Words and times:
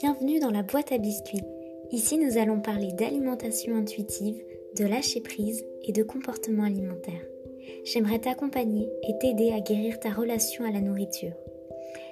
Bienvenue 0.00 0.40
dans 0.40 0.50
la 0.50 0.64
boîte 0.64 0.90
à 0.90 0.98
biscuits. 0.98 1.44
Ici, 1.92 2.18
nous 2.18 2.36
allons 2.36 2.60
parler 2.60 2.92
d'alimentation 2.92 3.76
intuitive, 3.76 4.42
de 4.76 4.84
lâcher 4.84 5.20
prise 5.20 5.64
et 5.84 5.92
de 5.92 6.02
comportement 6.02 6.64
alimentaire. 6.64 7.24
J'aimerais 7.84 8.18
t'accompagner 8.18 8.88
et 9.08 9.16
t'aider 9.18 9.52
à 9.52 9.60
guérir 9.60 10.00
ta 10.00 10.10
relation 10.10 10.64
à 10.64 10.72
la 10.72 10.80
nourriture. 10.80 11.32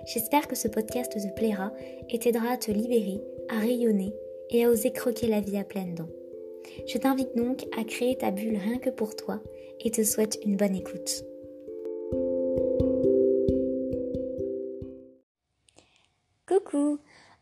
J'espère 0.06 0.46
que 0.46 0.54
ce 0.54 0.68
podcast 0.68 1.12
te 1.12 1.34
plaira 1.34 1.73
et 2.09 2.21
t'aidera 2.21 2.53
à 2.53 2.57
te 2.57 2.71
libérer, 2.71 3.21
à 3.48 3.59
rayonner 3.59 4.14
et 4.51 4.64
à 4.64 4.71
oser 4.71 4.93
croquer 4.93 5.27
la 5.27 5.41
vie 5.41 5.59
à 5.59 5.64
pleines 5.64 5.96
dents. 5.96 6.11
Je 6.87 6.99
t'invite 6.99 7.37
donc 7.37 7.64
à 7.77 7.83
créer 7.83 8.17
ta 8.17 8.30
bulle 8.30 8.59
rien 8.59 8.79
que 8.79 8.91
pour 8.91 9.17
toi 9.17 9.41
et 9.80 9.91
te 9.91 10.05
souhaite 10.05 10.39
une 10.45 10.57
bonne 10.57 10.77
écoute. 10.77 11.25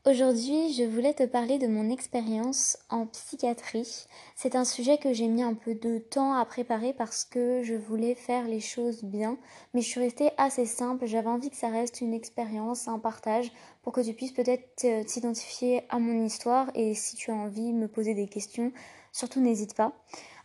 Aujourd'hui, 0.07 0.73
je 0.73 0.85
voulais 0.85 1.13
te 1.13 1.25
parler 1.25 1.59
de 1.59 1.67
mon 1.67 1.91
expérience 1.91 2.79
en 2.89 3.05
psychiatrie. 3.05 4.07
C'est 4.35 4.57
un 4.57 4.65
sujet 4.65 4.97
que 4.97 5.13
j'ai 5.13 5.29
mis 5.29 5.43
un 5.43 5.53
peu 5.53 5.75
de 5.75 5.99
temps 5.99 6.33
à 6.33 6.43
préparer 6.47 6.95
parce 6.95 7.27
que 7.27 7.63
je 7.63 7.75
voulais 7.75 8.15
faire 8.15 8.49
les 8.49 8.61
choses 8.61 9.05
bien, 9.05 9.37
mais 9.75 9.83
je 9.83 9.89
suis 9.89 10.01
restée 10.01 10.31
assez 10.39 10.65
simple. 10.65 11.05
J'avais 11.05 11.29
envie 11.29 11.51
que 11.51 11.57
ça 11.57 11.69
reste 11.69 12.01
une 12.01 12.15
expérience, 12.15 12.89
un 12.89 12.99
partage, 12.99 13.53
pour 13.83 13.93
que 13.93 14.01
tu 14.01 14.15
puisses 14.15 14.33
peut-être 14.33 14.87
euh, 14.87 15.05
t'identifier 15.05 15.83
à 15.91 15.99
mon 15.99 16.25
histoire 16.25 16.71
et 16.75 16.95
si 16.95 17.15
tu 17.17 17.31
as 17.31 17.35
envie 17.35 17.71
de 17.71 17.77
me 17.77 17.87
poser 17.87 18.15
des 18.15 18.27
questions, 18.27 18.73
surtout 19.13 19.41
n'hésite 19.41 19.75
pas. 19.75 19.93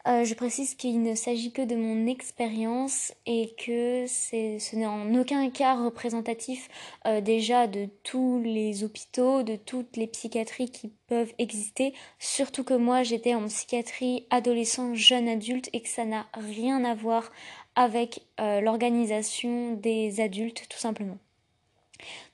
Euh, 0.08 0.24
je 0.24 0.36
précise 0.36 0.76
qu'il 0.76 1.02
ne 1.02 1.16
s'agit 1.16 1.52
que 1.52 1.64
de 1.64 1.76
mon 1.76 2.06
expérience 2.06 3.12
et 3.26 3.56
que 3.58 4.06
ce 4.08 4.76
n'est 4.76 4.86
en 4.86 5.16
aucun 5.16 5.50
cas 5.50 5.84
représentatif 5.84 6.70
euh, 7.08 7.22
déjà 7.22 7.66
de 7.66 7.88
tous 8.04 8.40
les 8.44 8.84
hôpitaux, 8.84 9.42
de 9.42 9.56
toutes 9.56 9.98
les 9.98 10.06
psychiatries 10.06 10.70
qui 10.70 10.92
peuvent 11.08 11.34
exister. 11.40 11.96
Surtout 12.20 12.64
que 12.64 12.76
moi 12.76 13.02
j'étais 13.02 13.34
en 13.34 13.48
psychiatrie 13.48 14.28
adolescent, 14.30 14.94
jeune 14.94 15.28
adulte 15.28 15.72
et 15.74 15.82
que 15.82 15.90
ça 15.90 16.06
n'a 16.06 16.28
rien 16.36 16.86
à 16.86 16.94
voir 16.94 17.32
avec 17.76 18.22
euh, 18.40 18.62
l'organisation 18.62 19.74
des 19.74 20.22
adultes 20.22 20.68
tout 20.70 20.78
simplement. 20.78 21.18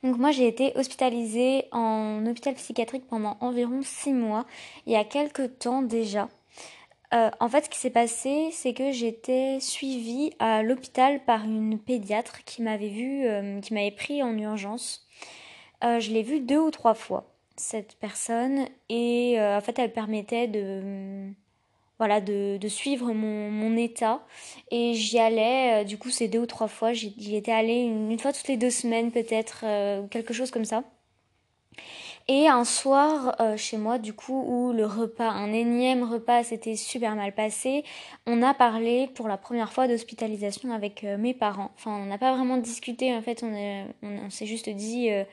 Donc 0.03 0.17
moi 0.17 0.31
j'ai 0.31 0.47
été 0.47 0.73
hospitalisée 0.75 1.67
en 1.71 2.25
hôpital 2.25 2.55
psychiatrique 2.55 3.07
pendant 3.07 3.37
environ 3.39 3.79
six 3.81 4.11
mois, 4.11 4.45
il 4.87 4.91
y 4.91 4.97
a 4.97 5.05
quelques 5.05 5.57
temps 5.59 5.83
déjà. 5.83 6.27
Euh, 7.13 7.29
en 7.41 7.49
fait, 7.49 7.65
ce 7.65 7.69
qui 7.69 7.77
s'est 7.77 7.89
passé, 7.89 8.49
c'est 8.51 8.73
que 8.73 8.91
j'étais 8.91 9.59
suivie 9.59 10.31
à 10.39 10.63
l'hôpital 10.63 11.23
par 11.25 11.43
une 11.43 11.77
pédiatre 11.77 12.43
qui 12.45 12.61
m'avait 12.61 12.87
vu, 12.87 13.25
euh, 13.25 13.59
qui 13.59 13.73
m'avait 13.73 13.91
pris 13.91 14.23
en 14.23 14.37
urgence. 14.37 15.07
Euh, 15.83 15.99
je 15.99 16.11
l'ai 16.11 16.23
vue 16.23 16.39
deux 16.39 16.59
ou 16.59 16.71
trois 16.71 16.93
fois, 16.93 17.25
cette 17.57 17.95
personne, 17.95 18.65
et 18.89 19.35
en 19.39 19.61
fait, 19.61 19.77
elle 19.79 19.91
permettait 19.91 20.47
de, 20.47 21.31
voilà, 21.97 22.21
de, 22.21 22.67
suivre 22.67 23.11
mon, 23.13 23.75
état. 23.77 24.21
Et 24.71 24.93
j'y 24.93 25.19
allais, 25.19 25.85
du 25.85 25.97
coup, 25.97 26.09
ces 26.09 26.27
deux 26.27 26.39
ou 26.39 26.45
trois 26.45 26.67
fois, 26.67 26.93
j'y 26.93 27.35
étais 27.35 27.51
allée 27.51 27.81
une, 27.81 28.19
fois 28.19 28.31
toutes 28.33 28.47
les 28.47 28.57
deux 28.57 28.69
semaines, 28.69 29.11
peut-être, 29.11 29.65
quelque 30.09 30.33
chose 30.33 30.51
comme 30.51 30.65
ça. 30.65 30.83
Et 32.27 32.47
un 32.47 32.63
soir 32.63 33.35
euh, 33.39 33.57
chez 33.57 33.77
moi, 33.77 33.97
du 33.97 34.13
coup, 34.13 34.43
où 34.47 34.73
le 34.73 34.85
repas, 34.85 35.29
un 35.29 35.51
énième 35.51 36.03
repas, 36.03 36.43
s'était 36.43 36.75
super 36.75 37.15
mal 37.15 37.33
passé, 37.33 37.83
on 38.25 38.41
a 38.43 38.53
parlé 38.53 39.09
pour 39.15 39.27
la 39.27 39.37
première 39.37 39.73
fois 39.73 39.87
d'hospitalisation 39.87 40.71
avec 40.71 41.03
euh, 41.03 41.17
mes 41.17 41.33
parents. 41.33 41.71
Enfin, 41.75 41.91
on 41.91 42.05
n'a 42.05 42.17
pas 42.17 42.35
vraiment 42.35 42.57
discuté, 42.57 43.13
en 43.15 43.21
fait, 43.21 43.43
on, 43.43 44.29
s'est 44.29 44.45
juste 44.45 44.69
dit, 44.69 45.11
euh, 45.11 45.23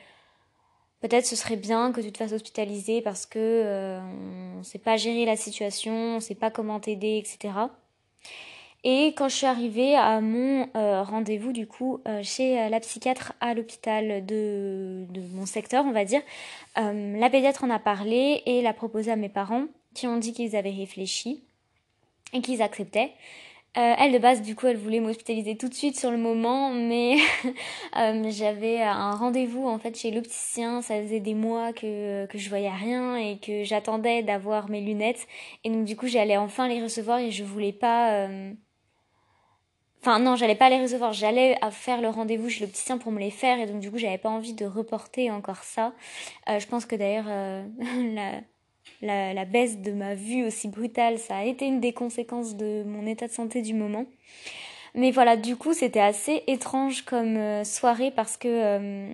peut-être 1.01 1.25
ce 1.25 1.35
serait 1.35 1.57
bien 1.57 1.91
que 1.91 2.01
tu 2.01 2.11
te 2.11 2.17
fasses 2.17 2.33
hospitaliser 2.33 3.01
parce 3.01 3.25
que 3.25 3.99
on 4.01 4.57
ne 4.59 4.63
sait 4.63 4.79
pas 4.79 4.97
gérer 4.97 5.25
la 5.25 5.37
situation, 5.37 5.93
on 5.93 6.15
ne 6.15 6.19
sait 6.19 6.35
pas 6.35 6.51
comment 6.51 6.79
t'aider, 6.79 7.17
etc. 7.17 7.53
Et 8.85 9.07
quand 9.17 9.27
je 9.27 9.35
suis 9.35 9.45
arrivée 9.45 9.95
à 9.95 10.21
mon 10.21 10.69
euh, 10.75 11.03
rendez-vous 11.03 11.51
du 11.51 11.67
coup 11.67 11.99
euh, 12.07 12.21
chez 12.23 12.57
euh, 12.59 12.69
la 12.69 12.79
psychiatre 12.79 13.33
à 13.41 13.53
l'hôpital 13.53 14.25
de, 14.25 15.05
de, 15.09 15.21
mon 15.33 15.45
secteur, 15.45 15.83
on 15.85 15.91
va 15.91 16.05
dire, 16.05 16.21
la 16.77 17.29
pédiatre 17.29 17.65
en 17.65 17.69
a 17.69 17.79
parlé 17.79 18.41
et 18.45 18.61
l'a 18.61 18.73
proposé 18.73 19.11
à 19.11 19.17
mes 19.17 19.27
parents 19.27 19.65
qui 19.93 20.07
ont 20.07 20.15
dit 20.15 20.31
qu'ils 20.31 20.55
avaient 20.55 20.69
réfléchi 20.71 21.43
et 22.31 22.41
qu'ils 22.41 22.61
acceptaient. 22.61 23.11
elle 23.73 24.13
de 24.13 24.17
base 24.17 24.41
du 24.41 24.55
coup 24.55 24.67
elle 24.67 24.77
voulait 24.77 25.01
m'hospitaliser 25.01 25.57
tout 25.57 25.67
de 25.67 25.73
suite 25.73 25.99
sur 25.99 26.09
le 26.09 26.17
moment 26.17 26.69
mais 26.69 27.17
j'avais 28.31 28.81
un 28.81 29.11
rendez-vous 29.11 29.67
en 29.67 29.77
fait 29.77 29.97
chez 29.97 30.11
l'opticien 30.11 30.81
ça 30.81 31.01
faisait 31.01 31.19
des 31.19 31.33
mois 31.33 31.73
que, 31.73 32.27
que 32.27 32.37
je 32.37 32.47
voyais 32.47 32.69
rien 32.69 33.17
et 33.17 33.39
que 33.39 33.65
j'attendais 33.65 34.23
d'avoir 34.23 34.69
mes 34.69 34.79
lunettes 34.79 35.27
et 35.65 35.69
donc 35.69 35.83
du 35.83 35.97
coup 35.97 36.07
j'allais 36.07 36.37
enfin 36.37 36.69
les 36.69 36.81
recevoir 36.81 37.19
et 37.19 37.31
je 37.31 37.43
voulais 37.43 37.73
pas 37.73 38.29
Enfin 40.01 40.19
non, 40.19 40.37
j'allais 40.37 40.55
pas 40.55 40.69
les 40.69 40.81
recevoir, 40.81 41.11
j'allais 41.11 41.57
faire 41.71 41.99
le 41.99 42.07
rendez-vous 42.07 42.49
chez 42.49 42.61
l'opticien 42.61 42.97
pour 42.97 43.11
me 43.11 43.19
les 43.19 43.31
faire 43.31 43.59
et 43.59 43.65
donc 43.65 43.81
du 43.81 43.91
coup 43.91 43.97
j'avais 43.97 44.17
pas 44.17 44.29
envie 44.29 44.53
de 44.53 44.65
reporter 44.65 45.29
encore 45.29 45.63
ça. 45.63 45.93
Euh, 46.47 46.57
je 46.59 46.67
pense 46.67 46.85
que 46.85 46.95
d'ailleurs 46.95 47.25
euh, 47.27 47.65
la, 49.01 49.33
la, 49.33 49.45
baisse 49.45 49.79
de 49.79 49.91
ma 49.91 50.15
vue 50.15 50.45
aussi 50.45 50.69
brutale, 50.69 51.19
ça 51.19 51.37
a 51.37 51.43
été 51.43 51.65
une 51.65 51.81
des 51.81 51.91
conséquences 51.91 52.55
de 52.55 52.83
mon 52.85 53.05
état 53.05 53.27
de 53.27 53.33
santé 53.33 53.61
du 53.61 53.73
moment. 53.73 54.05
Mais 54.95 55.11
voilà, 55.11 55.35
du 55.35 55.57
coup 55.57 55.73
c'était 55.73 55.99
assez 55.99 56.43
étrange 56.47 57.03
comme 57.03 57.35
euh, 57.35 57.65
soirée 57.65 58.11
parce 58.11 58.37
que 58.37 59.09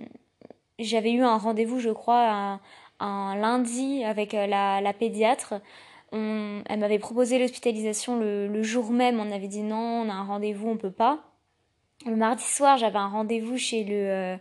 j'avais 0.78 1.10
eu 1.10 1.22
un 1.22 1.36
rendez-vous 1.36 1.80
je 1.80 1.90
crois 1.90 2.30
un, 2.30 2.60
un 3.00 3.34
lundi 3.34 4.04
avec 4.04 4.34
la, 4.34 4.80
la 4.80 4.92
pédiatre 4.92 5.54
elle 6.12 6.78
m'avait 6.78 6.98
proposé 6.98 7.38
l'hospitalisation 7.38 8.18
le, 8.18 8.62
jour 8.62 8.90
même. 8.90 9.20
On 9.20 9.30
avait 9.30 9.48
dit 9.48 9.62
non, 9.62 9.76
on 9.76 10.08
a 10.08 10.12
un 10.12 10.24
rendez-vous, 10.24 10.68
on 10.68 10.76
peut 10.76 10.90
pas. 10.90 11.20
Le 12.06 12.16
mardi 12.16 12.44
soir, 12.44 12.76
j'avais 12.78 12.98
un 12.98 13.08
rendez-vous 13.08 13.56
chez 13.56 13.84
le 13.84 13.94
euh, 13.94 14.36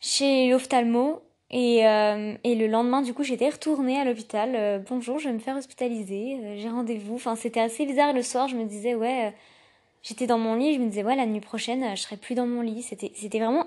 chez 0.00 0.50
l'ophtalmo 0.50 1.22
et, 1.50 1.86
euh, 1.86 2.34
et 2.44 2.54
le 2.54 2.66
lendemain, 2.66 3.02
du 3.02 3.14
coup, 3.14 3.22
j'étais 3.22 3.48
retournée 3.48 3.98
à 3.98 4.04
l'hôpital. 4.04 4.54
Euh, 4.54 4.78
bonjour, 4.88 5.18
je 5.18 5.28
vais 5.28 5.34
me 5.34 5.38
faire 5.38 5.56
hospitaliser. 5.56 6.56
j'ai 6.56 6.68
rendez-vous. 6.68 7.14
Enfin, 7.16 7.36
c'était 7.36 7.60
assez 7.60 7.86
bizarre 7.86 8.12
le 8.12 8.22
soir. 8.22 8.48
Je 8.48 8.56
me 8.56 8.64
disais 8.64 8.94
ouais, 8.94 9.34
j'étais 10.02 10.26
dans 10.26 10.38
mon 10.38 10.54
lit. 10.54 10.74
Je 10.74 10.80
me 10.80 10.88
disais 10.88 11.04
ouais, 11.04 11.16
la 11.16 11.26
nuit 11.26 11.40
prochaine, 11.40 11.96
je 11.96 12.02
serai 12.02 12.16
plus 12.16 12.34
dans 12.34 12.46
mon 12.46 12.62
lit. 12.62 12.82
C'était 12.82 13.12
c'était 13.14 13.38
vraiment 13.38 13.66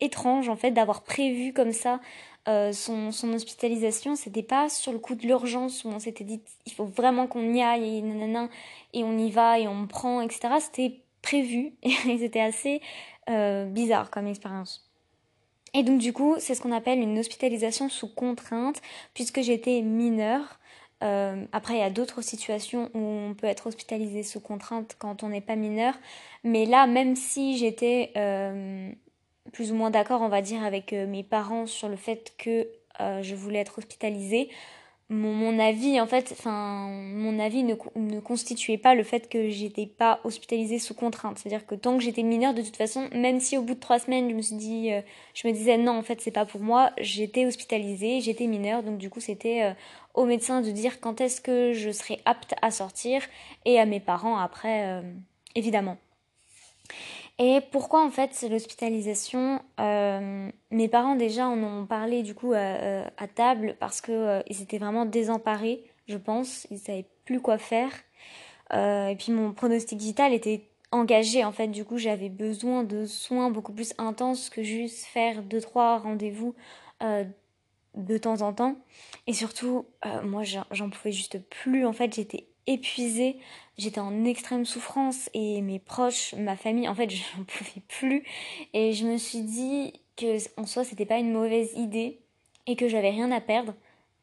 étrange 0.00 0.48
en 0.48 0.56
fait 0.56 0.72
d'avoir 0.72 1.02
prévu 1.02 1.52
comme 1.52 1.72
ça 1.72 2.00
euh, 2.48 2.72
son, 2.72 3.12
son, 3.12 3.32
hospitalisation, 3.34 4.16
c'était 4.16 4.42
pas 4.42 4.68
sur 4.68 4.92
le 4.92 4.98
coup 4.98 5.14
de 5.14 5.22
l'urgence 5.22 5.84
où 5.84 5.88
on 5.88 6.00
s'était 6.00 6.24
dit 6.24 6.40
il 6.66 6.72
faut 6.72 6.84
vraiment 6.84 7.28
qu'on 7.28 7.54
y 7.54 7.62
aille 7.62 7.98
et 7.98 8.02
nanana, 8.02 8.48
et 8.92 9.04
on 9.04 9.16
y 9.16 9.30
va 9.30 9.60
et 9.60 9.68
on 9.68 9.86
prend, 9.86 10.20
etc. 10.20 10.54
C'était 10.60 11.00
prévu 11.22 11.74
et 11.82 12.18
c'était 12.18 12.40
assez 12.40 12.80
euh, 13.30 13.66
bizarre 13.66 14.10
comme 14.10 14.26
expérience. 14.26 14.90
Et 15.72 15.84
donc 15.84 16.00
du 16.00 16.12
coup, 16.12 16.34
c'est 16.38 16.56
ce 16.56 16.60
qu'on 16.60 16.72
appelle 16.72 16.98
une 16.98 17.18
hospitalisation 17.18 17.88
sous 17.88 18.12
contrainte, 18.12 18.82
puisque 19.14 19.40
j'étais 19.40 19.80
mineure. 19.80 20.58
Euh, 21.04 21.44
après, 21.52 21.74
il 21.74 21.80
y 21.80 21.84
a 21.84 21.90
d'autres 21.90 22.22
situations 22.22 22.90
où 22.94 22.98
on 22.98 23.34
peut 23.34 23.46
être 23.46 23.68
hospitalisé 23.68 24.24
sous 24.24 24.40
contrainte 24.40 24.96
quand 24.98 25.22
on 25.22 25.28
n'est 25.28 25.40
pas 25.40 25.56
mineur. 25.56 25.94
Mais 26.42 26.66
là, 26.66 26.88
même 26.88 27.14
si 27.14 27.56
j'étais 27.56 28.12
plus 29.50 29.72
ou 29.72 29.74
moins 29.74 29.90
d'accord, 29.90 30.20
on 30.20 30.28
va 30.28 30.42
dire, 30.42 30.62
avec 30.64 30.92
euh, 30.92 31.06
mes 31.06 31.22
parents 31.22 31.66
sur 31.66 31.88
le 31.88 31.96
fait 31.96 32.32
que 32.38 32.68
euh, 33.00 33.22
je 33.22 33.34
voulais 33.34 33.58
être 33.58 33.78
hospitalisée. 33.78 34.48
Mon, 35.08 35.58
avis, 35.58 36.00
en 36.00 36.06
fait, 36.06 36.32
enfin, 36.32 36.88
mon 36.88 37.38
avis 37.38 37.64
ne, 37.64 37.74
ne, 37.96 38.18
constituait 38.20 38.78
pas 38.78 38.94
le 38.94 39.02
fait 39.02 39.28
que 39.28 39.50
j'étais 39.50 39.84
pas 39.84 40.20
hospitalisée 40.24 40.78
sous 40.78 40.94
contrainte. 40.94 41.38
C'est-à-dire 41.38 41.66
que 41.66 41.74
tant 41.74 41.98
que 41.98 42.02
j'étais 42.02 42.22
mineure, 42.22 42.54
de 42.54 42.62
toute 42.62 42.76
façon, 42.76 43.10
même 43.12 43.38
si 43.38 43.58
au 43.58 43.62
bout 43.62 43.74
de 43.74 43.80
trois 43.80 43.98
semaines, 43.98 44.30
je 44.30 44.34
me 44.34 44.40
suis 44.40 44.56
dit, 44.56 44.90
euh, 44.90 45.02
je 45.34 45.46
me 45.46 45.52
disais 45.52 45.76
non, 45.76 45.98
en 45.98 46.02
fait, 46.02 46.22
c'est 46.22 46.30
pas 46.30 46.46
pour 46.46 46.62
moi, 46.62 46.92
j'étais 46.98 47.44
hospitalisée, 47.44 48.22
j'étais 48.22 48.46
mineure, 48.46 48.82
donc 48.82 48.96
du 48.96 49.10
coup, 49.10 49.20
c'était 49.20 49.74
au 50.14 50.24
médecin 50.24 50.62
de 50.62 50.70
dire 50.70 50.98
quand 50.98 51.20
est-ce 51.20 51.42
que 51.42 51.74
je 51.74 51.90
serais 51.90 52.20
apte 52.24 52.54
à 52.62 52.70
sortir 52.70 53.22
et 53.66 53.78
à 53.78 53.84
mes 53.84 54.00
parents 54.00 54.38
après, 54.38 55.02
évidemment. 55.54 55.98
Et 57.38 57.60
pourquoi 57.70 58.04
en 58.04 58.10
fait 58.10 58.46
l'hospitalisation 58.48 59.60
euh, 59.80 60.50
Mes 60.70 60.88
parents 60.88 61.16
déjà 61.16 61.48
en 61.48 61.58
ont 61.62 61.86
parlé 61.86 62.22
du 62.22 62.34
coup 62.34 62.52
à, 62.52 63.28
table 63.34 63.76
parce 63.80 64.00
que 64.00 64.12
euh, 64.12 64.42
ils 64.48 64.62
étaient 64.62 64.78
vraiment 64.78 65.06
désemparés, 65.06 65.84
je 66.06 66.16
pense. 66.16 66.66
Ils 66.70 66.78
savaient 66.78 67.06
plus 67.24 67.40
quoi 67.40 67.58
faire. 67.58 67.90
Euh, 68.72 69.08
et 69.08 69.16
puis 69.16 69.32
mon 69.32 69.52
pronostic 69.52 69.98
vital 69.98 70.32
était 70.32 70.68
engagé 70.90 71.44
en 71.44 71.52
fait. 71.52 71.68
Du 71.68 71.84
coup 71.84 71.96
j'avais 71.96 72.28
besoin 72.28 72.84
de 72.84 73.06
soins 73.06 73.50
beaucoup 73.50 73.72
plus 73.72 73.94
intenses 73.98 74.50
que 74.50 74.62
juste 74.62 75.04
faire 75.06 75.42
deux 75.42 75.60
trois 75.60 75.98
rendez-vous 75.98 76.54
de 77.94 78.18
temps 78.18 78.42
en 78.42 78.52
temps. 78.52 78.76
Et 79.26 79.32
surtout 79.32 79.86
moi 80.22 80.42
j'en 80.44 80.90
pouvais 80.90 81.12
juste 81.12 81.38
plus. 81.48 81.86
En 81.86 81.92
fait 81.92 82.14
j'étais 82.14 82.46
épuisée, 82.66 83.36
j'étais 83.78 84.00
en 84.00 84.24
extrême 84.24 84.64
souffrance 84.64 85.28
et 85.34 85.60
mes 85.62 85.78
proches, 85.78 86.34
ma 86.34 86.56
famille, 86.56 86.88
en 86.88 86.94
fait, 86.94 87.10
je 87.14 87.22
n'en 87.36 87.44
pouvais 87.44 87.82
plus. 87.88 88.24
Et 88.74 88.92
je 88.92 89.06
me 89.06 89.16
suis 89.16 89.42
dit 89.42 89.92
que 90.16 90.38
en 90.60 90.66
soi, 90.66 90.84
c'était 90.84 91.06
pas 91.06 91.18
une 91.18 91.32
mauvaise 91.32 91.72
idée 91.76 92.18
et 92.66 92.76
que 92.76 92.88
j'avais 92.88 93.10
rien 93.10 93.30
à 93.32 93.40
perdre. 93.40 93.74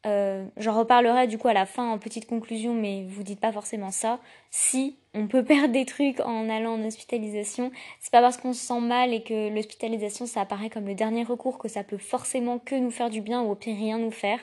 Euh, 0.05 0.45
J'en 0.55 0.77
reparlerai 0.77 1.27
du 1.27 1.37
coup 1.37 1.49
à 1.49 1.53
la 1.53 1.65
fin 1.65 1.91
en 1.91 1.97
petite 1.97 2.25
conclusion, 2.25 2.73
mais 2.73 3.03
vous 3.09 3.23
dites 3.23 3.39
pas 3.39 3.51
forcément 3.51 3.91
ça. 3.91 4.19
Si 4.49 4.95
on 5.13 5.27
peut 5.27 5.43
perdre 5.45 5.73
des 5.73 5.85
trucs 5.85 6.21
en 6.21 6.49
allant 6.49 6.73
en 6.75 6.85
hospitalisation, 6.85 7.71
c'est 7.99 8.11
pas 8.11 8.21
parce 8.21 8.37
qu'on 8.37 8.53
se 8.53 8.65
sent 8.65 8.79
mal 8.79 9.13
et 9.13 9.23
que 9.23 9.53
l'hospitalisation 9.53 10.25
ça 10.25 10.41
apparaît 10.41 10.69
comme 10.69 10.85
le 10.87 10.95
dernier 10.95 11.23
recours 11.23 11.57
que 11.57 11.67
ça 11.67 11.83
peut 11.83 11.97
forcément 11.97 12.59
que 12.59 12.75
nous 12.75 12.91
faire 12.91 13.09
du 13.09 13.21
bien 13.21 13.41
ou 13.41 13.51
au 13.51 13.55
pire 13.55 13.75
rien 13.75 13.97
nous 13.97 14.11
faire. 14.11 14.39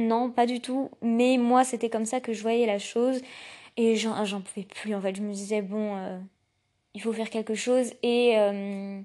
Non, 0.00 0.30
pas 0.30 0.46
du 0.46 0.60
tout. 0.60 0.90
Mais 1.02 1.36
moi 1.36 1.64
c'était 1.64 1.90
comme 1.90 2.04
ça 2.06 2.20
que 2.20 2.32
je 2.32 2.42
voyais 2.42 2.66
la 2.66 2.78
chose 2.78 3.20
et 3.76 3.96
j'en 3.96 4.40
pouvais 4.40 4.66
plus 4.66 4.94
en 4.94 5.00
fait. 5.00 5.14
Je 5.16 5.22
me 5.22 5.32
disais 5.32 5.62
bon, 5.62 5.96
euh, 5.96 6.18
il 6.94 7.02
faut 7.02 7.12
faire 7.12 7.30
quelque 7.30 7.54
chose 7.54 7.92
et 8.02 8.38
euh, 8.38 9.00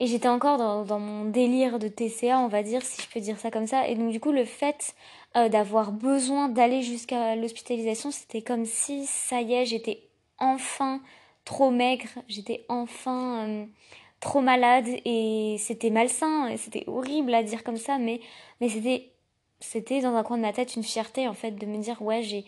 j'étais 0.00 0.28
encore 0.28 0.58
dans, 0.58 0.98
mon 0.98 1.24
délire 1.26 1.78
de 1.78 1.88
TCA, 1.88 2.38
on 2.38 2.48
va 2.48 2.62
dire, 2.62 2.82
si 2.82 3.02
je 3.02 3.08
peux 3.08 3.20
dire 3.20 3.38
ça 3.38 3.50
comme 3.50 3.66
ça. 3.66 3.88
Et 3.88 3.94
donc, 3.94 4.10
du 4.10 4.20
coup, 4.20 4.32
le 4.32 4.44
fait 4.44 4.94
euh, 5.36 5.48
d'avoir 5.48 5.92
besoin 5.92 6.48
d'aller 6.48 6.82
jusqu'à 6.82 7.36
l'hospitalisation, 7.36 8.10
c'était 8.10 8.42
comme 8.42 8.64
si, 8.64 9.06
ça 9.06 9.40
y 9.40 9.54
est, 9.54 9.66
j'étais 9.66 10.02
enfin 10.38 11.00
trop 11.44 11.70
maigre, 11.70 12.08
j'étais 12.28 12.64
enfin 12.68 13.66
trop 14.20 14.40
malade 14.42 14.86
et 15.04 15.56
c'était 15.58 15.90
malsain, 15.90 16.48
et 16.48 16.56
c'était 16.56 16.84
horrible 16.86 17.34
à 17.34 17.42
dire 17.42 17.64
comme 17.64 17.78
ça, 17.78 17.98
mais 17.98 18.20
c'était, 18.60 19.12
c'était 19.60 20.00
dans 20.00 20.14
un 20.14 20.22
coin 20.22 20.36
de 20.36 20.42
ma 20.42 20.52
tête 20.52 20.76
une 20.76 20.82
fierté, 20.82 21.28
en 21.28 21.34
fait, 21.34 21.52
de 21.52 21.66
me 21.66 21.78
dire, 21.78 22.00
ouais, 22.02 22.22
j'ai, 22.22 22.44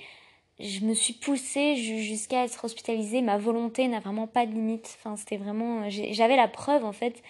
je 0.58 0.80
me 0.84 0.94
suis 0.94 1.14
poussée 1.14 1.76
jusqu'à 1.76 2.44
être 2.44 2.64
hospitalisée. 2.64 3.22
Ma 3.22 3.38
volonté 3.38 3.88
n'a 3.88 4.00
vraiment 4.00 4.26
pas 4.26 4.46
de 4.46 4.52
limite. 4.52 4.96
Enfin, 4.98 5.16
c'était 5.16 5.36
vraiment. 5.36 5.88
J'avais 5.88 6.36
la 6.36 6.48
preuve 6.48 6.84
en 6.84 6.92
fait 6.92 7.22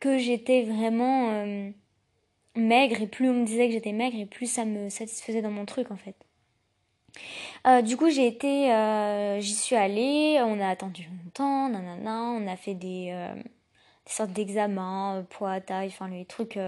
que 0.00 0.18
j'étais 0.18 0.62
vraiment 0.62 1.30
euh, 1.30 1.70
maigre 2.56 3.02
et 3.02 3.06
plus 3.06 3.30
on 3.30 3.34
me 3.34 3.46
disait 3.46 3.66
que 3.68 3.74
j'étais 3.74 3.92
maigre 3.92 4.18
et 4.18 4.26
plus 4.26 4.50
ça 4.50 4.64
me 4.64 4.88
satisfaisait 4.88 5.42
dans 5.42 5.50
mon 5.50 5.66
truc 5.66 5.90
en 5.90 5.96
fait. 5.96 6.16
Euh, 7.66 7.82
du 7.82 7.96
coup, 7.96 8.08
j'ai 8.08 8.26
été, 8.26 8.72
euh, 8.72 9.40
j'y 9.40 9.54
suis 9.54 9.76
allée, 9.76 10.40
on 10.42 10.60
a 10.60 10.68
attendu 10.68 11.08
longtemps, 11.24 11.68
nanana, 11.68 12.22
on 12.22 12.46
a 12.46 12.56
fait 12.56 12.74
des, 12.74 13.12
des 14.06 14.12
sortes 14.12 14.32
d'examens, 14.32 15.24
poids, 15.28 15.60
taille, 15.60 15.88
enfin 15.88 16.08
les 16.08 16.24
trucs 16.24 16.58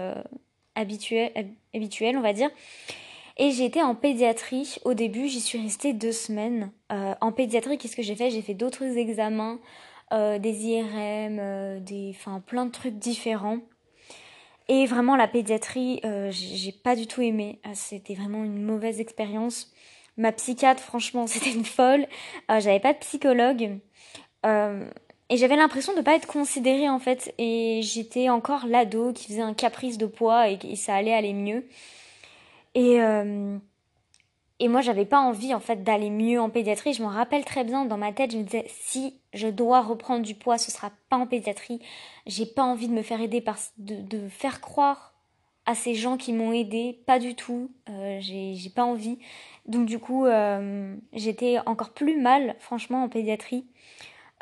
habituels, 0.75 1.31
habituels, 1.73 2.17
on 2.17 2.21
va 2.21 2.33
dire. 2.33 2.49
Et 3.37 3.51
j'ai 3.51 3.65
été 3.65 3.81
en 3.81 3.95
pédiatrie. 3.95 4.77
Au 4.85 4.93
début, 4.93 5.27
j'y 5.27 5.41
suis 5.41 5.59
restée 5.59 5.93
deux 5.93 6.11
semaines. 6.11 6.71
Euh, 6.91 7.15
en 7.19 7.31
pédiatrie, 7.31 7.77
qu'est-ce 7.77 7.95
que 7.95 8.03
j'ai 8.03 8.15
fait? 8.15 8.29
J'ai 8.29 8.41
fait 8.41 8.53
d'autres 8.53 8.83
examens, 8.83 9.59
euh, 10.13 10.37
des 10.37 10.67
IRM, 10.67 11.39
euh, 11.39 11.79
des, 11.79 12.15
plein 12.45 12.65
de 12.65 12.71
trucs 12.71 12.99
différents. 12.99 13.59
Et 14.69 14.85
vraiment, 14.85 15.15
la 15.15 15.27
pédiatrie, 15.27 15.99
j'ai 16.29 16.71
pas 16.71 16.95
du 16.95 17.05
tout 17.05 17.21
aimé. 17.21 17.59
C'était 17.73 18.15
vraiment 18.15 18.45
une 18.45 18.63
mauvaise 18.63 19.01
expérience. 19.01 19.73
Ma 20.15 20.31
psychiatre, 20.31 20.81
franchement, 20.81 21.27
c'était 21.27 21.51
une 21.51 21.65
folle. 21.65 22.07
J'avais 22.47 22.79
pas 22.79 22.93
de 22.93 22.99
psychologue. 22.99 23.79
Et 25.29 25.37
j'avais 25.37 25.55
l'impression 25.55 25.95
de 25.95 26.01
pas 26.01 26.15
être 26.15 26.27
considérée 26.27 26.89
en 26.89 26.99
fait. 26.99 27.33
Et 27.37 27.81
j'étais 27.83 28.29
encore 28.29 28.65
l'ado 28.67 29.13
qui 29.13 29.27
faisait 29.27 29.41
un 29.41 29.53
caprice 29.53 29.97
de 29.97 30.05
poids 30.05 30.49
et, 30.49 30.75
ça 30.75 30.95
allait 30.95 31.13
aller 31.13 31.33
mieux. 31.33 31.65
Et, 32.75 33.01
euh, 33.01 33.57
et 34.59 34.67
moi, 34.67 34.81
j'avais 34.81 35.05
pas 35.05 35.19
envie 35.19 35.53
en 35.53 35.59
fait 35.59 35.83
d'aller 35.83 36.09
mieux 36.09 36.39
en 36.39 36.49
pédiatrie. 36.49 36.93
Je 36.93 37.03
me 37.03 37.07
rappelle 37.07 37.45
très 37.45 37.63
bien 37.63 37.85
dans 37.85 37.97
ma 37.97 38.13
tête, 38.13 38.31
je 38.31 38.37
me 38.37 38.43
disais 38.43 38.65
si 38.67 39.19
je 39.33 39.47
dois 39.47 39.81
reprendre 39.81 40.23
du 40.23 40.35
poids, 40.35 40.57
ce 40.57 40.71
sera 40.71 40.91
pas 41.09 41.17
en 41.17 41.27
pédiatrie. 41.27 41.79
J'ai 42.27 42.45
pas 42.45 42.63
envie 42.63 42.87
de 42.87 42.93
me 42.93 43.01
faire 43.01 43.21
aider 43.21 43.41
par 43.41 43.57
de, 43.77 43.95
de 43.95 44.27
faire 44.29 44.61
croire 44.61 45.13
à 45.65 45.75
ces 45.75 45.95
gens 45.95 46.17
qui 46.17 46.33
m'ont 46.33 46.51
aidé, 46.51 46.99
pas 47.05 47.19
du 47.19 47.35
tout. 47.35 47.71
Euh, 47.89 48.19
j'ai 48.19 48.69
pas 48.75 48.83
envie. 48.83 49.17
Donc 49.65 49.85
du 49.85 49.99
coup, 49.99 50.25
euh, 50.25 50.95
j'étais 51.13 51.57
encore 51.65 51.91
plus 51.91 52.19
mal, 52.19 52.55
franchement, 52.59 53.03
en 53.03 53.09
pédiatrie. 53.09 53.65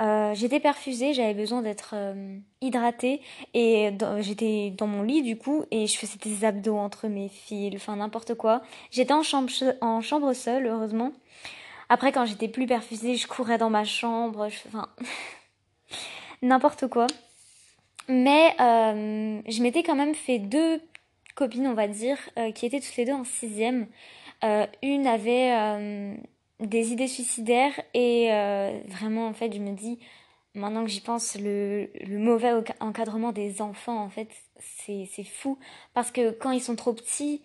Euh, 0.01 0.33
j'étais 0.33 0.59
perfusée, 0.59 1.13
j'avais 1.13 1.35
besoin 1.35 1.61
d'être 1.61 1.91
euh, 1.93 2.37
hydratée 2.61 3.21
et 3.53 3.91
j'étais 4.19 4.73
dans 4.75 4.87
mon 4.87 5.03
lit 5.03 5.21
du 5.21 5.37
coup 5.37 5.65
et 5.69 5.85
je 5.85 5.95
faisais 5.95 6.17
des 6.23 6.43
abdos 6.43 6.77
entre 6.77 7.07
mes 7.07 7.29
fils, 7.29 7.75
enfin 7.75 7.97
n'importe 7.97 8.33
quoi. 8.33 8.63
J'étais 8.89 9.13
en 9.13 9.21
chambre, 9.21 9.51
en 9.81 10.01
chambre 10.01 10.33
seule 10.33 10.65
heureusement. 10.65 11.13
Après 11.89 12.11
quand 12.11 12.25
j'étais 12.25 12.47
plus 12.47 12.65
perfusée, 12.65 13.15
je 13.15 13.27
courais 13.27 13.59
dans 13.59 13.69
ma 13.69 13.83
chambre, 13.83 14.47
enfin 14.67 14.89
n'importe 16.41 16.87
quoi. 16.87 17.05
Mais 18.07 18.55
euh, 18.59 19.39
je 19.47 19.61
m'étais 19.61 19.83
quand 19.83 19.95
même 19.95 20.15
fait 20.15 20.39
deux 20.39 20.81
copines 21.35 21.67
on 21.67 21.75
va 21.75 21.87
dire 21.87 22.17
qui 22.55 22.65
étaient 22.65 22.79
toutes 22.79 22.97
les 22.97 23.05
deux 23.05 23.13
en 23.13 23.23
sixième. 23.23 23.85
une 24.81 25.05
avait 25.05 26.17
des 26.61 26.91
idées 26.91 27.07
suicidaires 27.07 27.79
et 27.93 28.31
euh, 28.31 28.79
vraiment 28.87 29.27
en 29.27 29.33
fait 29.33 29.53
je 29.53 29.59
me 29.59 29.71
dis 29.71 29.99
maintenant 30.53 30.83
que 30.83 30.89
j'y 30.89 31.01
pense 31.01 31.37
le, 31.39 31.89
mauvais 32.07 32.51
encadrement 32.79 33.31
des 33.31 33.61
enfants 33.61 33.99
en 33.99 34.09
fait 34.09 34.29
c'est 34.59 35.07
fou. 35.23 35.57
Parce 35.93 36.11
que 36.11 36.31
quand 36.31 36.51
ils 36.51 36.61
sont 36.61 36.75
trop 36.75 36.93
petits 36.93 37.41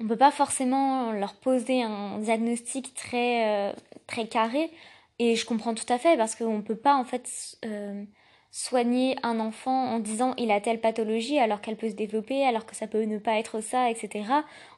on 0.00 0.06
peut 0.06 0.16
pas 0.16 0.30
forcément 0.30 1.12
leur 1.12 1.34
poser 1.34 1.82
un 1.82 2.18
diagnostic 2.18 2.94
très 2.94 3.70
euh, 3.70 3.72
très 4.06 4.26
carré. 4.28 4.70
Et 5.18 5.34
je 5.34 5.44
comprends 5.44 5.74
tout 5.74 5.90
à 5.92 5.98
fait 5.98 6.16
parce 6.16 6.36
qu'on 6.36 6.62
peut 6.62 6.76
pas 6.76 6.94
en 6.94 7.04
fait 7.04 7.28
euh, 7.64 8.04
soigner 8.52 9.16
un 9.24 9.40
enfant 9.40 9.92
en 9.94 9.98
disant 9.98 10.34
il 10.38 10.50
a 10.52 10.60
telle 10.60 10.80
pathologie 10.80 11.38
alors 11.38 11.60
qu'elle 11.60 11.76
peut 11.76 11.90
se 11.90 11.94
développer 11.94 12.44
alors 12.44 12.66
que 12.66 12.76
ça 12.76 12.86
peut 12.86 13.02
ne 13.02 13.18
pas 13.18 13.38
être 13.38 13.60
ça 13.60 13.90
etc 13.90 14.24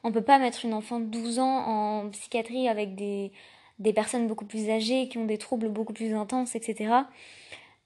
on 0.03 0.11
peut 0.11 0.23
pas 0.23 0.39
mettre 0.39 0.65
une 0.65 0.73
enfant 0.73 0.99
de 0.99 1.05
12 1.05 1.39
ans 1.39 1.65
en 1.67 2.09
psychiatrie 2.09 2.67
avec 2.67 2.95
des 2.95 3.31
des 3.81 3.93
personnes 3.93 4.27
beaucoup 4.27 4.45
plus 4.45 4.69
âgées 4.69 5.09
qui 5.09 5.17
ont 5.17 5.25
des 5.25 5.37
troubles 5.37 5.69
beaucoup 5.69 5.93
plus 5.93 6.13
intenses, 6.13 6.55
etc. 6.55 6.93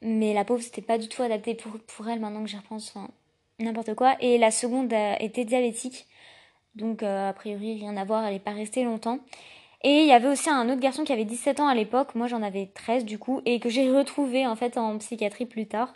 Mais 0.01 0.33
la 0.33 0.43
pauvre, 0.45 0.61
c'était 0.61 0.81
pas 0.81 0.97
du 0.97 1.07
tout 1.07 1.23
adapté 1.23 1.55
pour, 1.55 1.79
pour 1.79 2.07
elle 2.09 2.19
maintenant 2.19 2.43
que 2.43 2.49
j'y 2.49 2.57
repense, 2.57 2.91
enfin, 2.93 3.09
n'importe 3.59 3.95
quoi. 3.95 4.15
Et 4.19 4.37
la 4.37 4.51
seconde 4.51 4.93
était 5.19 5.45
diabétique, 5.45 6.05
donc 6.75 7.01
euh, 7.01 7.29
a 7.29 7.33
priori 7.33 7.75
rien 7.75 7.95
à 7.97 8.03
voir, 8.03 8.25
elle 8.25 8.33
n'est 8.33 8.39
pas 8.39 8.51
restée 8.51 8.83
longtemps. 8.83 9.19
Et 9.83 10.01
il 10.01 10.07
y 10.07 10.11
avait 10.11 10.27
aussi 10.27 10.49
un 10.49 10.69
autre 10.69 10.81
garçon 10.81 11.03
qui 11.03 11.13
avait 11.13 11.25
17 11.25 11.59
ans 11.59 11.67
à 11.67 11.75
l'époque, 11.75 12.15
moi 12.15 12.27
j'en 12.27 12.41
avais 12.41 12.71
13 12.73 13.05
du 13.05 13.17
coup, 13.17 13.41
et 13.45 13.59
que 13.59 13.69
j'ai 13.69 13.89
retrouvé 13.89 14.45
en 14.47 14.55
fait 14.55 14.77
en 14.77 14.97
psychiatrie 14.97 15.45
plus 15.45 15.67
tard. 15.67 15.93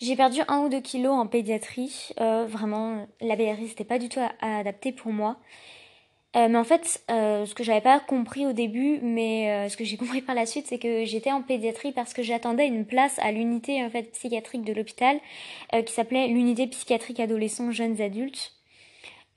J'ai 0.00 0.16
perdu 0.16 0.40
un 0.48 0.60
ou 0.60 0.68
deux 0.68 0.80
kilos 0.80 1.14
en 1.14 1.26
pédiatrie, 1.26 2.10
euh, 2.20 2.46
vraiment 2.46 3.06
la 3.20 3.36
pédiatrie 3.36 3.68
c'était 3.68 3.84
pas 3.84 3.98
du 3.98 4.08
tout 4.08 4.20
adapté 4.40 4.92
pour 4.92 5.12
moi. 5.12 5.38
Euh, 6.36 6.48
mais 6.48 6.58
en 6.58 6.64
fait, 6.64 7.02
euh, 7.10 7.46
ce 7.46 7.54
que 7.54 7.64
j'avais 7.64 7.80
pas 7.80 8.00
compris 8.00 8.46
au 8.46 8.52
début, 8.52 9.00
mais 9.02 9.50
euh, 9.66 9.68
ce 9.68 9.76
que 9.76 9.84
j'ai 9.84 9.96
compris 9.98 10.20
par 10.20 10.34
la 10.34 10.46
suite, 10.46 10.66
c'est 10.66 10.78
que 10.78 11.04
j'étais 11.04 11.32
en 11.32 11.42
pédiatrie 11.42 11.92
parce 11.92 12.12
que 12.12 12.22
j'attendais 12.22 12.66
une 12.66 12.84
place 12.86 13.18
à 13.20 13.32
l'unité 13.32 13.82
en 13.84 13.90
fait 13.90 14.12
psychiatrique 14.12 14.62
de 14.62 14.72
l'hôpital, 14.72 15.18
qui 15.86 15.92
s'appelait 15.92 16.28
l'unité 16.28 16.66
psychiatrique 16.66 17.20
adolescents 17.20 17.70
jeunes 17.72 18.00
adultes. 18.00 18.52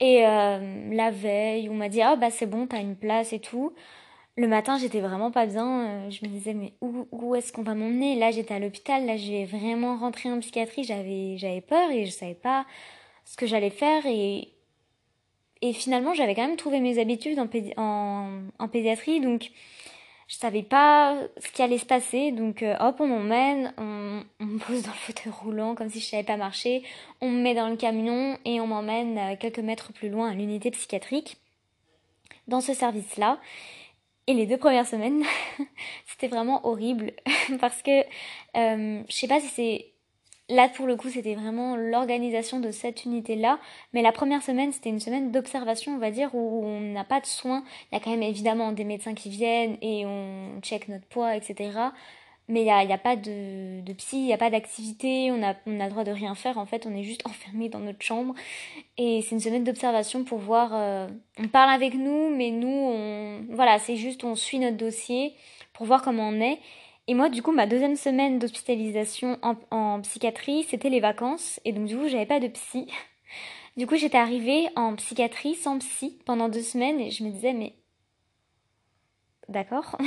Et 0.00 0.22
la 0.22 1.10
veille, 1.12 1.68
on 1.68 1.74
m'a 1.74 1.88
dit 1.88 2.02
ah 2.02 2.16
bah 2.16 2.30
c'est 2.30 2.46
bon, 2.46 2.66
t'as 2.66 2.80
une 2.80 2.96
place 2.96 3.32
et 3.32 3.40
tout. 3.40 3.72
Le 4.36 4.48
matin, 4.48 4.78
j'étais 4.78 5.00
vraiment 5.00 5.30
pas 5.30 5.46
bien. 5.46 6.10
je 6.10 6.26
me 6.26 6.30
disais 6.30 6.54
mais 6.54 6.72
où, 6.80 7.06
où 7.12 7.34
est-ce 7.34 7.52
qu'on 7.52 7.62
va 7.62 7.74
m'emmener? 7.74 8.16
Là, 8.16 8.30
j'étais 8.30 8.54
à 8.54 8.58
l'hôpital. 8.58 9.06
Là, 9.06 9.16
j'ai 9.16 9.44
vraiment 9.44 9.96
rentré 9.96 10.30
en 10.30 10.40
psychiatrie. 10.40 10.84
J'avais 10.84 11.36
j'avais 11.38 11.60
peur 11.60 11.90
et 11.90 12.06
je 12.06 12.10
savais 12.10 12.34
pas 12.34 12.66
ce 13.24 13.36
que 13.36 13.46
j'allais 13.46 13.70
faire 13.70 14.04
et 15.62 15.72
finalement, 15.72 16.12
j'avais 16.12 16.34
quand 16.34 16.46
même 16.46 16.56
trouvé 16.56 16.80
mes 16.80 16.98
habitudes 16.98 17.38
en, 17.38 18.68
pédiatrie, 18.70 19.20
donc 19.20 19.50
je 20.26 20.36
savais 20.36 20.64
pas 20.64 21.16
ce 21.38 21.52
qui 21.52 21.62
allait 21.62 21.78
se 21.78 21.86
passer. 21.86 22.32
Donc 22.32 22.64
euh, 22.64 22.74
hop, 22.80 22.96
on 22.98 23.06
m'emmène, 23.06 23.72
on, 23.78 24.24
me 24.44 24.58
pose 24.58 24.82
dans 24.82 24.90
le 24.90 24.96
fauteuil 24.96 25.32
roulant 25.32 25.76
comme 25.76 25.88
si 25.88 26.00
je 26.00 26.06
savais 26.06 26.24
pas 26.24 26.36
marcher, 26.36 26.82
on 27.20 27.30
me 27.30 27.40
met 27.40 27.54
dans 27.54 27.68
le 27.68 27.76
camion 27.76 28.36
et 28.44 28.60
on 28.60 28.66
m'emmène 28.66 29.16
euh, 29.18 29.36
quelques 29.38 29.60
mètres 29.60 29.92
plus 29.92 30.08
loin 30.08 30.30
à 30.30 30.34
l'unité 30.34 30.72
psychiatrique 30.72 31.36
dans 32.48 32.60
ce 32.60 32.74
service-là. 32.74 33.38
Et 34.26 34.34
les 34.34 34.46
deux 34.46 34.56
premières 34.56 34.86
semaines, 34.86 35.22
c'était 36.06 36.28
vraiment 36.28 36.66
horrible 36.66 37.12
parce 37.60 37.82
que 37.82 38.00
euh, 38.56 39.02
je 39.08 39.14
sais 39.14 39.28
pas 39.28 39.38
si 39.38 39.48
c'est 39.48 39.91
Là, 40.52 40.68
pour 40.68 40.86
le 40.86 40.96
coup, 40.96 41.08
c'était 41.08 41.34
vraiment 41.34 41.76
l'organisation 41.76 42.60
de 42.60 42.70
cette 42.70 43.06
unité-là. 43.06 43.58
Mais 43.94 44.02
la 44.02 44.12
première 44.12 44.42
semaine, 44.42 44.70
c'était 44.70 44.90
une 44.90 45.00
semaine 45.00 45.32
d'observation, 45.32 45.94
on 45.94 45.98
va 45.98 46.10
dire, 46.10 46.28
où 46.34 46.62
on 46.62 46.78
n'a 46.92 47.04
pas 47.04 47.20
de 47.20 47.26
soins. 47.26 47.64
Il 47.90 47.94
y 47.94 47.98
a 47.98 48.04
quand 48.04 48.10
même 48.10 48.22
évidemment 48.22 48.72
des 48.72 48.84
médecins 48.84 49.14
qui 49.14 49.30
viennent 49.30 49.78
et 49.80 50.04
on 50.04 50.60
check 50.60 50.88
notre 50.88 51.06
poids, 51.06 51.36
etc. 51.36 51.70
Mais 52.48 52.60
il 52.60 52.64
n'y 52.64 52.70
a, 52.70 52.84
y 52.84 52.92
a, 52.92 52.98
pas 52.98 53.16
de, 53.16 53.80
psy, 53.94 54.18
il 54.18 54.26
n'y 54.26 54.34
a 54.34 54.36
pas 54.36 54.50
d'activité, 54.50 55.30
on 55.32 55.42
a, 55.42 55.54
on 55.64 55.80
a 55.80 55.84
le 55.84 55.90
droit 55.90 56.04
de 56.04 56.10
rien 56.10 56.34
faire. 56.34 56.58
En 56.58 56.66
fait, 56.66 56.86
on 56.86 56.94
est 56.94 57.02
juste 57.02 57.26
enfermé 57.26 57.70
dans 57.70 57.80
notre 57.80 58.02
chambre. 58.02 58.34
Et 58.98 59.22
c'est 59.22 59.34
une 59.34 59.40
semaine 59.40 59.64
d'observation 59.64 60.22
pour 60.22 60.36
voir... 60.36 60.72
Euh, 60.74 61.08
on 61.38 61.48
parle 61.48 61.70
avec 61.70 61.94
nous, 61.94 62.28
mais 62.28 62.50
nous, 62.50 62.68
on... 62.68 63.46
Voilà, 63.48 63.78
c'est 63.78 63.96
juste, 63.96 64.22
on 64.22 64.34
suit 64.34 64.58
notre 64.58 64.76
dossier 64.76 65.32
pour 65.72 65.86
voir 65.86 66.02
comment 66.02 66.28
on 66.28 66.42
est. 66.42 66.58
Et 67.12 67.14
moi, 67.14 67.28
du 67.28 67.42
coup, 67.42 67.52
ma 67.52 67.66
deuxième 67.66 67.96
semaine 67.96 68.38
d'hospitalisation 68.38 69.38
en, 69.42 70.00
psychiatrie, 70.00 70.64
c'était 70.70 70.88
les 70.88 71.00
vacances. 71.00 71.60
Et 71.66 71.72
donc, 71.72 71.84
du 71.84 71.94
coup, 71.94 72.08
j'avais 72.08 72.24
pas 72.24 72.40
de 72.40 72.48
psy. 72.48 72.86
Du 73.76 73.86
coup, 73.86 73.96
j'étais 73.96 74.16
arrivée 74.16 74.68
en 74.76 74.96
psychiatrie 74.96 75.54
sans 75.54 75.78
psy 75.78 76.18
pendant 76.24 76.48
deux 76.48 76.62
semaines 76.62 77.00
et 77.00 77.10
je 77.10 77.22
me 77.22 77.30
disais, 77.30 77.52
mais 77.52 77.74
d'accord. 79.50 79.98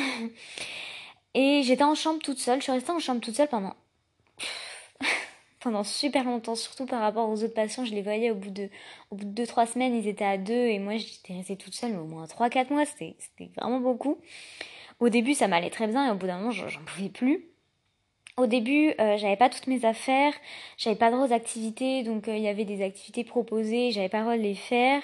et 1.35 1.61
j'étais 1.63 1.83
en 1.83 1.93
chambre 1.93 2.19
toute 2.23 2.39
seule. 2.39 2.57
Je 2.57 2.63
suis 2.63 2.71
restée 2.71 2.91
en 2.91 2.97
chambre 2.97 3.21
toute 3.21 3.35
seule 3.35 3.49
pendant 3.49 3.75
pendant 5.59 5.83
super 5.83 6.23
longtemps, 6.23 6.55
surtout 6.55 6.87
par 6.87 7.01
rapport 7.01 7.29
aux 7.29 7.43
autres 7.43 7.53
patients. 7.53 7.85
Je 7.85 7.93
les 7.93 8.01
voyais 8.01 8.31
au 8.31 8.35
bout 8.35 8.51
de 8.51 8.69
au 9.11 9.15
bout 9.15 9.25
de 9.25 9.31
deux 9.31 9.47
trois 9.47 9.67
semaines, 9.67 9.95
ils 9.95 10.07
étaient 10.07 10.25
à 10.25 10.39
deux 10.39 10.53
et 10.53 10.79
moi 10.79 10.97
j'étais 10.97 11.33
restée 11.33 11.55
toute 11.55 11.75
seule 11.75 11.95
au 11.97 12.05
moins 12.05 12.25
trois 12.25 12.49
quatre 12.49 12.71
mois. 12.71 12.85
C'était 12.85 13.15
c'était 13.19 13.51
vraiment 13.57 13.79
beaucoup. 13.79 14.19
Au 14.99 15.09
début, 15.09 15.33
ça 15.33 15.47
m'allait 15.47 15.69
très 15.69 15.87
bien 15.87 16.07
et 16.07 16.11
au 16.11 16.15
bout 16.15 16.27
d'un 16.27 16.37
moment, 16.37 16.51
j'en 16.51 16.67
pouvais 16.85 17.09
plus. 17.09 17.45
Au 18.37 18.47
début, 18.47 18.93
euh, 18.99 19.17
j'avais 19.17 19.37
pas 19.37 19.49
toutes 19.49 19.67
mes 19.67 19.85
affaires, 19.85 20.33
j'avais 20.77 20.97
pas 20.97 21.09
droit 21.09 21.25
aux 21.25 21.33
activités, 21.33 22.03
donc 22.03 22.27
euh, 22.27 22.35
il 22.35 22.43
y 22.43 22.49
avait 22.49 22.65
des 22.65 22.83
activités 22.83 23.23
proposées, 23.23 23.91
j'avais 23.91 24.09
pas 24.09 24.21
droit 24.21 24.35
de 24.35 24.41
les 24.41 24.55
faire. 24.55 25.01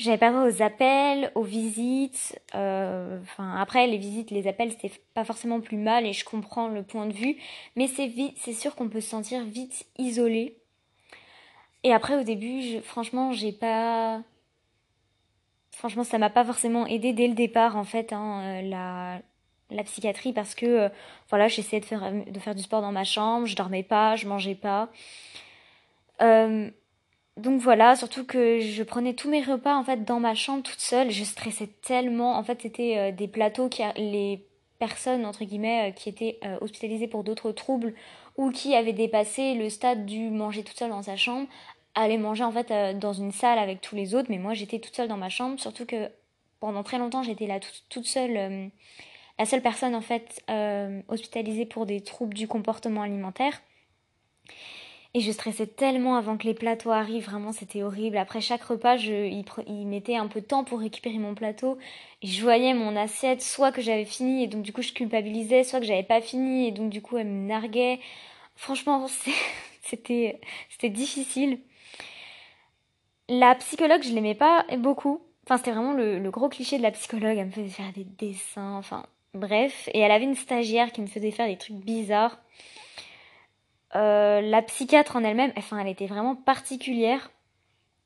J'avais 0.00 0.16
pas 0.16 0.30
droit 0.30 0.48
aux 0.48 0.62
appels, 0.62 1.30
aux 1.34 1.42
visites. 1.42 2.40
Euh, 2.54 3.20
enfin, 3.20 3.54
après, 3.56 3.86
les 3.86 3.98
visites, 3.98 4.30
les 4.30 4.46
appels, 4.48 4.70
c'était 4.70 4.92
pas 5.12 5.24
forcément 5.24 5.60
plus 5.60 5.76
mal 5.76 6.06
et 6.06 6.14
je 6.14 6.24
comprends 6.24 6.68
le 6.68 6.82
point 6.82 7.06
de 7.06 7.12
vue. 7.12 7.36
Mais 7.76 7.86
c'est 7.86 8.06
vite, 8.06 8.34
c'est 8.38 8.54
sûr 8.54 8.74
qu'on 8.76 8.88
peut 8.88 9.02
se 9.02 9.10
sentir 9.10 9.44
vite 9.44 9.86
isolé. 9.98 10.56
Et 11.84 11.92
après, 11.92 12.16
au 12.18 12.22
début, 12.22 12.80
franchement, 12.82 13.32
j'ai 13.32 13.52
pas. 13.52 14.22
Franchement, 15.80 16.04
ça 16.04 16.18
m'a 16.18 16.30
pas 16.30 16.44
forcément 16.44 16.86
aidé 16.86 17.12
dès 17.12 17.26
le 17.26 17.34
départ, 17.34 17.76
en 17.76 17.84
fait, 17.84 18.12
hein, 18.12 18.62
la, 18.62 19.20
la 19.70 19.82
psychiatrie, 19.82 20.32
parce 20.32 20.54
que, 20.54 20.90
voilà, 21.30 21.48
j'essayais 21.48 21.80
de 21.80 21.86
faire, 22.38 22.54
du 22.54 22.62
sport 22.62 22.82
dans 22.82 22.92
ma 22.92 23.04
chambre, 23.04 23.46
je 23.46 23.56
dormais 23.56 23.82
pas, 23.82 24.14
je 24.14 24.28
mangeais 24.28 24.54
pas. 24.54 24.90
Euh, 26.20 26.70
donc 27.38 27.60
voilà, 27.60 27.96
surtout 27.96 28.24
que 28.24 28.60
je 28.60 28.82
prenais 28.82 29.14
tous 29.14 29.30
mes 29.30 29.42
repas 29.42 29.74
en 29.74 29.82
fait 29.82 30.04
dans 30.04 30.20
ma 30.20 30.34
chambre 30.34 30.62
toute 30.62 30.80
seule. 30.80 31.10
Je 31.10 31.24
stressais 31.24 31.68
tellement. 31.82 32.36
En 32.36 32.44
fait, 32.44 32.60
c'était 32.60 32.98
euh, 32.98 33.12
des 33.12 33.28
plateaux 33.28 33.68
qui 33.68 33.82
les 33.96 34.46
personnes 34.78 35.24
entre 35.26 35.44
guillemets 35.44 35.90
euh, 35.90 35.92
qui 35.92 36.08
étaient 36.08 36.38
euh, 36.44 36.58
hospitalisées 36.60 37.06
pour 37.06 37.24
d'autres 37.24 37.52
troubles 37.52 37.94
ou 38.36 38.50
qui 38.50 38.74
avaient 38.74 38.92
dépassé 38.92 39.54
le 39.54 39.68
stade 39.70 40.06
du 40.06 40.30
manger 40.30 40.62
toute 40.64 40.78
seule 40.78 40.90
dans 40.90 41.02
sa 41.02 41.16
chambre 41.16 41.46
allaient 41.94 42.18
manger 42.18 42.44
en 42.44 42.52
fait 42.52 42.98
dans 42.98 43.12
une 43.12 43.32
salle 43.32 43.58
avec 43.58 43.80
tous 43.80 43.96
les 43.96 44.14
autres. 44.14 44.28
Mais 44.30 44.38
moi, 44.38 44.54
j'étais 44.54 44.78
toute 44.78 44.94
seule 44.94 45.08
dans 45.08 45.16
ma 45.16 45.28
chambre. 45.28 45.58
Surtout 45.60 45.86
que 45.86 46.10
pendant 46.60 46.82
très 46.82 46.98
longtemps, 46.98 47.22
j'étais 47.22 47.46
là 47.46 47.58
toute, 47.88 48.06
seule, 48.06 48.70
la 49.38 49.46
seule 49.46 49.62
personne 49.62 49.94
en 49.94 50.00
fait 50.00 50.44
hospitalisée 51.08 51.66
pour 51.66 51.86
des 51.86 52.00
troubles 52.02 52.34
du 52.34 52.48
comportement 52.48 53.02
alimentaire. 53.02 53.60
Et 55.12 55.20
je 55.20 55.32
stressais 55.32 55.66
tellement 55.66 56.14
avant 56.14 56.36
que 56.36 56.46
les 56.46 56.54
plateaux 56.54 56.92
arrivent, 56.92 57.24
vraiment 57.24 57.50
c'était 57.50 57.82
horrible. 57.82 58.16
Après 58.16 58.40
chaque 58.40 58.62
repas, 58.62 58.96
je, 58.96 59.26
il, 59.66 59.86
mettait 59.88 60.14
un 60.14 60.28
peu 60.28 60.40
de 60.40 60.46
temps 60.46 60.62
pour 60.62 60.78
récupérer 60.78 61.18
mon 61.18 61.34
plateau. 61.34 61.78
Et 62.22 62.28
je 62.28 62.40
voyais 62.42 62.74
mon 62.74 62.94
assiette, 62.94 63.42
soit 63.42 63.72
que 63.72 63.80
j'avais 63.80 64.04
fini 64.04 64.44
et 64.44 64.46
donc 64.46 64.62
du 64.62 64.72
coup 64.72 64.82
je 64.82 64.92
culpabilisais, 64.92 65.64
soit 65.64 65.80
que 65.80 65.86
j'avais 65.86 66.04
pas 66.04 66.20
fini 66.20 66.68
et 66.68 66.70
donc 66.70 66.90
du 66.90 67.02
coup 67.02 67.18
elle 67.18 67.26
me 67.26 67.48
narguait. 67.48 67.98
Franchement, 68.54 69.08
c'était 69.82 70.38
difficile. 70.84 71.58
La 73.32 73.54
psychologue, 73.54 74.02
je 74.02 74.12
l'aimais 74.12 74.34
pas 74.34 74.66
beaucoup. 74.76 75.20
Enfin, 75.46 75.56
c'était 75.56 75.70
vraiment 75.70 75.92
le, 75.92 76.30
gros 76.30 76.48
cliché 76.48 76.78
de 76.78 76.82
la 76.82 76.90
psychologue. 76.90 77.38
Elle 77.38 77.46
me 77.46 77.52
faisait 77.52 77.68
faire 77.68 77.92
des 77.92 78.02
dessins, 78.02 78.74
enfin 78.74 79.06
bref. 79.34 79.88
Et 79.94 80.00
elle 80.00 80.10
avait 80.10 80.24
une 80.24 80.34
stagiaire 80.34 80.90
qui 80.90 81.00
me 81.00 81.06
faisait 81.06 81.30
faire 81.30 81.46
des 81.46 81.56
trucs 81.56 81.76
bizarres. 81.76 82.40
Euh, 83.94 84.40
la 84.40 84.62
psychiatre 84.62 85.14
en 85.14 85.22
elle-même, 85.22 85.52
enfin, 85.56 85.78
elle 85.78 85.86
était 85.86 86.08
vraiment 86.08 86.34
particulière. 86.34 87.30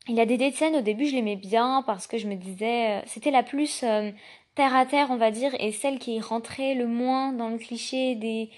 Il 0.09 0.15
y 0.15 0.21
a 0.21 0.27
des 0.27 0.51
scènes 0.51 0.77
au 0.77 0.83
début, 0.83 1.07
je 1.07 1.15
l'aimais 1.15 1.37
bien 1.37 1.83
parce 1.87 2.07
que 2.07 2.19
je 2.19 2.29
me 2.29 2.35
disais, 2.35 2.99
euh, 2.99 3.01
c'était 3.07 3.31
la 3.31 3.43
plus 3.43 3.83
euh, 3.83 4.11
terre 4.55 4.77
à 4.77 4.85
terre, 4.85 5.07
on 5.09 5.17
va 5.17 5.31
dire, 5.31 5.53
et 5.59 5.73
celle 5.73 5.99
qui 5.99 6.21
rentrait 6.21 6.75
le 6.75 6.87
moins 6.87 7.33
dans 7.33 7.49
le 7.49 7.57
cliché 7.57 8.15
des 8.15 8.51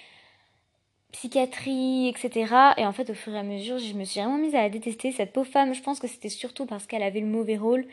psychiatries, 1.17 2.09
etc. 2.09 2.75
Et 2.77 2.87
en 2.87 2.93
fait, 2.93 3.11
au 3.11 3.15
fur 3.15 3.35
et 3.35 3.39
à 3.39 3.43
mesure, 3.43 3.79
je 3.79 3.95
me 3.95 4.05
suis 4.05 4.21
vraiment 4.21 4.39
mise 4.39 4.55
à 4.55 4.63
la 4.63 4.71
détester, 4.71 5.13
cette 5.13 5.33
pauvre 5.33 5.51
femme. 5.51 5.75
Je 5.75 5.83
pense 5.83 5.99
que 5.99 6.07
c'était 6.09 6.29
surtout 6.29 6.67
parce 6.67 6.87
qu'elle 6.87 7.03
avait 7.03 7.21
le 7.21 7.27
mauvais 7.27 7.57
rôle, 7.57 7.87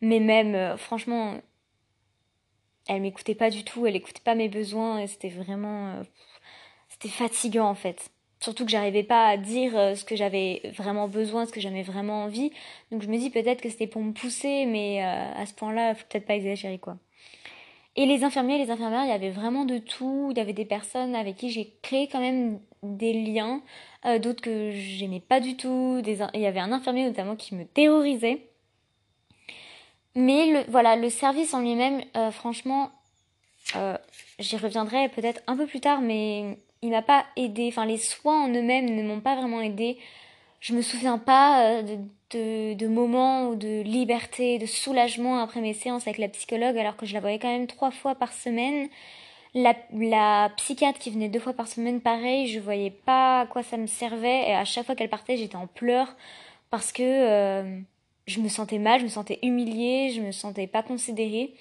mais 0.00 0.20
même, 0.20 0.76
franchement, 0.76 1.34
elle 2.88 3.02
m'écoutait 3.02 3.34
pas 3.34 3.50
du 3.50 3.64
tout, 3.64 3.86
elle 3.86 3.96
écoutait 3.96 4.22
pas 4.24 4.34
mes 4.34 4.48
besoins, 4.48 4.98
et 4.98 5.06
c'était 5.06 5.28
vraiment, 5.28 6.02
c'était 6.88 7.08
fatigant 7.08 7.68
en 7.68 7.74
fait. 7.74 8.10
Surtout 8.40 8.64
que 8.64 8.70
j'arrivais 8.70 9.02
pas 9.02 9.28
à 9.28 9.36
dire 9.36 9.76
euh, 9.76 9.94
ce 9.94 10.04
que 10.04 10.16
j'avais 10.16 10.62
vraiment 10.76 11.08
besoin, 11.08 11.44
ce 11.44 11.52
que 11.52 11.60
j'avais 11.60 11.82
vraiment 11.82 12.24
envie. 12.24 12.50
Donc 12.90 13.02
je 13.02 13.08
me 13.08 13.18
dis 13.18 13.28
peut-être 13.28 13.60
que 13.60 13.68
c'était 13.68 13.86
pour 13.86 14.02
me 14.02 14.12
pousser, 14.12 14.64
mais 14.64 15.04
euh, 15.04 15.42
à 15.42 15.44
ce 15.44 15.52
point-là, 15.54 15.94
faut 15.94 16.06
peut-être 16.08 16.26
pas 16.26 16.36
exagérer 16.36 16.78
quoi. 16.78 16.96
Et 17.96 18.06
les 18.06 18.24
infirmiers, 18.24 18.56
les 18.56 18.70
infirmières, 18.70 19.04
il 19.04 19.10
y 19.10 19.12
avait 19.12 19.30
vraiment 19.30 19.66
de 19.66 19.78
tout. 19.78 20.28
Il 20.30 20.38
y 20.38 20.40
avait 20.40 20.54
des 20.54 20.64
personnes 20.64 21.14
avec 21.14 21.36
qui 21.36 21.50
j'ai 21.50 21.74
créé 21.82 22.08
quand 22.08 22.20
même 22.20 22.60
des 22.82 23.12
liens, 23.12 23.62
euh, 24.06 24.18
d'autres 24.18 24.42
que 24.42 24.70
j'aimais 24.72 25.20
pas 25.20 25.40
du 25.40 25.56
tout. 25.56 26.02
Il 26.04 26.40
y 26.40 26.46
avait 26.46 26.60
un 26.60 26.72
infirmier 26.72 27.04
notamment 27.04 27.36
qui 27.36 27.54
me 27.54 27.64
terrorisait. 27.64 28.46
Mais 30.14 30.46
le, 30.46 30.70
voilà, 30.70 30.96
le 30.96 31.08
service 31.08 31.54
en 31.54 31.60
lui-même, 31.60 32.02
franchement, 32.32 32.90
j'y 34.40 34.56
reviendrai 34.56 35.08
peut-être 35.08 35.40
un 35.46 35.56
peu 35.56 35.66
plus 35.66 35.80
tard, 35.80 36.00
mais 36.00 36.58
il 36.82 36.90
m'a 36.90 37.02
pas 37.02 37.24
aidé. 37.36 37.68
Enfin, 37.68 37.86
les 37.86 37.98
soins 37.98 38.44
en 38.44 38.48
eux-mêmes 38.48 38.94
ne 38.94 39.02
m'ont 39.02 39.20
pas 39.20 39.36
vraiment 39.36 39.60
aidé. 39.60 39.98
Je 40.60 40.74
me 40.74 40.82
souviens 40.82 41.18
pas 41.18 41.64
euh, 41.64 41.82
de, 42.30 42.74
de, 42.74 42.86
moments 42.86 43.54
de 43.54 43.82
liberté, 43.82 44.58
de 44.58 44.66
soulagement 44.66 45.38
après 45.38 45.60
mes 45.60 45.74
séances 45.74 46.06
avec 46.06 46.18
la 46.18 46.28
psychologue, 46.28 46.76
alors 46.76 46.96
que 46.96 47.06
je 47.06 47.14
la 47.14 47.20
voyais 47.20 47.38
quand 47.38 47.48
même 47.48 47.66
trois 47.66 47.90
fois 47.90 48.14
par 48.14 48.32
semaine. 48.32 48.88
La, 49.54 49.74
la 49.92 50.50
psychiatre 50.56 50.98
qui 50.98 51.10
venait 51.10 51.28
deux 51.28 51.40
fois 51.40 51.52
par 51.52 51.66
semaine, 51.66 52.00
pareil, 52.00 52.46
je 52.46 52.60
voyais 52.60 52.90
pas 52.90 53.40
à 53.40 53.46
quoi 53.46 53.62
ça 53.62 53.76
me 53.76 53.86
servait. 53.86 54.48
Et 54.48 54.54
à 54.54 54.64
chaque 54.64 54.86
fois 54.86 54.94
qu'elle 54.94 55.10
partait, 55.10 55.36
j'étais 55.36 55.56
en 55.56 55.66
pleurs 55.66 56.14
parce 56.70 56.92
que 56.92 57.02
euh, 57.02 57.80
je 58.26 58.40
me 58.40 58.48
sentais 58.48 58.78
mal, 58.78 59.00
je 59.00 59.04
me 59.04 59.10
sentais 59.10 59.38
humiliée, 59.42 60.12
je 60.14 60.20
me 60.20 60.32
sentais 60.32 60.66
pas 60.66 60.82
considérée. 60.82 61.52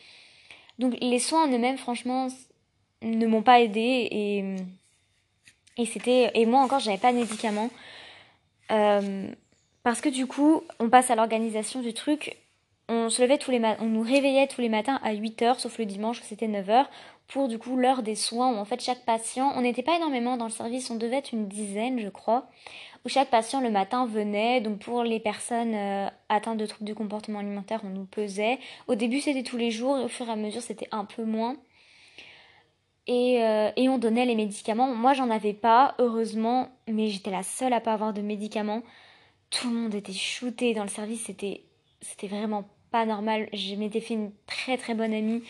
Donc 0.77 0.95
les 1.01 1.19
soins 1.19 1.45
en 1.47 1.51
eux-mêmes, 1.51 1.77
franchement, 1.77 2.27
ne 3.01 3.25
m'ont 3.25 3.41
pas 3.41 3.59
aidé 3.59 4.07
et 4.11 4.55
et 5.77 5.85
c'était 5.85 6.31
et 6.33 6.45
moi 6.45 6.61
encore, 6.61 6.79
j'avais 6.79 6.97
pas 6.97 7.11
de 7.11 7.17
médicaments. 7.17 7.69
Euh, 8.71 9.27
parce 9.83 10.01
que 10.01 10.09
du 10.09 10.27
coup, 10.27 10.61
on 10.79 10.89
passe 10.89 11.09
à 11.09 11.15
l'organisation 11.15 11.81
du 11.81 11.93
truc. 11.93 12.37
On 12.89 13.09
se 13.09 13.21
levait 13.21 13.37
tous 13.37 13.51
les 13.51 13.61
on 13.79 13.85
nous 13.85 14.01
réveillait 14.01 14.47
tous 14.47 14.61
les 14.61 14.69
matins 14.69 14.99
à 15.03 15.13
8h, 15.13 15.59
sauf 15.59 15.77
le 15.77 15.85
dimanche 15.85 16.19
où 16.19 16.23
c'était 16.23 16.47
9h, 16.47 16.85
pour 17.29 17.47
du 17.47 17.57
coup 17.59 17.77
l'heure 17.77 18.03
des 18.03 18.15
soins 18.15 18.51
où 18.51 18.57
en 18.57 18.65
fait 18.65 18.81
chaque 18.81 19.05
patient, 19.05 19.53
on 19.55 19.61
n'était 19.61 19.83
pas 19.83 19.95
énormément 19.95 20.35
dans 20.35 20.45
le 20.45 20.51
service, 20.51 20.89
on 20.89 20.95
devait 20.95 21.17
être 21.17 21.31
une 21.31 21.47
dizaine 21.47 21.99
je 21.99 22.09
crois, 22.09 22.49
où 23.05 23.09
chaque 23.09 23.29
patient 23.29 23.61
le 23.61 23.71
matin 23.71 24.05
venait, 24.05 24.59
donc 24.61 24.79
pour 24.79 25.03
les 25.03 25.19
personnes 25.19 25.75
euh, 25.75 26.09
atteintes 26.27 26.57
de 26.57 26.65
troubles 26.65 26.87
du 26.87 26.95
comportement 26.95 27.39
alimentaire, 27.39 27.81
on 27.85 27.89
nous 27.89 28.05
pesait. 28.05 28.59
Au 28.87 28.95
début 28.95 29.21
c'était 29.21 29.43
tous 29.43 29.57
les 29.57 29.71
jours 29.71 29.97
et 29.97 30.03
au 30.03 30.07
fur 30.09 30.27
et 30.27 30.31
à 30.31 30.35
mesure 30.35 30.61
c'était 30.61 30.89
un 30.91 31.05
peu 31.05 31.23
moins. 31.23 31.55
Euh, 33.09 33.71
et, 33.75 33.89
on 33.89 33.97
donnait 33.97 34.25
les 34.25 34.35
médicaments. 34.35 34.93
Moi, 34.93 35.13
j'en 35.13 35.31
avais 35.31 35.53
pas, 35.53 35.95
heureusement, 35.97 36.69
mais 36.87 37.07
j'étais 37.07 37.31
la 37.31 37.41
seule 37.41 37.73
à 37.73 37.79
pas 37.81 37.93
avoir 37.93 38.13
de 38.13 38.21
médicaments. 38.21 38.83
Tout 39.49 39.69
le 39.69 39.75
monde 39.75 39.95
était 39.95 40.13
shooté 40.13 40.75
dans 40.75 40.83
le 40.83 40.89
service, 40.89 41.23
c'était, 41.25 41.63
c'était 42.01 42.27
vraiment 42.27 42.65
pas 42.91 43.05
normal. 43.07 43.49
Je 43.51 43.73
m'étais 43.75 43.99
fait 43.99 44.13
une 44.13 44.31
très 44.45 44.77
très 44.77 44.93
bonne 44.93 45.13
amie 45.13 45.41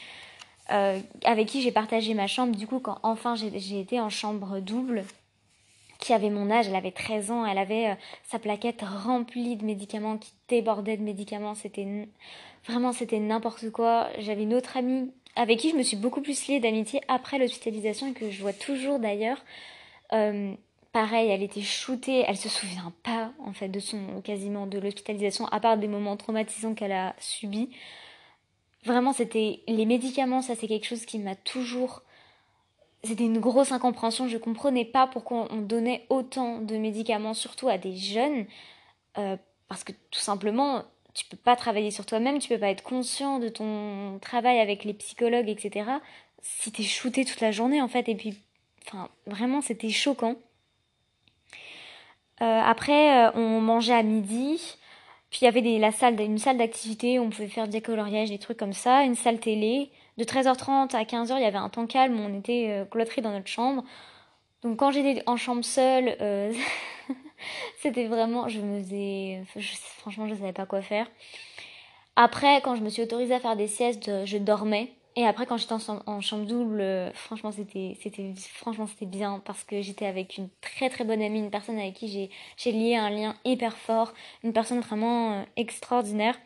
euh, 0.71 0.99
avec 1.23 1.47
qui 1.47 1.61
j'ai 1.61 1.71
partagé 1.71 2.13
ma 2.13 2.27
chambre. 2.27 2.55
Du 2.55 2.67
coup, 2.67 2.79
quand 2.79 2.99
enfin 3.03 3.35
j'ai 3.35 3.79
été 3.79 3.99
en 3.99 4.09
chambre 4.09 4.59
double, 4.59 5.03
qui 5.99 6.13
avait 6.13 6.29
mon 6.29 6.49
âge, 6.49 6.67
elle 6.67 6.75
avait 6.75 6.91
13 6.91 7.31
ans, 7.31 7.45
elle 7.45 7.57
avait 7.57 7.89
euh, 7.89 7.95
sa 8.23 8.39
plaquette 8.39 8.81
remplie 8.81 9.57
de 9.57 9.65
médicaments, 9.65 10.17
qui 10.17 10.31
débordait 10.47 10.97
de 10.97 11.03
médicaments. 11.03 11.55
C'était 11.55 12.07
vraiment, 12.67 12.93
c'était 12.93 13.19
n'importe 13.19 13.69
quoi. 13.69 14.07
J'avais 14.17 14.43
une 14.43 14.53
autre 14.53 14.77
amie 14.77 15.11
avec 15.35 15.59
qui 15.59 15.69
je 15.69 15.75
me 15.75 15.83
suis 15.83 15.97
beaucoup 15.97 16.21
plus 16.21 16.47
liée 16.47 16.59
d'amitié 16.59 17.01
après 17.07 17.37
l'hospitalisation 17.37 18.07
et 18.07 18.13
que 18.13 18.31
je 18.31 18.41
vois 18.41 18.53
toujours 18.53 18.99
d'ailleurs. 18.99 19.43
Euh, 20.13 20.53
pareil, 20.91 21.29
elle 21.29 21.43
était 21.43 21.61
shootée, 21.61 22.23
elle 22.27 22.37
se 22.37 22.49
souvient 22.49 22.93
pas 23.03 23.31
en 23.45 23.53
fait 23.53 23.67
de 23.67 23.79
son 23.79 24.21
quasiment 24.23 24.67
de 24.67 24.79
l'hospitalisation 24.79 25.47
à 25.47 25.59
part 25.59 25.77
des 25.77 25.87
moments 25.87 26.17
traumatisants 26.17 26.73
qu'elle 26.73 26.93
a 26.93 27.13
subis. 27.19 27.69
Vraiment, 28.85 29.13
c'était 29.13 29.61
les 29.67 29.85
médicaments, 29.85 30.41
ça 30.41 30.55
c'est 30.55 30.67
quelque 30.67 30.85
chose 30.85 31.05
qui 31.05 31.19
m'a 31.19 31.35
toujours 31.35 32.03
c'était 33.03 33.23
une 33.23 33.39
grosse 33.39 33.71
incompréhension, 33.71 34.27
je 34.27 34.37
comprenais 34.37 34.83
pas 34.83 35.07
pourquoi 35.07 35.47
on 35.51 35.61
donnait 35.61 36.05
autant 36.09 36.59
de 36.59 36.75
médicaments 36.75 37.33
surtout 37.33 37.69
à 37.69 37.77
des 37.77 37.95
jeunes 37.95 38.45
euh, 39.17 39.37
parce 39.69 39.85
que 39.85 39.93
tout 40.11 40.19
simplement 40.19 40.83
tu 41.13 41.25
peux 41.25 41.37
pas 41.37 41.55
travailler 41.55 41.91
sur 41.91 42.05
toi-même, 42.05 42.39
tu 42.39 42.49
peux 42.49 42.57
pas 42.57 42.69
être 42.69 42.83
conscient 42.83 43.39
de 43.39 43.49
ton 43.49 44.19
travail 44.19 44.59
avec 44.59 44.83
les 44.83 44.93
psychologues, 44.93 45.49
etc. 45.49 45.89
Si 46.41 46.71
t'es 46.71 46.83
shooté 46.83 47.25
toute 47.25 47.41
la 47.41 47.51
journée, 47.51 47.81
en 47.81 47.87
fait, 47.87 48.07
et 48.07 48.15
puis, 48.15 48.37
enfin, 48.87 49.09
vraiment, 49.25 49.61
c'était 49.61 49.89
choquant. 49.89 50.35
Euh, 52.41 52.61
après, 52.61 53.27
euh, 53.27 53.31
on 53.35 53.59
mangeait 53.59 53.93
à 53.93 54.03
midi. 54.03 54.77
Puis 55.29 55.41
il 55.41 55.45
y 55.45 55.47
avait 55.47 55.61
des, 55.61 55.77
la 55.77 55.91
salle, 55.91 56.19
une 56.19 56.39
salle 56.39 56.57
d'activité, 56.57 57.19
on 57.19 57.29
pouvait 57.29 57.47
faire 57.47 57.67
des 57.67 57.81
coloriages, 57.81 58.29
des 58.29 58.39
trucs 58.39 58.57
comme 58.57 58.73
ça, 58.73 59.03
une 59.03 59.15
salle 59.15 59.39
télé. 59.39 59.91
De 60.17 60.23
13h30 60.23 60.95
à 60.95 61.03
15h, 61.03 61.35
il 61.37 61.43
y 61.43 61.45
avait 61.45 61.57
un 61.57 61.69
temps 61.69 61.85
calme, 61.85 62.19
on 62.19 62.37
était 62.37 62.67
euh, 62.69 62.85
cloîtrés 62.85 63.21
dans 63.21 63.31
notre 63.31 63.47
chambre. 63.47 63.83
Donc 64.63 64.77
quand 64.77 64.91
j'étais 64.91 65.23
en 65.27 65.37
chambre 65.37 65.63
seule, 65.63 66.17
euh, 66.19 66.51
c'était 67.81 68.05
vraiment, 68.05 68.47
je 68.47 68.59
me 68.59 68.79
faisais, 68.79 69.43
franchement, 69.99 70.27
je 70.27 70.35
savais 70.35 70.51
pas 70.51 70.65
quoi 70.65 70.81
faire. 70.81 71.07
Après, 72.15 72.59
quand 72.61 72.75
je 72.75 72.81
me 72.81 72.89
suis 72.89 73.03
autorisée 73.03 73.35
à 73.35 73.39
faire 73.39 73.55
des 73.55 73.67
siestes, 73.67 74.25
je 74.25 74.37
dormais. 74.37 74.91
Et 75.15 75.25
après, 75.25 75.45
quand 75.45 75.57
j'étais 75.57 75.73
en, 75.73 76.21
chambre 76.21 76.45
double, 76.45 76.81
euh, 76.81 77.11
franchement, 77.13 77.51
c'était, 77.51 77.95
bien 79.05 79.41
parce 79.43 79.63
que 79.63 79.81
j'étais 79.81 80.05
avec 80.05 80.37
une 80.37 80.49
très 80.61 80.89
très 80.89 81.03
bonne 81.03 81.21
amie, 81.21 81.39
une 81.39 81.49
personne 81.49 81.77
avec 81.77 81.95
qui 81.95 82.07
j'ai, 82.07 82.29
j'ai 82.57 82.71
lié 82.71 82.95
un 82.95 83.09
lien 83.09 83.35
hyper 83.43 83.75
fort, 83.75 84.13
une 84.43 84.53
personne 84.53 84.79
vraiment 84.79 85.33
euh, 85.33 85.43
extraordinaire. 85.57 86.37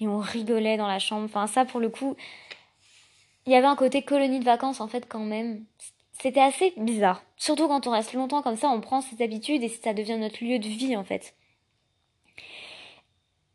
Et 0.00 0.06
on 0.06 0.18
rigolait 0.18 0.76
dans 0.76 0.86
la 0.86 0.98
chambre. 0.98 1.24
Enfin, 1.24 1.46
ça, 1.46 1.64
pour 1.64 1.80
le 1.80 1.88
coup, 1.88 2.16
il 3.46 3.52
y 3.52 3.56
avait 3.56 3.66
un 3.66 3.76
côté 3.76 4.02
colonie 4.02 4.38
de 4.38 4.44
vacances 4.44 4.80
en 4.80 4.88
fait 4.88 5.08
quand 5.08 5.24
même. 5.24 5.64
C'était 6.12 6.40
assez 6.40 6.74
bizarre. 6.76 7.22
Surtout 7.36 7.66
quand 7.68 7.86
on 7.86 7.90
reste 7.90 8.12
longtemps 8.12 8.42
comme 8.42 8.56
ça, 8.56 8.68
on 8.68 8.80
prend 8.80 9.00
ses 9.00 9.22
habitudes 9.22 9.62
et 9.62 9.68
ça 9.68 9.94
devient 9.94 10.18
notre 10.18 10.44
lieu 10.44 10.58
de 10.58 10.68
vie 10.68 10.96
en 10.96 11.04
fait. 11.04 11.34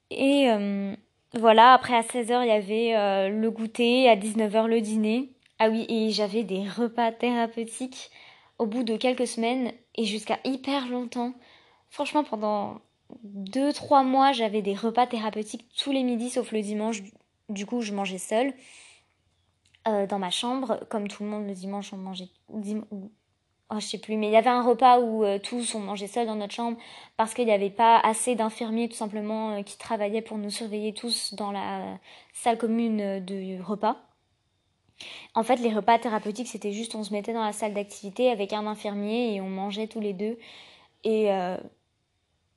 Et 0.10 0.50
euh, 0.50 0.96
voilà, 1.40 1.74
après 1.74 1.96
à 1.96 2.02
16h, 2.02 2.44
il 2.44 2.48
y 2.48 2.52
avait 2.52 2.96
euh, 2.96 3.30
le 3.30 3.52
goûter, 3.52 4.10
à 4.10 4.16
19h 4.16 4.68
le 4.68 4.82
dîner. 4.82 5.32
Ah 5.60 5.70
oui, 5.70 5.86
et 5.90 6.12
j'avais 6.12 6.44
des 6.44 6.68
repas 6.68 7.12
thérapeutiques 7.12 8.12
au 8.58 8.66
bout 8.66 8.84
de 8.84 8.96
quelques 8.96 9.28
semaines 9.28 9.72
et 9.96 10.06
jusqu'à 10.06 10.40
hyper 10.44 10.88
longtemps. 10.88 11.34
Franchement, 11.90 12.24
pendant 12.24 12.80
2-3 13.26 14.06
mois, 14.06 14.32
j'avais 14.32 14.62
des 14.62 14.76
repas 14.76 15.08
thérapeutiques 15.08 15.68
tous 15.78 15.92
les 15.92 16.04
midis 16.04 16.30
sauf 16.30 16.52
le 16.52 16.62
dimanche. 16.62 17.02
Du 17.50 17.66
coup, 17.66 17.82
je 17.82 17.94
mangeais 17.94 18.18
seule 18.18 18.54
euh, 19.88 20.08
dans 20.08 20.20
ma 20.20 20.32
chambre. 20.32 20.80
Comme 20.90 21.08
tout 21.08 21.24
le 21.24 21.30
monde, 21.30 21.48
le 21.48 21.54
dimanche, 21.54 21.94
on 21.94 21.98
mangeait 21.98 22.30
oh, 23.70 23.80
je 23.80 23.86
sais 23.86 23.98
plus, 23.98 24.18
mais 24.18 24.28
il 24.28 24.32
y 24.32 24.38
avait 24.38 24.50
un 24.50 24.64
repas 24.64 25.00
où 25.00 25.24
euh, 25.24 25.40
tous 25.40 25.76
on 25.76 25.80
mangeait 25.80 26.08
seul 26.08 26.28
dans 26.28 26.36
notre 26.36 26.54
chambre 26.54 26.78
parce 27.18 27.34
qu'il 27.34 27.46
n'y 27.46 27.52
avait 27.52 27.70
pas 27.70 28.00
assez 28.00 28.36
d'infirmiers 28.36 28.90
tout 28.90 28.96
simplement 28.96 29.58
euh, 29.58 29.62
qui 29.64 29.78
travaillaient 29.78 30.22
pour 30.22 30.38
nous 30.38 30.50
surveiller 30.50 30.94
tous 30.94 31.34
dans 31.34 31.52
la 31.52 31.98
salle 32.34 32.58
commune 32.58 33.02
euh, 33.02 33.20
de 33.20 33.62
repas. 33.62 33.98
En 35.34 35.44
fait, 35.44 35.58
les 35.58 35.74
repas 35.74 36.00
thérapeutiques, 36.00 36.48
c'était 36.48 36.72
juste 36.72 36.96
on 36.96 37.04
se 37.04 37.12
mettait 37.12 37.34
dans 37.34 37.44
la 37.44 37.52
salle 37.52 37.74
d'activité 37.74 38.32
avec 38.32 38.54
un 38.54 38.66
infirmier 38.66 39.36
et 39.36 39.42
on 39.42 39.50
mangeait 39.50 39.88
tous 39.88 40.00
les 40.00 40.14
deux. 40.14 40.38
Et 41.04 41.30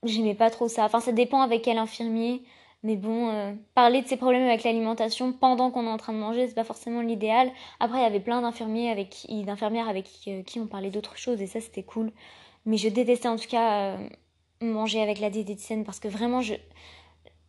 j'aimais 0.04 0.36
pas 0.36 0.48
trop 0.48 0.68
ça. 0.68 0.84
Enfin, 0.84 1.00
ça 1.00 1.10
dépend 1.10 1.40
avec 1.40 1.62
quel 1.62 1.78
infirmier. 1.78 2.44
Mais 2.84 2.96
bon, 2.96 3.28
euh, 3.30 3.54
parler 3.74 4.02
de 4.02 4.06
ses 4.06 4.16
problèmes 4.16 4.46
avec 4.46 4.62
l'alimentation 4.62 5.32
pendant 5.32 5.70
qu'on 5.70 5.84
est 5.84 5.90
en 5.90 5.96
train 5.96 6.12
de 6.12 6.18
manger, 6.18 6.46
c'est 6.46 6.54
pas 6.54 6.64
forcément 6.64 7.00
l'idéal. 7.00 7.50
Après, 7.80 7.98
il 7.98 8.02
y 8.02 8.06
avait 8.06 8.20
plein 8.20 8.40
d'infirmiers 8.40 8.90
avec 8.90 9.26
d'infirmières 9.28 9.88
avec 9.88 10.04
qui, 10.04 10.44
qui, 10.44 10.60
on 10.60 10.66
parlait 10.66 10.90
d'autres 10.90 11.16
choses 11.16 11.42
et 11.42 11.46
ça 11.46 11.60
c'était 11.60 11.82
cool. 11.82 12.12
Mais 12.66 12.76
je 12.76 12.88
détestais 12.88 13.28
en 13.28 13.36
tout 13.36 13.48
cas 13.48 13.96
euh, 13.96 14.08
manger 14.60 15.02
avec 15.02 15.18
la 15.18 15.30
diététicienne 15.30 15.84
parce 15.84 15.98
que 15.98 16.08
vraiment 16.08 16.40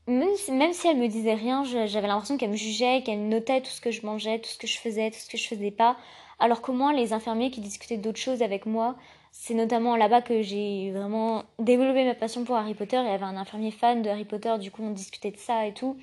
même 0.08 0.36
si, 0.36 0.52
même 0.52 0.74
si 0.74 0.88
elle 0.88 0.98
me 0.98 1.08
disait 1.08 1.36
rien, 1.36 1.64
j'avais 1.64 2.08
l'impression 2.08 2.38
qu'elle 2.38 2.50
me 2.50 2.56
jugeait, 2.56 3.04
qu'elle 3.04 3.28
notait 3.28 3.62
tout 3.62 3.70
ce 3.70 3.82
que 3.82 3.92
je 3.92 4.06
mangeais, 4.06 4.40
tout 4.40 4.50
ce 4.50 4.58
que 4.58 4.66
je 4.66 4.80
faisais, 4.80 5.12
tout 5.12 5.20
ce 5.20 5.30
que 5.30 5.38
je 5.38 5.48
faisais 5.48 5.72
pas. 5.72 5.98
Alors 6.40 6.62
qu'au 6.62 6.74
moins 6.74 6.94
les 6.94 7.14
infirmiers 7.14 7.52
qui 7.52 7.62
discutaient 7.62 7.98
d'autres 7.98 8.20
choses 8.20 8.42
avec 8.42 8.66
moi, 8.66 8.96
c'est 9.32 9.54
notamment 9.54 9.96
là-bas 9.96 10.22
que 10.22 10.42
j'ai 10.42 10.92
vraiment 10.92 11.44
développé 11.60 12.06
ma 12.06 12.16
passion 12.16 12.44
pour 12.44 12.56
Harry 12.56 12.74
Potter. 12.74 12.98
Il 12.98 13.08
y 13.08 13.14
avait 13.14 13.24
un 13.24 13.38
infirmier 13.38 13.72
fan 13.72 14.02
de 14.02 14.10
Harry 14.10 14.26
Potter, 14.26 14.58
du 14.60 14.72
coup 14.72 14.84
on 14.84 14.92
discutait 14.92 15.32
de 15.32 15.38
ça 15.38 15.66
et 15.66 15.74
tout. 15.74 15.98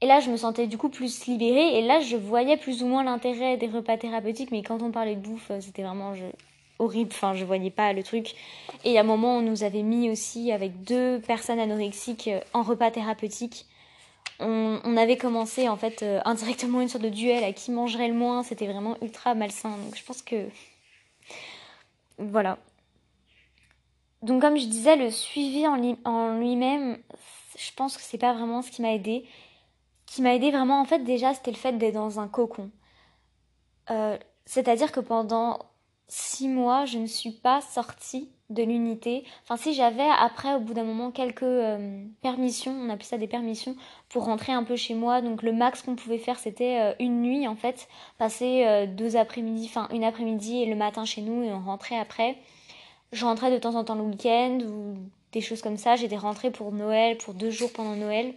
Et 0.00 0.06
là 0.06 0.20
je 0.20 0.30
me 0.30 0.36
sentais 0.36 0.66
du 0.66 0.78
coup 0.78 0.88
plus 0.88 1.26
libérée 1.26 1.78
et 1.78 1.82
là 1.82 2.00
je 2.00 2.16
voyais 2.16 2.56
plus 2.56 2.82
ou 2.82 2.86
moins 2.86 3.02
l'intérêt 3.02 3.56
des 3.56 3.66
repas 3.66 3.96
thérapeutiques, 3.96 4.50
mais 4.50 4.62
quand 4.62 4.82
on 4.82 4.90
parlait 4.90 5.16
de 5.16 5.20
bouffe, 5.20 5.50
c'était 5.60 5.82
vraiment 5.82 6.12
horrible, 6.78 7.10
enfin 7.12 7.34
je 7.34 7.44
voyais 7.44 7.70
pas 7.70 7.92
le 7.92 8.02
truc. 8.02 8.34
Et 8.84 8.98
à 8.98 9.00
un 9.00 9.04
moment 9.04 9.38
on 9.38 9.42
nous 9.42 9.62
avait 9.62 9.82
mis 9.82 10.10
aussi 10.10 10.52
avec 10.52 10.82
deux 10.82 11.20
personnes 11.20 11.58
anorexiques 11.58 12.30
en 12.52 12.62
repas 12.62 12.90
thérapeutique. 12.90 13.66
On, 14.38 14.80
on, 14.84 14.96
avait 14.98 15.16
commencé 15.16 15.66
en 15.66 15.78
fait 15.78 16.02
euh, 16.02 16.20
indirectement 16.26 16.82
une 16.82 16.88
sorte 16.88 17.04
de 17.04 17.08
duel 17.08 17.42
à 17.42 17.52
qui 17.52 17.70
mangerait 17.70 18.08
le 18.08 18.14
moins, 18.14 18.42
c'était 18.42 18.66
vraiment 18.66 18.96
ultra 19.00 19.34
malsain. 19.34 19.70
Donc 19.70 19.96
je 19.96 20.04
pense 20.04 20.20
que 20.20 20.36
voilà. 22.18 22.58
Donc 24.22 24.40
comme 24.40 24.56
je 24.56 24.66
disais, 24.66 24.96
le 24.96 25.10
suivi 25.10 25.66
en, 25.66 26.38
lui-même, 26.38 26.98
je 27.56 27.72
pense 27.76 27.96
que 27.96 28.02
c'est 28.02 28.18
pas 28.18 28.32
vraiment 28.32 28.62
ce 28.62 28.70
qui 28.70 28.82
m'a 28.82 28.92
aidé. 28.92 29.28
Qui 30.06 30.22
m'a 30.22 30.34
aidé 30.34 30.50
vraiment, 30.50 30.80
en 30.80 30.84
fait, 30.84 31.00
déjà, 31.00 31.34
c'était 31.34 31.50
le 31.50 31.56
fait 31.56 31.72
d'être 31.72 31.94
dans 31.94 32.20
un 32.20 32.28
cocon. 32.28 32.70
Euh, 33.90 34.16
c'est-à-dire 34.44 34.92
que 34.92 35.00
pendant 35.00 35.58
six 36.08 36.48
mois, 36.48 36.84
je 36.84 36.98
ne 36.98 37.06
suis 37.06 37.32
pas 37.32 37.60
sortie 37.60 38.30
de 38.50 38.62
l'unité. 38.62 39.24
Enfin, 39.42 39.56
si 39.56 39.74
j'avais 39.74 40.08
après, 40.20 40.54
au 40.54 40.60
bout 40.60 40.74
d'un 40.74 40.84
moment, 40.84 41.10
quelques 41.10 41.42
euh, 41.42 42.04
permissions, 42.22 42.72
on 42.72 42.88
appelait 42.90 43.04
ça 43.04 43.18
des 43.18 43.26
permissions, 43.26 43.76
pour 44.08 44.24
rentrer 44.24 44.52
un 44.52 44.62
peu 44.62 44.76
chez 44.76 44.94
moi. 44.94 45.20
Donc 45.20 45.42
le 45.42 45.52
max 45.52 45.82
qu'on 45.82 45.96
pouvait 45.96 46.18
faire, 46.18 46.38
c'était 46.38 46.80
euh, 46.80 46.94
une 47.00 47.22
nuit 47.22 47.48
en 47.48 47.56
fait, 47.56 47.88
passer 48.18 48.64
euh, 48.66 48.86
deux 48.86 49.16
après-midi, 49.16 49.66
enfin 49.68 49.88
une 49.92 50.04
après-midi 50.04 50.62
et 50.62 50.66
le 50.66 50.76
matin 50.76 51.04
chez 51.04 51.22
nous 51.22 51.42
et 51.42 51.52
on 51.52 51.60
rentrait 51.60 51.98
après. 51.98 52.36
Je 53.12 53.24
rentrais 53.24 53.50
de 53.50 53.58
temps 53.58 53.74
en 53.74 53.84
temps 53.84 53.94
le 53.94 54.02
week-end 54.02 54.58
ou 54.62 54.96
des 55.32 55.40
choses 55.40 55.62
comme 55.62 55.76
ça. 55.76 55.96
J'étais 55.96 56.16
rentrée 56.16 56.50
pour 56.50 56.72
Noël, 56.72 57.16
pour 57.18 57.34
deux 57.34 57.50
jours 57.50 57.72
pendant 57.72 57.96
Noël. 57.96 58.34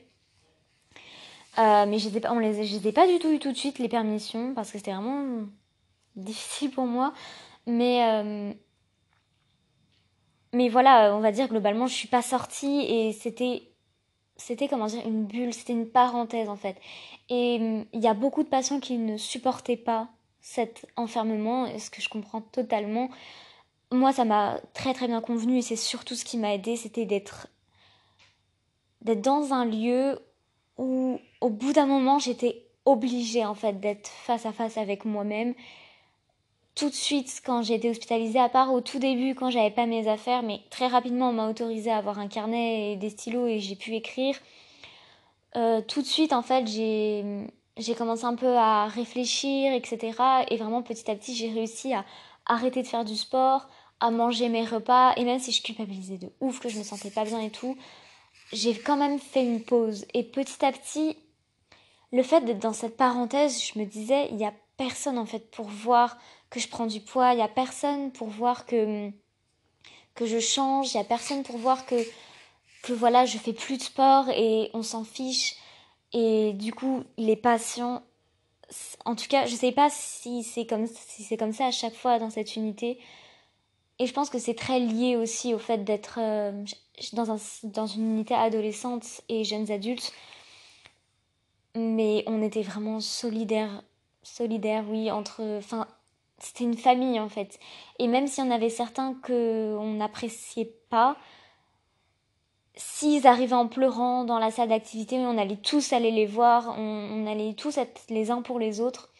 mais 1.58 1.98
j'étais 2.00 2.19
pas, 2.19 2.32
on 2.32 2.39
les, 2.39 2.91
pas 2.91 3.08
du 3.08 3.19
tout 3.19 3.32
eu 3.32 3.39
tout 3.39 3.52
de 3.52 3.58
suite 3.58 3.80
les 3.80 3.89
permissions 3.89 4.54
parce 4.54 4.72
que 4.72 4.78
c'était 4.78 4.93
vraiment 4.93 5.45
difficile 6.15 6.72
pour 6.72 6.86
moi. 6.86 7.13
Mais 7.65 8.56
mais 10.54 10.70
voilà, 10.70 11.16
on 11.16 11.20
va 11.20 11.32
dire 11.32 11.48
globalement, 11.48 11.88
je 11.88 11.94
suis 11.94 12.08
pas 12.08 12.22
sortie 12.22 12.82
et 12.82 13.14
c'était 13.14 13.64
c'était 14.38 14.68
comment 14.68 14.88
dire 14.88 15.06
une 15.06 15.26
bulle, 15.26 15.54
c'était 15.54 15.74
une 15.74 15.90
parenthèse 15.90 16.50
en 16.50 16.56
fait. 16.56 16.78
Et 17.30 17.58
hum, 17.60 17.86
il 17.94 18.02
y 18.02 18.08
a 18.08 18.14
beaucoup 18.14 18.44
de 18.44 18.50
patients 18.50 18.80
qui 18.80 18.98
ne 18.98 19.18
supportaient 19.18 19.78
pas 19.78 20.08
cet 20.42 20.88
enfermement, 20.96 21.68
ce 21.78 21.90
que 21.90 22.02
je 22.02 22.10
comprends 22.10 22.42
totalement. 22.42 23.10
Moi, 23.92 24.14
ça 24.14 24.26
m'a 24.26 24.60
très 24.74 24.94
très 24.94 25.08
bien 25.08 25.22
convenu 25.22 25.58
et 25.58 25.62
c'est 25.62 25.76
surtout 25.76 26.16
ce 26.16 26.26
qui 26.26 26.38
m'a 26.38 26.54
aidé, 26.54 26.76
c'était 26.76 27.06
d'être 27.06 27.48
d'être 29.02 29.22
dans 29.22 29.54
un 29.54 29.66
lieu 29.66 30.20
où 30.78 31.20
au 31.42 31.50
bout 31.50 31.74
d'un 31.74 31.86
moment, 31.86 32.20
j'étais 32.20 32.66
obligée 32.86 33.46
en 33.46 33.56
fait 33.56 33.80
d'être 33.80 34.08
face 34.08 34.46
à 34.46 34.52
face 34.52 34.78
avec 34.78 35.06
moi-même 35.06 35.54
tout 36.80 36.89
de 36.89 36.96
suite 36.96 37.42
quand 37.46 37.62
j'ai 37.62 37.76
été 37.76 37.89
hospitalisée, 37.89 38.39
à 38.39 38.48
part 38.48 38.72
au 38.72 38.80
tout 38.80 39.00
début 39.00 39.36
quand 39.36 39.50
j'avais 39.50 39.70
pas 39.70 39.86
mes 39.86 40.08
affaires, 40.08 40.44
mais 40.44 40.62
très 40.70 40.88
rapidement 40.88 41.30
on 41.30 41.34
m'a 41.34 41.50
autorisé 41.50 41.92
à 41.92 41.98
avoir 41.98 42.20
un 42.20 42.30
carnet 42.30 42.94
et 42.94 42.96
des 42.96 43.10
stylos 43.10 43.48
et 43.48 43.60
j'ai 43.60 43.76
pu 43.76 43.96
écrire. 43.96 44.38
Euh, 45.58 45.82
tout 45.82 46.02
de 46.02 46.08
suite 46.08 46.32
en 46.32 46.42
fait 46.42 46.68
j'ai 46.68 47.48
j'ai 47.76 47.96
commencé 47.96 48.24
un 48.24 48.36
peu 48.36 48.56
à 48.56 48.88
réfléchir, 48.88 49.74
etc. 49.74 50.46
Et 50.50 50.56
vraiment 50.56 50.82
petit 50.82 51.12
à 51.12 51.15
petit 51.15 51.36
j'ai 51.36 51.52
réussi 51.52 51.94
à 51.94 52.06
arrêter 52.46 52.82
de 52.82 52.88
faire 52.88 53.04
du 53.04 53.18
sport, 53.18 53.68
à 54.00 54.10
manger 54.10 54.48
mes 54.48 54.63
repas 54.63 55.13
et 55.18 55.26
même 55.26 55.39
si 55.39 55.52
je 55.52 55.62
culpabilisais 55.62 56.18
de 56.18 56.32
ouf 56.39 56.62
que 56.62 56.70
je 56.70 56.78
me 56.80 56.84
sentais 56.84 57.12
pas 57.12 57.26
bien 57.26 57.42
et 57.42 57.50
tout, 57.50 57.76
j'ai 58.54 58.74
quand 58.74 58.96
même 58.96 59.20
fait 59.20 59.44
une 59.44 59.62
pause 59.62 60.06
et 60.13 60.24
petit 60.24 60.63
à 60.63 60.72
petit 60.72 61.18
le 62.13 62.24
fait 62.24 62.39
d'être 62.42 62.60
dans 62.60 62.74
cette 62.74 62.96
parenthèse, 62.96 63.62
je 63.62 63.78
me 63.78 63.86
disais 63.86 64.30
il 64.32 64.38
y 64.38 64.46
a 64.46 64.54
personne 64.78 65.18
en 65.18 65.26
fait 65.26 65.52
pour 65.52 65.68
voir 65.68 66.18
que 66.50 66.60
je 66.60 66.68
prends 66.68 66.88
du 66.88 67.02
poids, 67.02 67.34
il 67.34 67.38
n'y 67.38 67.42
a 67.42 67.48
personne 67.48 68.12
pour 68.12 68.28
voir 68.28 68.66
que, 68.66 69.12
que 70.16 70.26
je 70.26 70.40
change, 70.40 70.94
il 70.94 70.98
n'y 70.98 71.02
a 71.02 71.06
personne 71.06 71.44
pour 71.44 71.58
voir 71.58 71.86
que, 71.86 71.96
que 72.84 72.94
voilà, 72.94 73.26
je 73.26 73.38
fais 73.38 73.54
plus 73.54 73.78
de 73.78 73.84
sport 73.84 74.30
et 74.30 74.70
on 74.74 74.84
s'en 74.84 75.04
fiche. 75.04 75.56
Et 76.14 76.54
du 76.54 76.74
coup, 76.74 77.04
les 77.18 77.36
patients, 77.36 78.02
en 79.06 79.16
tout 79.16 79.28
cas, 79.28 79.46
je 79.46 79.56
sais 79.56 79.72
pas 79.72 79.90
si 79.92 80.44
c'est 80.44 80.66
comme, 80.66 80.88
si 80.88 81.38
comme 81.38 81.54
ça 81.54 81.68
à 81.68 81.72
chaque 81.72 81.96
fois 81.96 82.18
dans 82.20 82.30
cette 82.30 82.56
unité. 82.56 83.00
Et 84.00 84.08
je 84.08 84.14
pense 84.14 84.30
que 84.30 84.40
c'est 84.40 84.56
très 84.56 84.80
lié 84.80 85.18
aussi 85.18 85.54
au 85.54 85.60
fait 85.60 85.84
d'être 85.84 86.20
euh, 86.20 86.64
dans, 87.14 87.32
un, 87.32 87.38
dans 87.64 87.86
une 87.86 88.12
unité 88.16 88.34
adolescente 88.34 89.22
et 89.28 89.44
jeunes 89.44 89.70
adultes. 89.72 90.14
Mais 91.76 92.24
on 92.26 92.42
était 92.42 92.64
vraiment 92.64 93.02
solidaires, 93.02 93.84
solidaires, 94.24 94.86
oui, 94.90 95.12
entre, 95.12 95.44
enfin, 95.58 95.86
c'était 96.39 96.63
une 96.63 96.78
famille 96.78 97.19
en 97.19 97.30
fait. 97.30 97.60
Et 97.99 98.08
même 98.08 98.28
s'il 98.28 98.43
y 98.43 98.47
en 98.47 98.52
avait 98.52 98.69
certains 98.69 99.13
qu'on 99.25 99.93
n'appréciait 99.93 100.73
pas, 100.89 101.17
s'ils 102.75 103.28
arrivaient 103.28 103.54
en 103.54 103.67
pleurant 103.67 104.23
dans 104.23 104.39
la 104.39 104.52
salle 104.52 104.69
d'activité, 104.69 105.17
on 105.17 105.38
allait 105.38 105.58
tous 105.58 105.93
aller 105.93 106.12
les 106.12 106.25
voir, 106.25 106.75
on, 106.78 107.28
allait 107.28 107.54
tous 107.54 107.78
être 107.78 108.02
les 108.10 108.32
uns 108.32 108.41
pour 108.41 108.60
les 108.60 108.80
autres. 108.80 109.12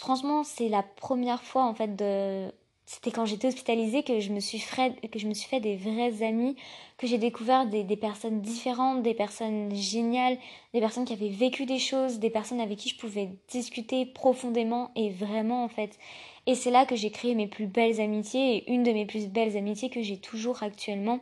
franchement, 0.00 0.44
c'est 0.44 0.68
la 0.68 0.82
première 0.82 1.42
fois 1.42 1.64
en 1.64 1.74
fait 1.74 1.94
de, 1.94 2.50
c'était 2.86 3.10
quand 3.10 3.24
j'étais 3.24 3.48
hospitalisée 3.48 4.02
que 4.02 4.20
je 4.20 4.30
me 4.30 4.40
suis 4.40 4.58
fait, 4.58 4.94
que 5.10 5.18
je 5.18 5.26
me 5.26 5.32
suis 5.32 5.48
fait 5.48 5.60
des 5.60 5.76
vrais 5.76 6.22
amis, 6.22 6.54
que 6.98 7.06
j'ai 7.06 7.16
découvert 7.16 7.66
des, 7.66 7.84
personnes 7.96 8.42
différentes, 8.42 9.02
des 9.02 9.14
personnes 9.14 9.74
géniales, 9.74 10.38
des 10.74 10.80
personnes 10.80 11.06
qui 11.06 11.14
avaient 11.14 11.30
vécu 11.30 11.64
des 11.64 11.78
choses, 11.78 12.18
des 12.18 12.28
personnes 12.28 12.60
avec 12.60 12.78
qui 12.78 12.90
je 12.90 12.98
pouvais 12.98 13.30
discuter 13.48 14.04
profondément 14.04 14.90
et 14.96 15.10
vraiment 15.10 15.64
en 15.64 15.68
fait. 15.68 15.98
Et 16.46 16.54
c'est 16.54 16.70
là 16.70 16.84
que 16.84 16.94
j'ai 16.94 17.10
créé 17.10 17.34
mes 17.34 17.46
plus 17.46 17.66
belles 17.66 18.02
amitiés 18.02 18.56
et 18.56 18.70
une 18.70 18.82
de 18.82 18.92
mes 18.92 19.06
plus 19.06 19.28
belles 19.28 19.56
amitiés 19.56 19.88
que 19.88 20.02
j'ai 20.02 20.18
toujours 20.18 20.62
actuellement. 20.62 21.20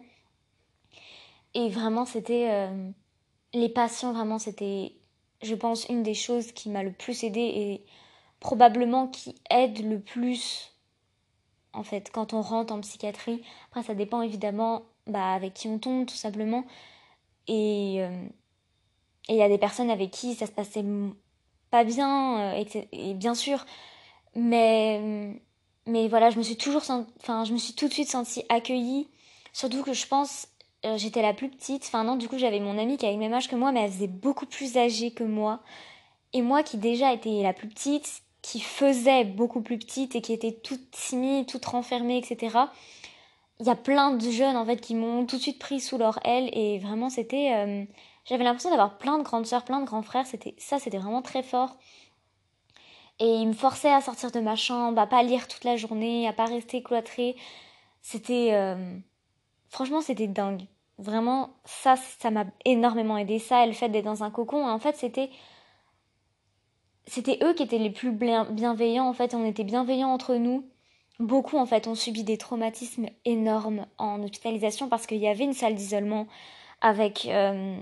Et 1.55 1.69
vraiment 1.69 2.07
c'était 2.07 2.49
euh, 2.51 2.91
les 3.55 3.69
patients, 3.69 4.13
vraiment 4.13 4.41
c'était, 4.41 4.95
je 5.43 5.55
pense, 5.55 5.89
une 5.89 6.03
des 6.03 6.15
choses 6.15 6.51
qui 6.51 6.71
m'a 6.71 6.83
le 6.83 6.93
plus 6.93 7.23
aidée 7.23 7.41
et 7.41 7.85
probablement 8.41 9.07
qui 9.07 9.37
aide 9.49 9.89
le 9.89 10.01
plus 10.01 10.72
en 11.73 11.83
fait, 11.83 12.11
quand 12.13 12.33
on 12.33 12.43
rentre 12.43 12.73
en 12.73 12.81
psychiatrie. 12.81 13.43
Après, 13.69 13.83
ça 13.83 13.95
dépend 13.95 14.23
évidemment 14.23 14.83
bah, 15.07 15.33
avec 15.33 15.55
qui 15.55 15.69
on 15.69 15.79
tombe, 15.79 16.07
tout 16.07 16.15
simplement. 16.15 16.65
Et 17.49 17.97
euh, 17.99 18.25
il 19.29 19.37
y 19.37 19.43
a 19.43 19.49
des 19.49 19.59
personnes 19.59 19.91
avec 19.91 20.11
qui 20.11 20.35
ça 20.35 20.47
se 20.47 20.53
passait 20.53 20.85
pas 21.71 21.85
bien, 21.85 22.55
euh, 22.55 22.65
et, 22.93 23.15
bien 23.15 23.35
sûr. 23.35 23.65
Mais, 24.35 25.41
mais 25.87 26.09
voilà, 26.09 26.31
je 26.31 26.39
me 26.39 26.43
suis 26.43 26.57
toujours 26.57 26.83
enfin, 27.21 27.45
je 27.45 27.53
me 27.53 27.59
suis 27.59 27.75
tout 27.75 27.89
de 27.89 27.93
suite 27.93 28.11
sentie 28.11 28.45
accueillie. 28.49 29.09
Surtout 29.53 29.83
que 29.83 29.93
je 29.93 30.07
pense, 30.07 30.49
euh, 30.85 30.97
j'étais 30.99 31.23
la 31.23 31.35
plus 31.35 31.51
petite. 31.51 31.85
Enfin, 31.87 32.05
non, 32.05 32.17
du 32.17 32.29
coup, 32.29 32.39
j'avais 32.39 32.61
mon 32.61 32.79
amie 32.79 32.97
qui 32.97 33.07
avait 33.07 33.15
le 33.15 33.21
même 33.21 33.35
âge 33.35 33.49
que 33.49 33.57
moi, 33.57 33.73
mais 33.73 33.81
elle 33.81 33.93
faisait 33.93 34.07
beaucoup 34.07 34.47
plus 34.47 34.77
âgée 34.77 35.13
que 35.13 35.25
moi. 35.25 35.61
Et 36.33 36.43
moi, 36.43 36.63
qui 36.63 36.79
déjà 36.79 37.13
étais 37.13 37.43
la 37.43 37.53
plus 37.53 37.69
petite, 37.69 38.23
qui 38.43 38.61
faisait 38.61 39.25
beaucoup 39.25 39.63
plus 39.63 39.79
petite 39.79 40.17
et 40.17 40.21
qui 40.21 40.33
était 40.33 40.53
toute 40.53 40.91
timide, 40.91 41.47
toute 41.47 41.65
renfermée, 41.65 42.19
etc. 42.19 42.59
Il 43.61 43.67
y 43.67 43.71
a 43.71 43.77
plein 43.77 44.11
de 44.11 44.31
jeunes 44.31 44.57
en 44.57 44.67
fait 44.67 44.79
qui 44.79 44.97
m'ont 44.97 45.25
tout 45.27 45.37
de 45.37 45.43
suite 45.43 45.61
pris 45.61 45.81
sous 45.81 45.97
leur 45.97 46.19
aile 46.27 46.51
et 46.53 46.81
vraiment 46.81 47.09
c'était, 47.09 47.55
euh, 47.55 47.85
j'avais 48.25 48.43
l'impression 48.43 48.71
d'avoir 48.71 48.99
plein 48.99 49.19
de 49.19 49.23
grandes 49.23 49.47
sœurs, 49.47 49.65
plein 49.65 49.81
de 49.81 49.87
grands 49.87 50.03
frères. 50.03 50.27
C'était 50.27 50.55
ça, 50.59 50.81
c'était 50.81 50.99
vraiment 50.99 51.23
très 51.23 51.45
fort. 51.45 51.77
Et 53.21 53.27
ils 53.27 53.47
me 53.47 53.53
forçaient 53.53 53.93
à 53.93 54.01
sortir 54.01 54.33
de 54.33 54.41
ma 54.41 54.57
chambre, 54.57 55.01
à 55.01 55.07
pas 55.07 55.23
lire 55.23 55.47
toute 55.47 55.63
la 55.63 55.77
journée, 55.77 56.27
à 56.27 56.33
pas 56.33 56.47
rester 56.47 56.83
cloîtrée. 56.83 57.37
C'était, 58.01 58.51
euh, 58.53 58.97
franchement, 59.69 60.01
c'était 60.01 60.27
dingue. 60.27 60.63
Vraiment, 60.99 61.51
ça, 61.65 61.95
ça 62.19 62.31
m'a 62.33 62.47
énormément 62.65 63.17
aidé. 63.17 63.39
Ça, 63.39 63.65
et 63.65 63.67
le 63.69 63.75
fait 63.75 63.89
d'être 63.89 64.05
dans 64.05 64.25
un 64.25 64.31
cocon, 64.31 64.67
en 64.67 64.79
fait, 64.81 64.97
c'était 64.97 65.31
c'était 67.07 67.39
eux 67.43 67.55
qui 67.55 67.63
étaient 67.63 67.79
les 67.79 67.91
plus 67.91 68.13
bienveillants 68.13 69.09
en 69.09 69.13
fait, 69.13 69.35
on 69.35 69.45
était 69.45 69.65
bienveillants 69.65 70.13
entre 70.13 70.35
nous. 70.35 70.65
Beaucoup 71.19 71.59
en 71.59 71.67
fait 71.67 71.87
ont 71.87 71.95
subi 71.95 72.25
des 72.25 72.39
traumatismes 72.39 73.07
énormes 73.25 73.87
en 73.99 74.23
hospitalisation 74.23 74.89
parce 74.89 75.07
qu'il 75.07 75.19
y 75.19 75.29
avait 75.29 75.45
une 75.45 75.53
salle 75.53 75.75
d'isolement 75.75 76.27
avec 76.81 77.27
euh, 77.27 77.77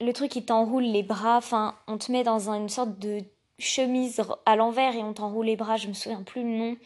le 0.00 0.12
truc 0.12 0.30
qui 0.30 0.44
t'enroule 0.44 0.84
les 0.84 1.02
bras, 1.02 1.36
enfin 1.36 1.74
on 1.86 1.98
te 1.98 2.10
met 2.10 2.24
dans 2.24 2.50
une 2.50 2.68
sorte 2.68 2.98
de 2.98 3.20
chemise 3.58 4.22
à 4.46 4.56
l'envers 4.56 4.94
et 4.94 5.02
on 5.02 5.12
t'enroule 5.12 5.46
les 5.46 5.56
bras, 5.56 5.76
je 5.76 5.88
me 5.88 5.92
souviens 5.92 6.22
plus 6.22 6.42
le 6.42 6.56
nom. 6.56 6.76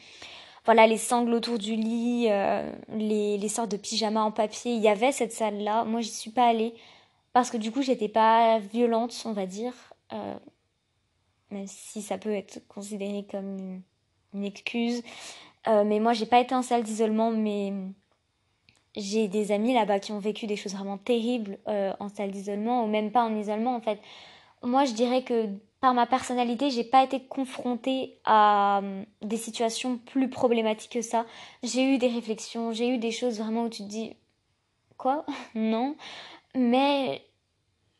Voilà, 0.67 0.89
les 0.89 0.99
sangles 0.99 1.33
autour 1.33 1.59
du 1.59 1.77
lit, 1.77 2.27
euh, 2.29 2.71
les, 2.89 3.49
sortes 3.49 3.71
de 3.71 3.77
pyjamas 3.77 4.23
en 4.23 4.33
papier. 4.33 4.73
Il 4.73 4.83
y 4.83 4.89
avait 4.89 5.13
cette 5.13 5.33
salle-là. 5.33 5.85
Moi, 5.85 6.01
j'y 6.01 6.11
suis 6.11 6.33
pas 6.33 6.49
allée 6.49 6.75
parce 7.33 7.51
que 7.51 7.57
du 7.57 7.71
coup, 7.71 7.83
j'étais 7.83 8.09
pas 8.09 8.59
violente, 8.59 9.15
on 9.27 9.33
va 9.33 9.47
dire. 9.47 9.75
Euh, 10.13 10.35
même 11.57 11.67
si 11.67 12.03
ça 12.03 12.19
peut 12.19 12.33
être 12.33 12.61
considéré 12.69 13.25
comme 13.31 13.83
une 14.35 14.45
excuse. 14.45 15.03
Euh, 15.69 15.85
mais 15.85 16.01
moi, 16.01 16.13
j'ai 16.13 16.27
pas 16.27 16.41
été 16.41 16.55
en 16.55 16.63
salle 16.63 16.83
d'isolement, 16.83 17.31
mais 17.31 17.73
j'ai 18.95 19.29
des 19.29 19.53
amis 19.53 19.75
là-bas 19.75 19.99
qui 20.01 20.13
ont 20.13 20.19
vécu 20.19 20.47
des 20.47 20.57
choses 20.57 20.75
vraiment 20.75 20.99
terribles 20.99 21.59
euh, 21.69 21.93
en 21.99 22.09
salle 22.09 22.31
d'isolement, 22.31 22.85
ou 22.85 22.89
même 22.89 23.11
pas 23.11 23.25
en 23.25 23.35
isolement 23.35 23.75
en 23.75 23.81
fait. 23.81 24.01
Moi, 24.63 24.85
je 24.85 24.93
dirais 24.93 25.23
que 25.23 25.49
par 25.81 25.93
ma 25.95 26.07
personnalité, 26.07 26.71
j'ai 26.71 26.85
pas 26.85 27.05
été 27.05 27.21
confrontée 27.21 28.19
à 28.25 28.81
euh, 28.83 29.03
des 29.23 29.37
situations 29.37 29.99
plus 29.99 30.29
problématiques 30.29 30.93
que 30.93 31.03
ça. 31.03 31.27
J'ai 31.63 31.95
eu 31.95 31.99
des 31.99 32.09
réflexions, 32.09 32.73
j'ai 32.73 32.89
eu 32.89 32.99
des 32.99 33.11
choses 33.11 33.39
vraiment 33.39 33.65
où 33.65 33.69
tu 33.69 33.83
te 33.83 33.89
dis 33.89 34.17
quoi? 34.97 35.25
Non. 35.55 35.97
Mais 36.55 37.23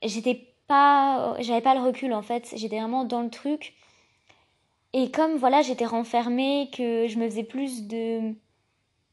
j'étais 0.03 0.46
pas, 0.69 1.37
j'avais 1.41 1.61
pas 1.61 1.75
le 1.75 1.81
recul 1.81 2.13
en 2.13 2.23
fait, 2.23 2.53
j'étais 2.57 2.79
vraiment 2.79 3.05
dans 3.05 3.23
le 3.23 3.31
truc. 3.31 3.75
Et 4.93 5.11
comme 5.11 5.37
voilà, 5.37 5.63
j'étais 5.63 5.85
renfermée, 5.85 6.71
que 6.73 7.07
je 7.07 7.19
me 7.19 7.29
faisais 7.29 7.45
plus 7.45 7.87
de, 7.87 8.35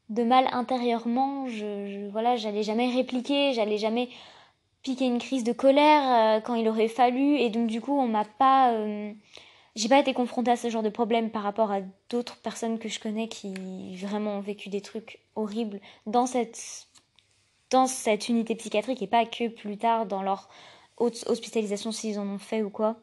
de 0.09 0.23
mal 0.23 0.47
intérieurement, 0.51 1.47
je, 1.47 2.09
voilà, 2.09 2.35
j'allais 2.35 2.63
jamais 2.63 2.89
répliquer, 2.89 3.53
j'allais 3.53 3.77
jamais 3.77 4.09
piquer 4.81 5.05
une 5.05 5.19
crise 5.19 5.43
de 5.43 5.53
colère 5.53 6.37
euh, 6.37 6.41
quand 6.41 6.55
il 6.55 6.67
aurait 6.67 6.87
fallu, 6.87 7.37
et 7.37 7.49
donc 7.49 7.67
du 7.67 7.81
coup, 7.81 7.97
on 7.97 8.07
m'a 8.07 8.25
pas, 8.25 8.73
euh, 8.73 9.11
j'ai 9.75 9.89
pas 9.89 9.99
été 9.99 10.13
confrontée 10.13 10.51
à 10.51 10.55
ce 10.55 10.69
genre 10.69 10.83
de 10.83 10.89
problème 10.89 11.31
par 11.31 11.43
rapport 11.43 11.71
à 11.71 11.79
d'autres 12.09 12.37
personnes 12.37 12.79
que 12.79 12.89
je 12.89 12.99
connais 12.99 13.27
qui 13.27 13.95
vraiment 13.97 14.37
ont 14.37 14.41
vécu 14.41 14.69
des 14.69 14.81
trucs 14.81 15.19
horribles 15.35 15.79
dans 16.05 16.25
cette, 16.25 16.87
dans 17.71 17.87
cette 17.87 18.29
unité 18.29 18.55
psychiatrique 18.55 19.01
et 19.01 19.07
pas 19.07 19.25
que 19.25 19.47
plus 19.47 19.77
tard 19.77 20.05
dans 20.05 20.21
leur 20.21 20.49
hospitalisation 21.27 21.91
s'ils 21.91 22.19
en 22.19 22.27
ont 22.27 22.39
fait 22.39 22.63
ou 22.63 22.69
quoi. 22.69 22.97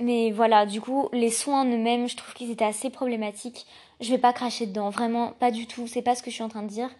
Mais 0.00 0.30
voilà, 0.30 0.64
du 0.64 0.80
coup, 0.80 1.08
les 1.12 1.30
soins 1.30 1.62
en 1.62 1.64
eux-mêmes, 1.64 2.08
je 2.08 2.16
trouve 2.16 2.32
qu'ils 2.34 2.50
étaient 2.50 2.64
assez 2.64 2.88
problématiques. 2.88 3.66
Je 4.00 4.10
vais 4.10 4.18
pas 4.18 4.32
cracher 4.32 4.66
dedans, 4.66 4.90
vraiment, 4.90 5.32
pas 5.40 5.50
du 5.50 5.66
tout. 5.66 5.88
C'est 5.88 6.02
pas 6.02 6.14
ce 6.14 6.22
que 6.22 6.30
je 6.30 6.36
suis 6.36 6.44
en 6.44 6.48
train 6.48 6.62
de 6.62 6.68
dire. 6.68 6.90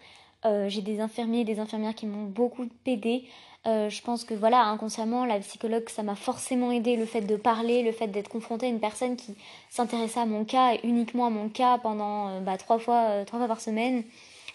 Euh, 0.45 0.67
j'ai 0.69 0.81
des 0.81 0.99
infirmiers 0.99 1.41
et 1.41 1.45
des 1.45 1.59
infirmières 1.59 1.95
qui 1.95 2.05
m'ont 2.05 2.25
beaucoup 2.25 2.67
aidé. 2.85 3.25
Euh, 3.67 3.89
je 3.89 4.01
pense 4.01 4.25
que 4.25 4.33
voilà, 4.33 4.63
inconsciemment, 4.65 5.25
la 5.25 5.39
psychologue, 5.39 5.87
ça 5.89 6.03
m'a 6.03 6.15
forcément 6.15 6.71
aidé. 6.71 6.97
Le 6.97 7.05
fait 7.05 7.21
de 7.21 7.37
parler, 7.37 7.83
le 7.83 7.93
fait 7.93 8.07
d'être 8.07 8.29
confrontée 8.29 8.65
à 8.65 8.69
une 8.69 8.79
personne 8.81 9.15
qui 9.15 9.35
s'intéressait 9.69 10.19
à 10.19 10.25
mon 10.25 10.43
cas 10.43 10.73
et 10.73 10.79
uniquement 10.83 11.25
à 11.25 11.29
mon 11.29 11.47
cas 11.47 11.77
pendant 11.77 12.29
euh, 12.29 12.39
bah, 12.41 12.57
trois, 12.57 12.79
fois, 12.79 13.23
trois 13.25 13.39
fois 13.39 13.47
par 13.47 13.61
semaine, 13.61 14.03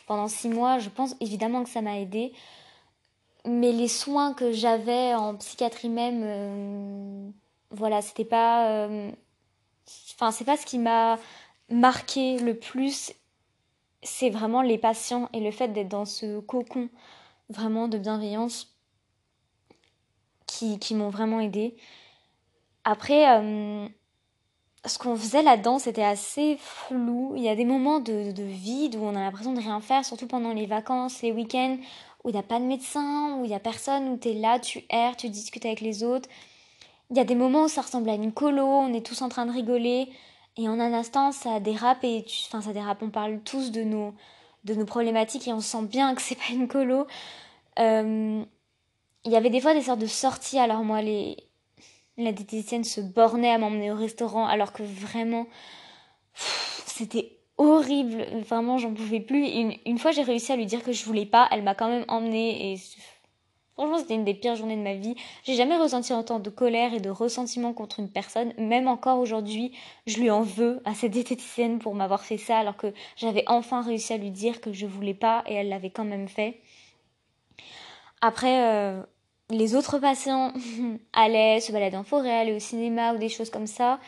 pendant 0.07 0.29
six 0.29 0.49
mois, 0.51 0.79
je 0.79 0.90
pense 0.90 1.16
évidemment 1.20 1.64
que 1.64 1.70
ça 1.70 1.81
m'a 1.81 1.99
aidé 1.99 2.33
mais 3.46 3.72
les 3.72 3.88
soins 3.88 4.33
que 4.33 4.52
j'avais 4.52 5.14
en 5.14 5.37
psychiatrie 5.37 5.88
même, 5.88 6.22
euh, 6.24 7.30
voilà, 7.70 8.02
c'était 8.02 8.24
pas. 8.24 8.87
Euh, 8.87 9.11
enfin, 10.14 10.30
c'est 10.30 10.44
pas 10.44 10.57
ce 10.57 10.66
qui 10.66 10.78
m'a 10.78 11.18
marqué 11.68 12.38
le 12.38 12.59
plus. 12.59 13.12
C'est 14.02 14.30
vraiment 14.30 14.62
les 14.62 14.78
patients 14.78 15.28
et 15.33 15.40
le 15.40 15.50
fait 15.50 15.68
d'être 15.68 15.88
dans 15.88 16.04
ce 16.04 16.40
cocon 16.40 16.88
vraiment 17.48 17.88
de 17.88 17.98
bienveillance 17.98 18.74
qui, 20.46 20.78
qui 20.78 20.94
m'ont 20.94 21.11
vraiment 21.11 21.40
aidé. 21.40 21.76
Après, 22.85 23.30
euh, 23.40 23.88
ce 24.85 24.98
qu'on 24.98 25.16
faisait 25.16 25.42
là-dedans, 25.42 25.78
c'était 25.78 26.04
assez 26.04 26.57
flou. 26.59 27.33
Il 27.37 27.42
y 27.42 27.48
a 27.48 27.57
des 27.57 27.64
moments 27.64 28.00
de, 28.00 28.33
de 28.33 28.42
vide 28.42 28.96
où 28.96 29.04
on 29.04 29.14
a 29.14 29.20
l'impression 29.20 29.54
de 29.54 29.61
rien 29.61 29.80
faire, 29.80 30.04
surtout 30.04 30.26
pendant 30.26 30.52
les 30.52 30.66
vacances, 30.66 31.22
les 31.22 31.33
week-ends, 31.33 31.78
où 32.25 32.31
il 32.31 32.33
n'y 32.33 32.39
a 32.39 32.43
pas 32.43 32.59
de 32.59 32.65
médecin, 32.65 33.37
où 33.39 33.45
il 33.45 33.49
n'y 33.49 33.55
a 33.55 33.61
personne, 33.61 34.09
où 34.09 34.17
tu 34.17 34.31
es 34.31 34.35
là, 34.35 34.59
tu 34.59 34.85
erres, 34.89 35.17
tu 35.17 35.29
discutes 35.29 35.67
avec 35.67 35.81
les 35.81 36.03
autres. 36.03 36.29
Il 37.11 37.17
y 37.17 37.21
a 37.21 37.25
des 37.25 37.35
moments 37.35 37.65
où 37.65 37.69
ça 37.69 37.83
ressemble 37.83 38.09
à 38.09 38.15
une 38.15 38.33
colo, 38.33 38.65
on 38.65 38.93
est 38.95 39.05
tous 39.05 39.21
en 39.23 39.29
train 39.29 39.45
de 39.47 39.53
rigoler, 39.53 40.09
et 40.57 40.69
en 40.69 40.81
un 40.81 40.93
instant, 40.93 41.33
ça 41.33 41.61
dérape, 41.61 42.03
et 42.03 42.25
enfin, 42.47 42.63
ça 42.63 42.73
dérape, 42.73 43.03
on 43.03 43.11
parle 43.11 43.41
tous 43.41 43.71
de 43.71 43.83
nos, 43.83 44.15
de 44.65 44.75
nos 44.75 44.87
problématiques, 44.87 45.47
et 45.47 45.53
on 45.53 45.61
sent 45.61 45.83
bien 45.83 46.15
que 46.15 46.23
c'est 46.23 46.37
pas 46.37 46.53
une 46.53 46.67
colo. 46.67 47.07
Euh, 47.79 48.43
il 49.25 49.33
y 49.33 49.37
avait 49.37 49.51
des 49.51 49.61
fois 49.61 49.75
des 49.75 49.83
sortes 49.83 50.01
de 50.01 50.07
sorties, 50.07 50.59
alors 50.59 50.83
moi, 50.83 51.03
les, 51.03 51.37
la 52.17 52.33
diététicienne 52.33 52.85
se 52.85 53.01
bornait 53.01 53.51
à 53.51 53.59
m'emmener 53.59 53.93
au 53.93 53.97
restaurant, 53.97 54.47
alors 54.47 54.73
que 54.73 54.83
vraiment, 54.83 55.47
c'était 56.35 57.39
horrible. 57.57 58.27
Vraiment, 58.47 58.79
j'en 58.79 58.93
pouvais 58.93 59.21
plus. 59.21 59.47
Une, 59.87 59.99
fois, 59.99 60.11
j'ai 60.11 60.23
réussi 60.23 60.53
à 60.53 60.57
lui 60.57 60.67
dire 60.67 60.83
que 60.83 60.93
je 60.93 61.05
voulais 61.05 61.27
pas. 61.27 61.49
Elle 61.51 61.62
m'a 61.62 61.75
quand 61.75 61.88
même 61.88 62.05
emmenée 62.09 62.73
et 62.73 62.81
franchement, 63.75 63.99
c'était 63.99 64.14
une 64.14 64.25
des 64.25 64.35
pires 64.35 64.57
journées 64.57 64.77
de 64.77 64.83
ma 64.83 64.95
vie. 64.95 65.14
J'ai 65.45 65.55
jamais 65.55 65.77
ressenti 65.77 66.12
autant 66.12 66.38
de 66.38 66.51
colère 66.51 66.95
et 66.95 67.01
de 67.01 67.11
ressentiment 67.11 67.73
contre 67.73 68.01
une 68.01 68.11
personne. 68.11 68.53
Même 68.59 68.88
encore 68.88 69.19
aujourd'hui, 69.19 69.73
je 70.07 70.19
lui 70.19 70.31
en 70.31 70.43
veux 70.43 70.81
à 70.85 70.95
cette 70.95 71.12
diététicienne 71.12 71.79
pour 71.79 71.95
m'avoir 71.95 72.25
fait 72.25 72.38
ça 72.38 72.59
alors 72.59 72.77
que 72.77 72.93
j'avais 73.17 73.45
enfin 73.47 73.83
réussi 73.83 74.12
à 74.12 74.17
lui 74.17 74.31
dire 74.31 74.61
que 74.61 74.73
je 74.73 74.87
voulais 74.87 75.14
pas 75.14 75.45
et 75.47 75.55
elle 75.55 75.69
l'avait 75.69 75.90
quand 75.90 76.05
même 76.05 76.29
fait. 76.29 76.61
Après, 78.21 78.64
euh, 78.67 79.03
les 79.51 79.75
autres 79.75 79.99
patients 79.99 80.53
allaient 81.12 81.61
se 81.61 81.73
balader 81.73 81.97
en 81.97 82.05
forêt, 82.05 82.33
aller 82.35 82.55
au 82.55 82.59
cinéma 82.59 83.12
ou 83.14 83.19
des 83.19 83.29
choses 83.29 83.51
comme 83.51 83.67
ça 83.67 83.99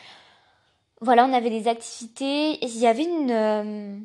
voilà, 1.00 1.26
on 1.26 1.32
avait 1.32 1.50
des 1.50 1.68
activités. 1.68 2.64
il 2.64 2.78
y 2.78 2.86
avait 2.86 3.04
une, 3.04 3.30
euh, 3.30 3.98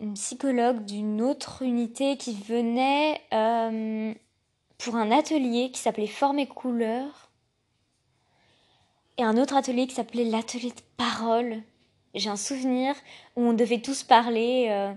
une 0.00 0.14
psychologue 0.14 0.84
d'une 0.84 1.20
autre 1.20 1.62
unité 1.62 2.16
qui 2.16 2.34
venait 2.34 3.20
euh, 3.32 4.14
pour 4.78 4.96
un 4.96 5.10
atelier 5.10 5.70
qui 5.70 5.80
s'appelait 5.80 6.06
Forme 6.06 6.38
et 6.38 6.46
couleur. 6.46 7.30
Et 9.18 9.22
un 9.22 9.36
autre 9.36 9.56
atelier 9.56 9.86
qui 9.86 9.94
s'appelait 9.94 10.24
l'atelier 10.24 10.70
de 10.70 10.82
parole. 10.96 11.62
j'ai 12.14 12.30
un 12.30 12.36
souvenir 12.36 12.94
où 13.36 13.42
on 13.42 13.52
devait 13.52 13.82
tous 13.82 14.04
parler 14.04 14.68
euh, 14.70 14.92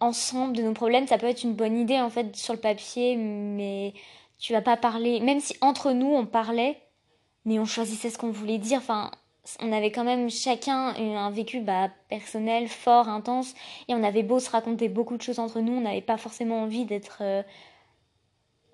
ensemble 0.00 0.56
de 0.56 0.62
nos 0.62 0.74
problèmes. 0.74 1.06
Ça 1.06 1.18
peut 1.18 1.26
être 1.26 1.44
une 1.44 1.54
bonne 1.54 1.78
idée 1.78 2.00
en 2.00 2.10
fait 2.10 2.36
sur 2.36 2.52
le 2.52 2.60
papier, 2.60 3.16
mais 3.16 3.94
tu 4.38 4.52
vas 4.52 4.62
pas 4.62 4.76
parler. 4.76 5.20
Même 5.20 5.40
si 5.40 5.56
entre 5.60 5.92
nous 5.92 6.08
on 6.08 6.26
parlait, 6.26 6.82
mais 7.44 7.58
on 7.58 7.64
choisissait 7.64 8.10
ce 8.10 8.18
qu'on 8.18 8.30
voulait 8.30 8.58
dire. 8.58 8.82
On 9.60 9.72
avait 9.72 9.90
quand 9.90 10.04
même 10.04 10.30
chacun 10.30 10.94
un 10.96 11.30
vécu 11.30 11.60
bah, 11.60 11.88
personnel 12.08 12.68
fort, 12.68 13.08
intense, 13.08 13.54
et 13.88 13.94
on 13.94 14.02
avait 14.02 14.22
beau 14.22 14.40
se 14.40 14.50
raconter 14.50 14.88
beaucoup 14.88 15.16
de 15.16 15.22
choses 15.22 15.38
entre 15.38 15.60
nous, 15.60 15.72
on 15.72 15.80
n'avait 15.80 16.02
pas 16.02 16.16
forcément 16.16 16.62
envie 16.62 16.84
d'être 16.84 17.18
euh, 17.20 17.42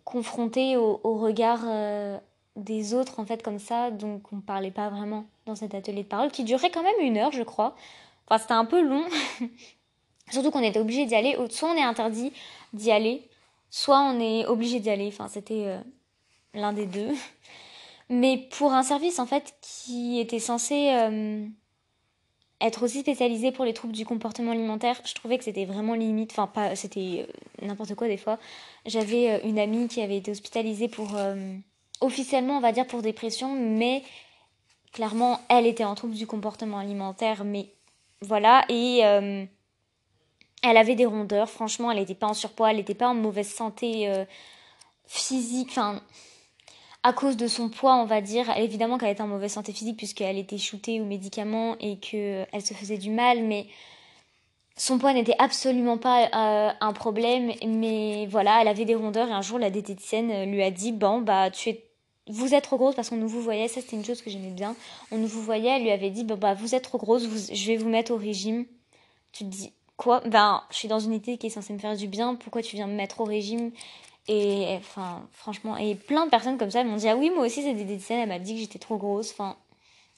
confronté 0.04 0.76
au, 0.76 0.98
regard 1.04 1.60
euh, 1.66 2.18
des 2.56 2.94
autres 2.94 3.20
en 3.20 3.26
fait 3.26 3.42
comme 3.42 3.58
ça, 3.58 3.90
donc 3.90 4.32
on 4.32 4.40
parlait 4.40 4.70
pas 4.70 4.88
vraiment 4.88 5.24
dans 5.46 5.54
cet 5.54 5.74
atelier 5.74 6.02
de 6.02 6.08
parole 6.08 6.30
qui 6.30 6.44
durait 6.44 6.70
quand 6.70 6.82
même 6.82 7.00
une 7.00 7.18
heure, 7.18 7.32
je 7.32 7.42
crois. 7.42 7.74
Enfin, 8.26 8.38
c'était 8.38 8.54
un 8.54 8.64
peu 8.64 8.82
long, 8.82 9.04
surtout 10.30 10.50
qu'on 10.50 10.62
était 10.62 10.80
obligé 10.80 11.04
d'y 11.04 11.14
aller. 11.14 11.36
Soit 11.50 11.70
on 11.70 11.76
est 11.76 11.82
interdit 11.82 12.32
d'y 12.72 12.90
aller, 12.90 13.28
soit 13.70 14.00
on 14.00 14.18
est 14.18 14.46
obligé 14.46 14.80
d'y 14.80 14.90
aller. 14.90 15.08
Enfin, 15.08 15.28
c'était 15.28 15.66
euh, 15.66 15.78
l'un 16.54 16.72
des 16.72 16.86
deux. 16.86 17.10
Mais 18.10 18.48
pour 18.50 18.72
un 18.72 18.82
service 18.82 19.18
en 19.18 19.26
fait 19.26 19.54
qui 19.62 20.20
était 20.20 20.38
censé 20.38 20.90
euh, 20.90 21.46
être 22.60 22.82
aussi 22.82 23.00
spécialisé 23.00 23.50
pour 23.50 23.64
les 23.64 23.72
troubles 23.72 23.94
du 23.94 24.04
comportement 24.04 24.52
alimentaire, 24.52 25.00
je 25.04 25.14
trouvais 25.14 25.38
que 25.38 25.44
c'était 25.44 25.64
vraiment 25.64 25.94
limite. 25.94 26.32
Enfin, 26.32 26.46
pas, 26.46 26.76
c'était 26.76 27.26
euh, 27.26 27.66
n'importe 27.66 27.94
quoi 27.94 28.08
des 28.08 28.18
fois. 28.18 28.38
J'avais 28.84 29.30
euh, 29.30 29.38
une 29.44 29.58
amie 29.58 29.88
qui 29.88 30.02
avait 30.02 30.18
été 30.18 30.30
hospitalisée 30.30 30.88
pour 30.88 31.16
officiellement, 32.00 32.58
on 32.58 32.60
va 32.60 32.72
dire, 32.72 32.86
pour 32.86 33.00
dépression, 33.00 33.54
mais 33.54 34.02
clairement, 34.92 35.40
elle 35.48 35.66
était 35.66 35.84
en 35.84 35.94
trouble 35.94 36.14
du 36.14 36.26
comportement 36.26 36.78
alimentaire. 36.78 37.44
Mais 37.44 37.72
voilà, 38.20 38.66
et 38.68 38.98
elle 38.98 40.76
avait 40.76 40.94
des 40.94 41.06
rondeurs. 41.06 41.48
Franchement, 41.48 41.90
elle 41.90 41.98
n'était 41.98 42.14
pas 42.14 42.26
en 42.26 42.34
surpoids, 42.34 42.70
elle 42.70 42.76
n'était 42.76 42.94
pas 42.94 43.08
en 43.08 43.14
mauvaise 43.14 43.48
santé 43.48 44.12
physique. 45.06 45.68
Enfin 45.70 46.02
à 47.04 47.12
cause 47.12 47.36
de 47.36 47.46
son 47.46 47.68
poids, 47.68 47.96
on 47.96 48.06
va 48.06 48.20
dire. 48.22 48.50
Évidemment 48.56 48.98
qu'elle 48.98 49.10
était 49.10 49.22
en 49.22 49.28
mauvaise 49.28 49.52
santé 49.52 49.72
physique 49.72 49.98
puisqu'elle 49.98 50.38
était 50.38 50.58
shootée 50.58 51.00
aux 51.00 51.04
médicaments 51.04 51.76
et 51.78 51.98
qu'elle 51.98 52.62
se 52.62 52.74
faisait 52.74 52.96
du 52.96 53.10
mal, 53.10 53.44
mais 53.44 53.66
son 54.76 54.98
poids 54.98 55.12
n'était 55.12 55.36
absolument 55.38 55.98
pas 55.98 56.24
euh, 56.24 56.72
un 56.80 56.92
problème. 56.94 57.52
Mais 57.66 58.26
voilà, 58.26 58.62
elle 58.62 58.68
avait 58.68 58.86
des 58.86 58.94
rondeurs 58.94 59.28
et 59.28 59.32
un 59.32 59.42
jour 59.42 59.58
la 59.58 59.70
diététicienne 59.70 60.50
lui 60.50 60.62
a 60.62 60.70
dit 60.70 60.92
bon 60.92 61.20
bah 61.20 61.50
tu 61.50 61.68
es 61.68 61.84
vous 62.26 62.54
êtes 62.54 62.64
trop 62.64 62.78
grosse 62.78 62.94
parce 62.94 63.10
qu'on 63.10 63.16
nous 63.16 63.28
vous 63.28 63.42
voyait, 63.42 63.68
ça 63.68 63.82
c'était 63.82 63.96
une 63.96 64.04
chose 64.04 64.22
que 64.22 64.30
j'aimais 64.30 64.50
bien. 64.50 64.74
On 65.12 65.18
nous 65.18 65.26
vous 65.26 65.42
voyait, 65.42 65.76
elle 65.76 65.82
lui 65.82 65.90
avait 65.90 66.08
dit 66.08 66.24
bon 66.24 66.38
bah 66.38 66.54
vous 66.54 66.74
êtes 66.74 66.84
trop 66.84 66.96
grosse, 66.96 67.52
je 67.52 67.66
vais 67.66 67.76
vous 67.76 67.90
mettre 67.90 68.12
au 68.12 68.16
régime. 68.16 68.64
Tu 69.32 69.44
te 69.44 69.50
dis 69.50 69.72
quoi? 69.98 70.20
Ben 70.20 70.62
je 70.70 70.76
suis 70.76 70.88
dans 70.88 71.00
une 71.00 71.10
unité 71.12 71.36
qui 71.36 71.48
est 71.48 71.50
censée 71.50 71.74
me 71.74 71.78
faire 71.78 71.96
du 71.96 72.08
bien, 72.08 72.34
pourquoi 72.34 72.62
tu 72.62 72.76
viens 72.76 72.86
me 72.86 72.94
mettre 72.94 73.20
au 73.20 73.24
régime? 73.24 73.72
Et 74.26 74.76
enfin, 74.78 75.28
franchement, 75.32 75.76
et 75.76 75.94
plein 75.94 76.24
de 76.24 76.30
personnes 76.30 76.56
comme 76.56 76.70
ça 76.70 76.82
m'ont 76.82 76.96
dit 76.96 77.08
Ah 77.08 77.16
oui, 77.16 77.30
moi 77.30 77.44
aussi, 77.44 77.62
c'est 77.62 77.74
des 77.74 77.98
scènes, 77.98 78.20
elle 78.20 78.28
m'a 78.28 78.38
dit 78.38 78.54
que 78.54 78.60
j'étais 78.60 78.78
trop 78.78 78.96
grosse. 78.96 79.32
Enfin, 79.32 79.56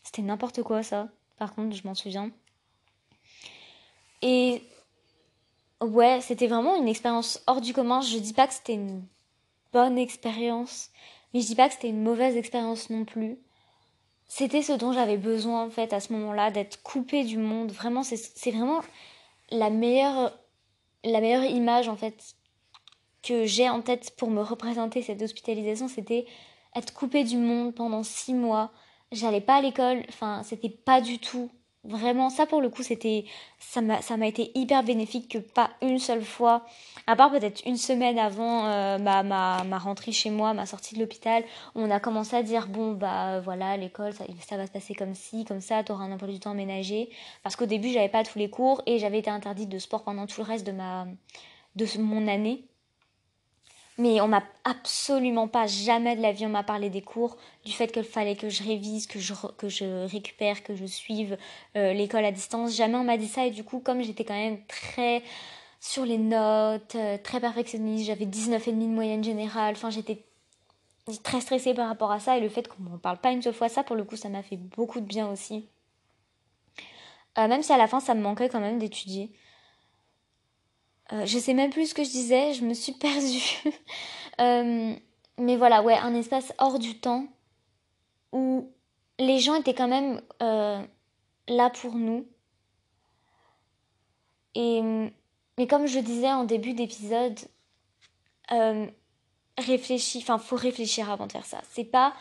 c'était 0.03 0.23
n'importe 0.23 0.63
quoi 0.63 0.83
ça. 0.83 1.09
Par 1.39 1.55
contre, 1.55 1.75
je 1.75 1.87
m'en 1.87 1.95
souviens. 1.95 2.31
Et 4.23 4.63
ouais, 5.81 6.21
c'était 6.21 6.47
vraiment 6.47 6.77
une 6.77 6.89
expérience 6.89 7.43
hors 7.49 7.61
du 7.61 7.73
commun. 7.73 8.01
Je 8.01 8.19
dis 8.19 8.33
pas 8.33 8.47
que 8.47 8.55
c'était 8.55 8.75
une 8.75 9.05
bonne 9.73 9.99
expérience, 9.99 10.91
mais 11.35 11.41
je 11.41 11.47
dis 11.47 11.57
pas 11.57 11.69
que 11.69 11.75
c'était 11.75 11.89
une 11.89 12.03
mauvaise 12.03 12.37
expérience 12.37 12.91
non 12.91 13.05
plus. 13.05 13.39
C'était 14.29 14.63
ce 14.63 14.73
dont 14.73 14.93
j'avais 14.93 15.19
besoin 15.19 15.65
en 15.65 15.71
fait 15.71 15.93
à 15.93 16.01
ce 16.01 16.13
moment-là, 16.13 16.51
d'être 16.53 16.83
coupée 16.83 17.25
du 17.25 17.39
monde. 17.39 17.73
Vraiment, 17.73 18.05
c'est 18.05 18.51
vraiment 18.51 18.81
la 19.51 19.71
meilleure, 19.71 20.33
la 21.05 21.21
meilleure 21.21 21.45
image 21.45 21.89
en 21.89 21.97
fait 21.97 22.36
que 23.27 23.45
j'ai 23.45 23.69
en 23.69 23.81
tête 23.81 24.15
pour 24.17 24.31
me 24.31 24.43
représenter 24.43 25.03
cette 25.03 25.23
hospitalisation, 25.23 25.89
c'était 25.89 26.27
être 26.75 26.93
coupée 26.93 27.25
du 27.25 27.37
monde 27.37 27.75
pendant 27.75 28.03
six 28.03 28.35
mois. 28.35 28.71
J'allais 29.13 29.41
pas 29.41 29.57
à 29.57 29.63
l'école, 29.63 30.03
enfin, 30.09 30.43
c'était 30.45 30.69
pas 30.69 31.01
du 31.01 31.19
tout. 31.19 31.51
Vraiment, 31.85 32.31
ça 32.31 32.47
pour 32.47 32.61
le 32.61 32.69
coup, 32.69 32.83
c'était, 32.83 33.25
ça 33.61 33.81
m'a, 33.81 34.27
été 34.27 34.51
hyper 34.57 34.83
bénéfique 34.83 35.31
que 35.31 35.39
pas 35.39 35.71
une 35.83 36.01
seule 36.01 36.25
fois, 36.25 36.67
à 37.07 37.15
part 37.15 37.31
peut-être 37.31 37.63
une 37.65 37.77
semaine 37.77 38.19
avant 38.19 38.67
euh, 38.67 38.99
ma, 38.99 39.23
ma, 39.23 39.63
ma, 39.63 39.79
rentrée 39.79 40.11
chez 40.11 40.31
moi, 40.31 40.53
ma 40.53 40.67
sortie 40.67 40.97
de 40.97 41.01
l'hôpital, 41.01 41.45
on 41.77 41.89
a 41.93 42.01
commencé 42.01 42.35
à 42.35 42.43
dire 42.43 42.67
bon 42.67 42.95
bah 42.95 43.39
voilà 43.39 43.77
l'école 43.77 44.13
ça, 44.13 44.25
ça 44.41 44.57
va 44.57 44.67
se 44.67 44.73
passer 44.73 44.95
comme 44.95 45.15
ci, 45.15 45.45
comme 45.45 45.61
ça, 45.61 45.85
t'auras 45.85 46.05
un 46.05 46.13
emploi 46.13 46.29
du 46.29 46.41
temps 46.41 46.51
aménagé, 46.51 47.09
parce 47.45 47.55
qu'au 47.55 47.67
début 47.67 47.93
j'avais 47.93 48.09
pas 48.09 48.25
tous 48.25 48.39
les 48.41 48.51
cours 48.51 48.83
et 48.87 48.99
j'avais 48.99 49.21
été 49.21 49.31
interdite 49.31 49.69
de 49.69 49.79
sport 49.79 50.03
pendant 50.03 50.27
tout 50.27 50.41
le 50.41 50.47
reste 50.47 50.67
de 50.67 50.73
ma 50.73 51.07
de 51.77 51.87
mon 52.01 52.27
année 52.27 52.65
mais 53.99 54.21
on 54.21 54.29
m'a 54.29 54.43
absolument 54.65 55.49
pas, 55.49 55.67
jamais 55.67 56.17
de 56.17 56.23
la 56.23 56.33
vie, 56.33 56.47
on 56.47 56.51
m'a 56.51 56.63
parlé 56.63 56.91
des 56.91 57.03
cours, 57.03 57.37
du 57.65 57.73
fait 57.73 57.89
qu'il 57.89 58.05
fallait 58.05 58.37
que 58.37 58.49
je 58.49 58.63
révise, 58.63 59.07
que 59.07 59.19
je, 59.19 60.05
récupère, 60.07 60.63
que 60.63 60.75
je 60.75 60.85
suive 60.85 61.39
euh, 61.77 61.93
l'école 61.95 62.25
à 62.25 62.33
distance. 62.33 62.75
Jamais 62.75 62.97
on 62.97 63.05
m'a 63.05 63.17
dit 63.17 63.29
ça 63.29 63.47
et 63.47 63.51
du 63.51 63.65
coup, 63.65 63.81
comme 63.81 64.03
j'étais 64.03 64.25
quand 64.25 64.35
même 64.35 64.59
très 64.67 65.23
sur 65.81 66.05
les 66.05 66.19
notes, 66.19 66.95
euh, 66.95 67.17
très 67.23 67.41
perfectionniste, 67.41 68.07
j'avais 68.07 68.27
19,5 68.27 68.71
de 68.73 68.87
moyenne 68.87 69.25
générale, 69.25 69.75
enfin 69.77 69.91
j'étais 69.91 70.25
très 71.23 71.41
stressée 71.41 71.75
par 71.75 71.89
rapport 71.89 72.11
à 72.11 72.19
ça 72.19 72.37
et 72.37 72.41
le 72.41 72.49
fait 72.49 72.67
qu'on 72.69 72.83
ne 72.83 72.97
parle 72.99 73.19
pas 73.19 73.31
une 73.31 73.43
seule 73.43 73.55
fois 73.55 73.69
ça, 73.69 73.83
pour 73.85 73.97
le 73.97 74.05
coup, 74.05 74.17
ça 74.17 74.29
m'a 74.29 74.43
fait 74.43 74.57
beaucoup 74.57 75.01
de 75.01 75.07
bien 75.07 75.31
aussi. 75.31 75.69
Euh, 77.39 77.49
même 77.49 77.63
si 77.63 77.73
à 77.73 77.79
la 77.79 77.87
fin, 77.87 78.01
ça 78.01 78.15
me 78.15 78.23
manquait 78.23 78.49
quand 78.49 78.61
même 78.61 78.79
d'étudier. 78.79 79.31
Euh, 81.13 81.25
je 81.25 81.39
sais 81.39 81.55
même 81.55 81.71
plus 81.71 81.91
ce 81.91 81.95
que 81.95 82.03
je 82.03 82.11
disais, 82.11 82.53
je 82.53 82.65
me 82.65 82.75
suis 82.75 82.93
perdue. 82.93 83.63
Euh, 84.39 84.95
mais 85.39 85.57
voilà, 85.57 85.83
ouais, 85.83 85.97
un 85.97 86.15
espace 86.15 86.53
hors 86.59 86.79
du 86.79 86.99
temps 87.01 87.27
où 88.33 88.71
les 89.19 89.39
gens 89.39 89.55
étaient 89.55 89.73
quand 89.73 89.89
même 89.89 90.21
euh, 90.43 90.79
là 91.49 91.71
pour 91.71 91.95
nous. 91.95 92.27
Et 94.55 94.83
mais 95.57 95.67
comme 95.67 95.87
je 95.87 96.01
disais 96.01 96.31
en 96.31 96.45
début 96.45 96.75
d'épisode, 96.75 97.39
réfléchis, 99.57 100.19
enfin 100.19 100.37
faut 100.37 100.57
réfléchir 100.57 101.11
avant 101.11 101.27
de 101.27 101.33
faire 101.33 101.47
ça. 101.47 101.63
C'est 101.71 101.85
pas 101.85 102.13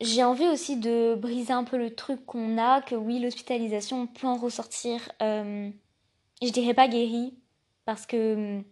j'ai 0.00 0.24
envie 0.24 0.48
aussi 0.48 0.78
de 0.78 1.14
briser 1.14 1.52
un 1.52 1.64
peu 1.64 1.76
le 1.76 1.94
truc 1.94 2.24
qu'on 2.24 2.56
a, 2.56 2.80
que 2.80 2.94
oui, 2.94 3.18
l'hospitalisation, 3.18 4.06
peut 4.06 4.26
en 4.26 4.36
ressortir 4.38 5.12
je 6.46 6.52
dirais 6.52 6.74
pas 6.74 6.88
guéri 6.88 7.34
parce 7.84 8.06
que 8.06 8.34
hum, 8.34 8.64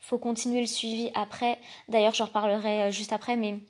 faut 0.00 0.18
continuer 0.18 0.60
le 0.60 0.66
suivi 0.66 1.10
après. 1.14 1.58
D'ailleurs, 1.88 2.14
j'en 2.14 2.26
reparlerai 2.26 2.82
euh, 2.84 2.90
juste 2.90 3.12
après, 3.12 3.36
mais 3.36 3.60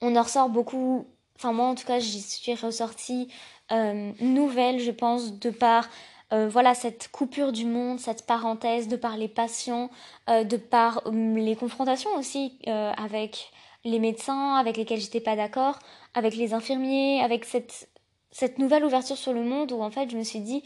on 0.00 0.16
en 0.16 0.22
ressort 0.22 0.48
beaucoup. 0.48 1.06
Enfin, 1.36 1.52
moi, 1.52 1.66
en 1.66 1.74
tout 1.74 1.86
cas, 1.86 1.98
j'y 1.98 2.20
suis 2.20 2.54
ressortie 2.54 3.28
euh, 3.72 4.12
nouvelle, 4.20 4.80
je 4.80 4.90
pense, 4.90 5.38
de 5.38 5.50
par 5.50 5.88
euh, 6.32 6.48
voilà 6.48 6.74
cette 6.74 7.08
coupure 7.08 7.52
du 7.52 7.64
monde, 7.64 7.98
cette 7.98 8.26
parenthèse, 8.26 8.88
de 8.88 8.96
par 8.96 9.16
les 9.16 9.28
patients, 9.28 9.90
euh, 10.28 10.44
de 10.44 10.56
par 10.56 11.06
hum, 11.06 11.36
les 11.36 11.56
confrontations 11.56 12.14
aussi 12.16 12.58
avec 12.66 13.50
les 13.84 13.98
médecins 13.98 14.56
avec 14.56 14.76
lesquels 14.76 15.00
j'étais 15.00 15.20
pas 15.20 15.36
d'accord, 15.36 15.78
avec 16.14 16.36
les 16.36 16.52
infirmiers, 16.52 17.22
avec 17.22 17.44
cette 17.44 17.88
cette 18.32 18.58
nouvelle 18.58 18.84
ouverture 18.84 19.16
sur 19.16 19.32
le 19.32 19.42
monde 19.42 19.72
où 19.72 19.82
en 19.82 19.90
fait 19.90 20.10
je 20.10 20.16
me 20.16 20.22
suis 20.22 20.40
dit 20.40 20.62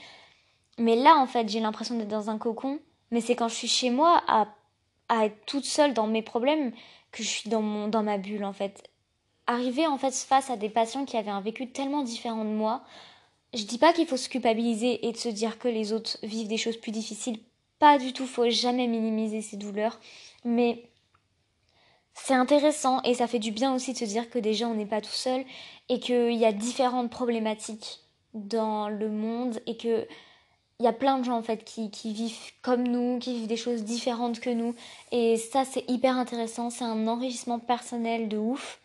mais 0.79 0.97
là, 0.97 1.17
en 1.17 1.27
fait, 1.27 1.49
j'ai 1.49 1.61
l'impression 1.61 1.97
d'être 1.97 2.09
dans 2.09 2.31
un 2.31 2.39
cocon. 2.39 2.79
Mais 3.11 3.21
c'est 3.21 3.37
quand 3.37 3.49
je 3.49 3.55
suis 3.55 3.69
chez 3.69 3.91
moi 3.91 4.23
à, 4.27 4.49
à 5.09 5.27
être 5.27 5.45
toute 5.47 5.65
seule 5.65 5.95
dans 5.95 6.07
mes 6.07 6.23
problèmes 6.23 6.73
que 7.13 7.23
je 7.23 7.29
suis 7.29 7.51
dans, 7.51 7.63
mon, 7.63 7.89
dans 7.89 8.03
ma 8.03 8.19
bulle, 8.19 8.45
en 8.45 8.53
fait. 8.53 8.91
Arriver, 9.47 9.87
en 9.87 9.99
fait, 9.99 10.15
face 10.15 10.51
à 10.51 10.57
des 10.57 10.71
patients 10.71 11.05
qui 11.05 11.17
avaient 11.17 11.31
un 11.31 11.41
vécu 11.41 11.71
tellement 11.71 12.03
différent 12.03 12.45
de 12.45 12.51
moi, 12.51 12.83
je 13.53 13.65
dis 13.65 13.79
pas 13.79 13.93
qu'il 13.93 14.07
faut 14.07 14.17
se 14.17 14.29
culpabiliser 14.29 15.07
et 15.07 15.13
de 15.13 15.17
se 15.17 15.29
dire 15.29 15.59
que 15.59 15.69
les 15.69 15.93
autres 15.93 16.19
vivent 16.23 16.49
des 16.49 16.57
choses 16.57 16.77
plus 16.77 16.93
difficiles. 16.93 17.39
Pas 17.79 17.99
du 17.99 18.13
tout, 18.13 18.27
faut 18.27 18.49
jamais 18.51 18.89
minimiser 18.89 19.43
ces 19.43 19.57
douleurs. 19.57 20.01
Mais 20.45 20.91
c'est 22.15 22.35
intéressant 22.35 23.03
et 23.03 23.15
ça 23.15 23.27
fait 23.27 23.39
du 23.39 23.51
bien 23.51 23.75
aussi 23.75 23.93
de 23.93 23.99
se 23.99 24.05
dire 24.05 24.31
que 24.31 24.39
déjà 24.39 24.67
on 24.69 24.75
n'est 24.75 24.87
pas 24.87 25.01
tout 25.01 25.11
seul 25.11 25.45
et 25.89 26.01
qu'il 26.01 26.35
y 26.35 26.45
a 26.45 26.53
différentes 26.53 27.11
problématiques 27.11 28.01
dans 28.35 28.89
le 28.89 29.09
monde 29.09 29.61
et 29.67 29.77
que 29.77 30.07
il 30.81 30.85
y 30.85 30.89
a 30.89 30.93
plein 30.93 31.19
de 31.19 31.25
gens 31.25 31.37
en 31.37 31.43
fait 31.43 31.65
qui, 31.65 31.91
qui, 31.91 32.13
vivent 32.13 32.53
comme 32.63 32.83
nous, 32.83 33.19
qui 33.19 33.35
vivent 33.35 33.47
des 33.47 33.57
choses 33.57 33.85
différentes 33.85 34.41
que 34.41 34.51
nous. 34.51 34.75
Et 35.13 35.37
ça, 35.37 35.65
c'est 35.65 35.89
hyper 35.89 36.17
intéressant. 36.17 36.71
C'est 36.71 36.85
un 36.85 37.07
enrichissement 37.07 37.59
personnel 37.59 38.29
de 38.29 38.37
ouf. 38.37 38.81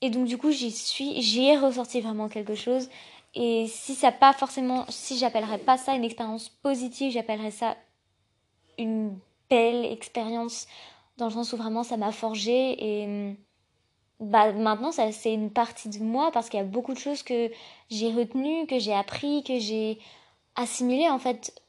Et 0.00 0.10
donc, 0.10 0.26
du 0.26 0.38
coup, 0.38 0.50
j'y 0.50 0.70
suis, 0.70 1.20
j'y 1.20 1.46
ai 1.46 1.58
ressorti 1.58 2.00
vraiment 2.00 2.28
quelque 2.28 2.54
chose. 2.54 2.88
Et 3.34 3.66
si 3.68 3.94
ça 3.94 4.12
pas 4.12 4.32
forcément, 4.32 4.84
si 4.88 5.18
j'appellerais 5.18 5.58
pas 5.58 5.76
ça 5.76 5.94
une 5.94 6.04
expérience 6.04 6.48
positive, 6.48 7.12
j'appellerais 7.12 7.50
ça 7.50 7.76
une 8.78 9.18
belle 9.50 9.84
expérience 9.84 10.66
dans 11.16 11.26
le 11.26 11.32
sens 11.32 11.52
où 11.52 11.56
vraiment 11.56 11.82
ça 11.82 11.96
m'a 11.96 12.12
forgé 12.12 12.76
et 12.78 13.36
bah 14.20 14.52
maintenant 14.52 14.92
ça 14.92 15.12
c'est 15.12 15.32
une 15.32 15.50
partie 15.50 15.88
de 15.88 15.98
moi 15.98 16.30
parce 16.32 16.48
qu'il 16.48 16.58
y 16.58 16.62
a 16.62 16.66
beaucoup 16.66 16.92
de 16.94 16.98
choses 16.98 17.22
que 17.22 17.50
j'ai 17.90 18.12
retenues, 18.12 18.66
que 18.66 18.78
j'ai 18.78 18.94
appris, 18.94 19.42
que 19.44 19.58
j'ai 19.58 19.98
assimilées 20.56 21.08
en 21.08 21.18
fait 21.18 21.60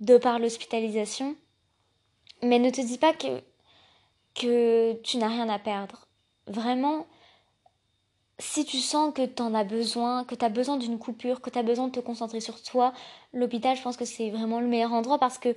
de 0.00 0.16
par 0.18 0.38
l'hospitalisation. 0.38 1.36
Mais 2.42 2.58
ne 2.58 2.70
te 2.70 2.80
dis 2.80 2.98
pas 2.98 3.12
que 3.12 3.42
que 4.34 4.94
tu 5.02 5.18
n'as 5.18 5.28
rien 5.28 5.48
à 5.48 5.58
perdre. 5.58 6.06
Vraiment, 6.46 7.06
si 8.38 8.64
tu 8.64 8.78
sens 8.78 9.12
que 9.14 9.24
tu 9.24 9.42
en 9.42 9.54
as 9.54 9.64
besoin, 9.64 10.24
que 10.24 10.34
tu 10.34 10.44
as 10.44 10.48
besoin 10.48 10.76
d'une 10.76 10.98
coupure, 10.98 11.40
que 11.40 11.50
tu 11.50 11.58
as 11.58 11.62
besoin 11.62 11.88
de 11.88 11.92
te 11.92 12.00
concentrer 12.00 12.40
sur 12.40 12.62
toi, 12.62 12.92
l'hôpital, 13.32 13.76
je 13.76 13.82
pense 13.82 13.96
que 13.96 14.04
c'est 14.04 14.30
vraiment 14.30 14.60
le 14.60 14.66
meilleur 14.66 14.92
endroit 14.92 15.18
parce 15.18 15.38
que 15.38 15.54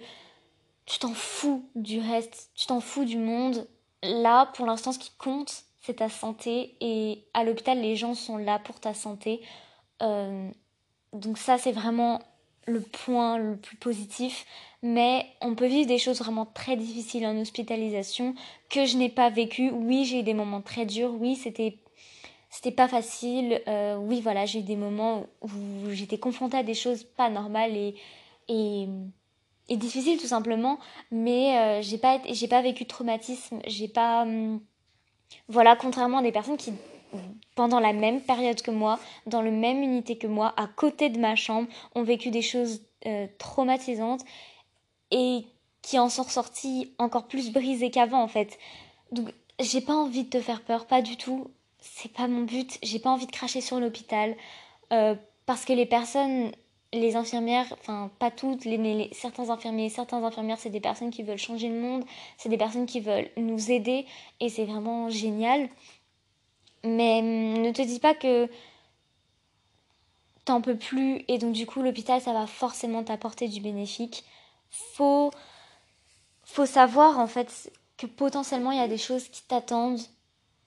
tu 0.85 0.99
t'en 0.99 1.13
fous 1.13 1.67
du 1.75 1.99
reste, 1.99 2.51
tu 2.53 2.67
t'en 2.67 2.79
fous 2.79 3.05
du 3.05 3.17
monde. 3.17 3.67
Là, 4.03 4.47
pour 4.53 4.65
l'instant, 4.65 4.91
ce 4.91 4.99
qui 4.99 5.11
compte, 5.17 5.63
c'est 5.81 5.95
ta 5.95 6.09
santé 6.09 6.75
et 6.79 7.25
à 7.33 7.43
l'hôpital, 7.43 7.79
les 7.79 7.95
gens 7.95 8.13
sont 8.13 8.37
là 8.37 8.59
pour 8.59 8.79
ta 8.79 8.93
santé. 8.93 9.41
Euh, 10.01 10.49
donc 11.15 11.38
ça, 11.38 11.58
c'est 11.58 11.71
vraiment 11.71 12.21
le 12.67 12.82
point 12.82 13.38
le 13.38 13.58
plus 13.58 13.78
positif. 13.78 14.45
Mais 14.84 15.25
on 15.41 15.56
peut 15.56 15.67
vivre 15.67 15.88
des 15.88 15.97
choses 15.97 16.19
vraiment 16.19 16.45
très 16.45 16.75
difficiles 16.75 17.25
en 17.25 17.38
hospitalisation 17.39 18.36
que 18.69 18.86
je 18.86 18.97
n'ai 18.97 19.10
pas 19.10 19.30
vécu. 19.30 19.71
Oui, 19.71 20.06
j'ai 20.06 20.19
eu 20.19 20.23
des 20.23 20.34
moments 20.34 20.62
très 20.62 20.86
durs. 20.86 21.13
Oui, 21.19 21.36
c'était 21.36 21.78
c'était 22.49 22.71
pas 22.71 22.88
facile. 22.88 23.62
Euh, 23.67 23.97
oui, 23.97 24.21
voilà, 24.21 24.45
j'ai 24.45 24.60
eu 24.60 24.63
des 24.63 24.75
moments 24.75 25.25
où 25.41 25.49
j'étais 25.89 26.17
confrontée 26.17 26.58
à 26.58 26.63
des 26.63 26.73
choses 26.73 27.04
pas 27.04 27.30
normales 27.30 27.75
et, 27.75 27.95
et, 28.47 28.88
difficiles 29.78 30.19
tout 30.19 30.28
simplement. 30.28 30.80
Mais 31.12 31.58
euh, 31.58 31.82
j'ai 31.82 31.97
pas, 31.97 32.19
pas 32.49 32.62
vécu 32.62 32.84
de 32.84 32.89
traumatisme. 32.89 33.60
J'ai 33.67 33.88
pas. 33.88 34.21
Hum, 34.23 34.62
voilà, 35.49 35.75
contrairement 35.75 36.19
à 36.19 36.21
des 36.21 36.32
personnes 36.32 36.58
qui, 36.58 36.71
pendant 37.56 37.80
la 37.80 37.93
même 37.93 38.21
période 38.21 38.62
que 38.62 38.71
moi, 38.71 38.99
dans 39.25 39.41
le 39.41 39.51
même 39.51 39.82
unité 39.82 40.17
que 40.17 40.28
moi, 40.28 40.54
à 40.58 40.67
côté 40.67 41.10
de 41.10 41.19
ma 41.19 41.36
chambre, 41.36 41.67
ont 41.95 42.04
vécu 42.04 42.32
des 42.32 42.41
choses 42.41 42.82
euh, 43.06 43.28
traumatisantes 43.38 44.21
et 45.12 45.45
qui 45.82 45.99
en 45.99 46.10
sont 46.10 46.23
ressorties 46.23 46.91
encore 46.97 47.28
plus 47.28 47.51
brisées 47.51 47.91
qu'avant 47.91 48.21
en 48.21 48.28
fait. 48.28 48.58
Donc 49.12 49.30
j'ai 49.60 49.82
pas 49.82 49.93
envie 49.93 50.23
de 50.23 50.30
te 50.30 50.41
faire 50.41 50.62
peur, 50.62 50.86
pas 50.86 51.01
du 51.01 51.15
tout 51.17 51.47
c'est 51.93 52.12
pas 52.12 52.28
mon 52.28 52.41
but. 52.41 52.78
J'ai 52.84 52.99
pas 52.99 53.10
envie 53.10 53.28
de 53.28 53.32
cracher 53.32 53.62
sur 53.62 53.80
l'hôpital 53.80 54.36
euh, 54.91 55.15
parce 55.45 55.65
que 55.65 55.73
les 55.73 55.86
personnes, 55.86 56.51
les 56.93 57.15
infirmières, 57.15 57.73
enfin 57.80 58.12
pas 58.19 58.32
toutes, 58.32 58.65
les, 58.65 59.10
certains 59.13 59.49
infirmiers, 59.49 59.89
certains 59.89 60.23
infirmières, 60.23 60.58
c'est 60.60 60.69
des 60.69 60.80
personnes 60.80 61.12
qui 61.12 61.23
veulent 61.23 61.38
changer 61.38 61.69
le 61.69 61.80
monde, 61.80 62.04
c'est 62.38 62.49
des 62.49 62.58
personnes 62.58 62.86
qui 62.86 62.99
veulent 62.99 63.30
nous 63.38 63.71
aider 63.71 64.06
et 64.39 64.49
c'est 64.49 64.65
vraiment 64.65 65.10
génial. 65.10 65.69
Mais 66.85 67.19
hum, 67.19 67.61
ne 67.61 67.71
te 67.71 67.81
dis 67.81 67.99
pas 67.99 68.13
que 68.13 68.49
t'en 70.45 70.61
peux 70.61 70.77
plus 70.77 71.23
et 71.27 71.39
donc 71.39 71.53
du 71.53 71.65
coup 71.65 71.81
l'hôpital 71.81 72.21
ça 72.21 72.31
va 72.31 72.45
forcément 72.47 73.03
t'apporter 73.03 73.47
du 73.47 73.61
bénéfique. 73.61 74.23
Faut 74.69 75.31
faut 76.43 76.65
savoir 76.65 77.19
en 77.19 77.27
fait 77.27 77.71
que 77.97 78.05
potentiellement 78.05 78.71
il 78.71 78.77
y 78.77 78.81
a 78.81 78.87
des 78.87 78.97
choses 78.97 79.27
qui 79.29 79.43
t'attendent 79.43 80.01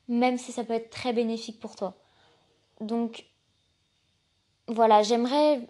même 0.08 0.38
si 0.38 0.52
ça 0.52 0.64
peut 0.64 0.72
être 0.74 0.90
très 0.90 1.12
bénéfique 1.12 1.60
pour 1.60 1.76
toi. 1.76 1.94
Donc 2.80 3.26
voilà, 4.66 5.02
j'aimerais 5.02 5.60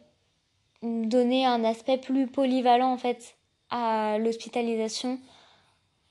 donner 0.83 1.45
un 1.47 1.65
aspect 1.65 1.99
plus 1.99 2.27
polyvalent 2.27 2.93
en 2.93 2.99
fait 2.99 3.37
à 3.71 4.19
l'hospitalisation. 4.19 5.21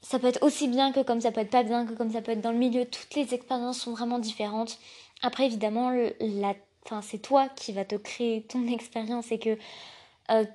Ça 0.01 0.19
peut 0.19 0.27
être 0.27 0.43
aussi 0.43 0.67
bien 0.67 0.91
que 0.91 1.01
comme 1.01 1.21
ça 1.21 1.31
peut 1.31 1.41
être 1.41 1.49
pas 1.49 1.63
bien, 1.63 1.85
que 1.85 1.93
comme 1.93 2.11
ça 2.11 2.21
peut 2.21 2.31
être 2.31 2.41
dans 2.41 2.51
le 2.51 2.57
milieu. 2.57 2.85
Toutes 2.85 3.15
les 3.15 3.33
expériences 3.33 3.79
sont 3.79 3.91
vraiment 3.91 4.19
différentes. 4.19 4.79
Après 5.21 5.45
évidemment, 5.45 5.91
la, 6.19 6.53
c'est 7.01 7.21
toi 7.21 7.49
qui 7.49 7.73
vas 7.73 7.85
te 7.85 7.95
créer 7.95 8.43
ton 8.43 8.67
expérience 8.73 9.31
et 9.31 9.39
que 9.39 9.57
euh, 10.31 10.45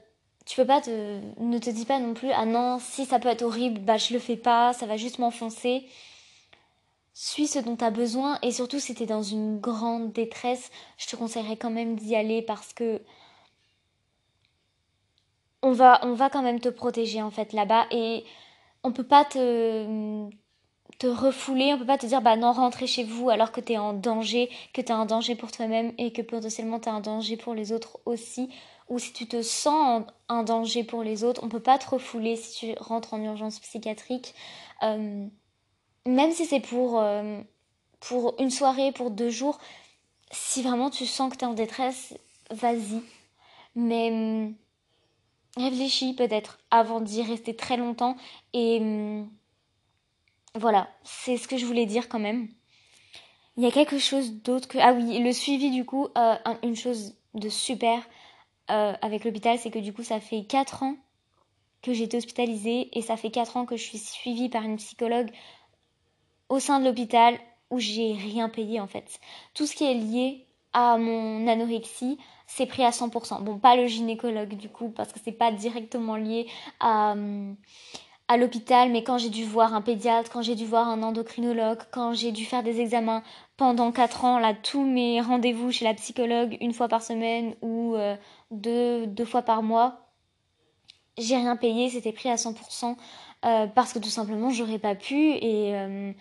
tu 0.47 0.57
peux 0.57 0.67
pas 0.67 0.81
te, 0.81 1.21
ne 1.39 1.59
te 1.59 1.71
dis 1.71 1.85
pas 1.85 1.99
non 2.01 2.15
plus 2.15 2.31
ah 2.33 2.45
non 2.45 2.79
si 2.81 3.07
ça 3.07 3.21
peut 3.21 3.29
être 3.29 3.43
horrible 3.43 3.79
bah 3.81 3.97
je 3.97 4.13
le 4.13 4.19
fais 4.19 4.37
pas, 4.37 4.73
ça 4.73 4.87
va 4.87 4.97
juste 4.97 5.19
m'enfoncer 5.21 5.87
suis 7.15 7.47
ce 7.47 7.59
dont 7.59 7.77
tu 7.77 7.85
as 7.85 7.91
besoin 7.91 8.39
et 8.43 8.53
surtout 8.53 8.81
si 8.81 8.95
tu 8.95 9.03
es 9.03 9.07
dans 9.07 9.23
une 9.23 9.61
grande 9.61 10.13
détresse, 10.13 10.71
je 10.99 11.07
te 11.07 11.17
conseillerais 11.17 11.57
quand 11.57 11.71
même 11.71 11.97
d'y 11.97 12.17
aller 12.17 12.43
parce 12.43 12.73
que 12.73 13.03
on 15.63 15.73
va, 15.73 16.01
on 16.03 16.15
va 16.15 16.31
quand 16.31 16.43
même 16.43 16.61
te 16.61 16.69
protéger 16.69 17.23
en 17.23 17.31
fait 17.31 17.53
là-bas 17.53 17.87
et 17.91 18.25
on 18.85 18.93
peut 18.93 19.05
pas 19.05 19.25
te, 19.25 20.29
refouler, 21.05 21.73
on 21.75 21.79
peut 21.79 21.87
pas 21.87 21.99
te 21.99 22.07
dire 22.07 22.23
bah 22.23 22.37
non 22.37 22.53
rentrez 22.53 22.87
chez 22.87 23.05
vous 23.05 23.29
alors 23.29 23.51
que 23.51 23.61
tu 23.61 23.73
es 23.73 23.79
en 23.79 23.93
danger, 23.93 24.51
que 24.73 24.81
tu 24.81 24.89
es 24.89 24.95
en 24.95 25.05
danger 25.05 25.35
pour 25.35 25.51
toi-même 25.51 25.93
et 25.99 26.13
que 26.13 26.23
potentiellement 26.23 26.79
tu 26.79 26.89
es 26.89 26.93
un 26.93 27.01
danger 27.01 27.37
pour 27.37 27.55
les 27.55 27.73
autres 27.73 27.99
aussi 28.07 28.49
ou 28.89 28.99
si 28.99 29.13
tu 29.13 29.27
te 29.27 29.43
sens 29.43 30.05
en, 30.29 30.43
danger 30.43 30.85
pour 30.85 31.03
les 31.03 31.25
autres, 31.25 31.43
on 31.43 31.49
peut 31.49 31.61
pas 31.61 31.79
te 31.79 31.89
refouler 31.89 32.37
si 32.37 32.59
tu 32.59 32.75
rentres 32.79 33.15
en 33.15 33.23
urgence 33.23 33.59
psychiatrique. 33.59 34.35
Euh, 34.83 35.27
même 36.05 36.33
si 36.33 36.45
c'est 36.45 36.61
pour, 36.61 37.01
euh, 37.01 37.41
pour 38.01 38.35
une 38.39 38.51
soirée, 38.51 38.93
pour 38.93 39.11
deux 39.11 39.31
jours, 39.31 39.59
si 40.31 40.63
vraiment 40.63 40.91
tu 40.91 41.07
sens 41.07 41.33
que 41.33 41.39
tu 41.39 41.45
en 41.45 41.55
détresse, 41.55 42.15
vas-y. 42.51 43.03
Mais 43.75 44.11
hum, 44.11 44.55
réfléchis 45.57 46.15
peut-être 46.15 46.59
avant 46.71 47.01
d'y 47.01 47.23
rester 47.23 47.55
très 47.55 47.77
longtemps. 47.77 48.17
Et 48.53 48.79
hum, 48.81 49.31
voilà, 50.55 50.89
c'est 51.03 51.37
ce 51.37 51.49
que 51.49 51.57
je 51.57 51.67
voulais 51.67 51.87
dire 51.87 52.09
quand 52.09 52.19
même. 52.19 52.49
Il 53.57 53.63
y 53.63 53.67
a 53.67 53.71
quelque 53.71 53.99
chose 53.99 54.33
d'autre 54.33 54.69
que... 54.69 54.79
Ah 54.79 54.93
oui, 54.93 55.19
le 55.19 55.33
suivi 55.33 55.71
du 55.71 55.85
coup, 55.85 56.09
euh, 56.17 56.37
une 56.63 56.77
chose 56.77 57.15
de 57.35 57.49
super 57.49 58.03
euh, 58.71 58.95
avec 59.03 59.25
l'hôpital, 59.25 59.59
c'est 59.59 59.71
que 59.71 59.79
du 59.79 59.93
coup 59.93 60.03
ça 60.03 60.21
fait 60.21 60.45
4 60.45 60.83
ans 60.83 60.97
que 61.83 61.93
j'ai 61.93 62.05
été 62.05 62.17
hospitalisée 62.17 62.97
et 62.97 63.03
ça 63.03 63.17
fait 63.17 63.31
4 63.31 63.57
ans 63.57 63.67
que 63.67 63.77
je 63.77 63.83
suis 63.83 63.99
suivie 63.99 64.49
par 64.49 64.63
une 64.63 64.77
psychologue 64.77 65.31
au 66.49 66.61
sein 66.61 66.81
de 66.81 66.85
l'hôpital 66.85 67.39
où 67.71 67.79
j'ai 67.79 68.13
rien 68.13 68.49
payé 68.49 68.81
en 68.81 68.87
fait. 68.87 69.21
Tout 69.55 69.67
ce 69.67 69.75
qui 69.75 69.85
est 69.85 69.95
lié 69.95 70.47
à 70.73 70.97
mon 70.97 71.47
anorexie, 71.47 72.19
c'est 72.55 72.67
pris 72.67 72.85
à 72.85 72.91
100%. 72.91 73.43
Bon, 73.43 73.59
pas 73.59 73.77
le 73.77 73.87
gynécologue 73.87 74.57
du 74.57 74.69
coup, 74.69 74.91
parce 74.91 75.13
que 75.13 75.19
c'est 75.25 75.33
pas 75.33 75.51
directement 75.51 76.17
lié 76.17 76.47
à, 76.81 77.15
à 78.29 78.37
l'hôpital, 78.37 78.91
mais 78.91 79.03
quand 79.03 79.17
j'ai 79.17 79.31
dû 79.31 79.45
voir 79.45 79.73
un 79.75 79.81
pédiatre, 79.81 80.31
quand 80.31 80.43
j'ai 80.43 80.55
dû 80.55 80.67
voir 80.67 80.89
un 80.89 81.03
endocrinologue, 81.03 81.79
quand 81.93 82.13
j'ai 82.13 82.31
dû 82.31 82.45
faire 82.45 82.63
des 82.63 82.81
examens 82.81 83.23
pendant 83.57 83.91
4 83.91 84.25
ans, 84.27 84.39
là, 84.39 84.53
tous 84.53 84.85
mes 84.85 85.23
rendez-vous 85.23 85.73
chez 85.73 85.87
la 85.87 85.95
psychologue, 85.95 86.59
une 86.61 86.75
fois 86.75 86.89
par 86.89 87.03
semaine 87.03 87.55
ou 87.63 87.95
euh, 87.97 88.17
deux, 88.51 89.25
fois 89.25 89.43
par 89.43 89.63
mois, 89.63 90.11
j'ai 91.17 91.37
rien 91.37 91.57
payé, 91.57 91.89
c'était 91.89 92.13
pris 92.13 92.29
à 92.29 92.37
100%. 92.37 92.97
Euh, 93.45 93.67
parce 93.67 93.93
que 93.93 93.99
tout 93.99 94.09
simplement 94.09 94.51
j'aurais 94.51 94.79
pas 94.79 94.95
pu 94.95 95.17
et 95.17 95.75
euh, 95.75 96.13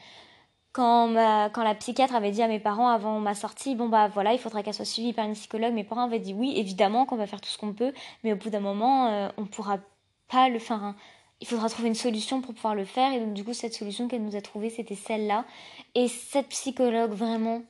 quand, 0.72 1.08
ma, 1.08 1.50
quand 1.50 1.64
la 1.64 1.76
psychiatre 1.76 2.16
avait 2.16 2.32
dit 2.32 2.42
à 2.42 2.48
mes 2.48 2.60
parents 2.60 2.88
avant 2.88 3.20
ma 3.20 3.36
sortie, 3.36 3.76
bon 3.76 3.90
bah 3.90 4.08
voilà, 4.08 4.34
il 4.34 4.40
faudra 4.40 4.64
qu'elle 4.64 4.74
soit 4.74 4.86
suivie 4.86 5.14
par 5.14 5.26
une 5.26 5.34
psychologue, 5.34 5.74
mes 5.74 5.84
parents 5.84 6.06
avaient 6.06 6.20
dit 6.20 6.34
oui, 6.34 6.54
évidemment 6.56 7.06
qu'on 7.06 7.18
va 7.18 7.28
faire 7.28 7.42
tout 7.42 7.50
ce 7.50 7.58
qu'on 7.58 7.74
peut, 7.74 7.94
mais 8.24 8.34
au 8.34 8.38
bout 8.38 8.50
d'un 8.50 8.62
moment, 8.62 9.08
euh, 9.08 9.30
on 9.38 9.46
pourra 9.46 9.80
pas 10.30 10.50
le 10.50 10.60
faire. 10.60 10.96
Il 11.42 11.48
faudra 11.48 11.70
trouver 11.70 11.90
une 11.90 11.96
solution 11.96 12.42
pour 12.42 12.54
pouvoir 12.54 12.76
le 12.76 12.86
faire, 12.86 13.12
et 13.14 13.20
donc 13.20 13.34
du 13.34 13.44
coup, 13.44 13.54
cette 13.54 13.74
solution 13.74 14.08
qu'elle 14.08 14.24
nous 14.24 14.36
a 14.36 14.42
trouvée, 14.42 14.70
c'était 14.70 14.96
celle-là. 14.96 15.46
Et 15.96 16.08
cette 16.08 16.50
psychologue, 16.50 17.12
vraiment, 17.12 17.64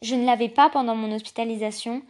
je 0.00 0.14
ne 0.14 0.24
l'avais 0.24 0.48
pas 0.48 0.70
pendant 0.70 0.96
mon 0.96 1.14
hospitalisation, 1.14 2.02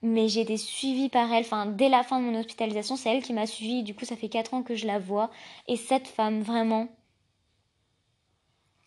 mais 0.00 0.28
j'ai 0.28 0.42
été 0.42 0.56
suivie 0.56 1.08
par 1.08 1.32
elle. 1.32 1.44
Enfin, 1.44 1.66
dès 1.66 1.88
la 1.88 2.02
fin 2.02 2.20
de 2.20 2.24
mon 2.24 2.38
hospitalisation, 2.38 2.96
c'est 2.96 3.10
elle 3.10 3.22
qui 3.22 3.32
m'a 3.32 3.46
suivie, 3.46 3.82
du 3.82 3.94
coup, 3.94 4.04
ça 4.04 4.16
fait 4.16 4.28
4 4.28 4.54
ans 4.54 4.62
que 4.62 4.76
je 4.76 4.86
la 4.86 4.98
vois. 4.98 5.30
Et 5.66 5.76
cette 5.76 6.06
femme, 6.06 6.40
vraiment, 6.40 6.88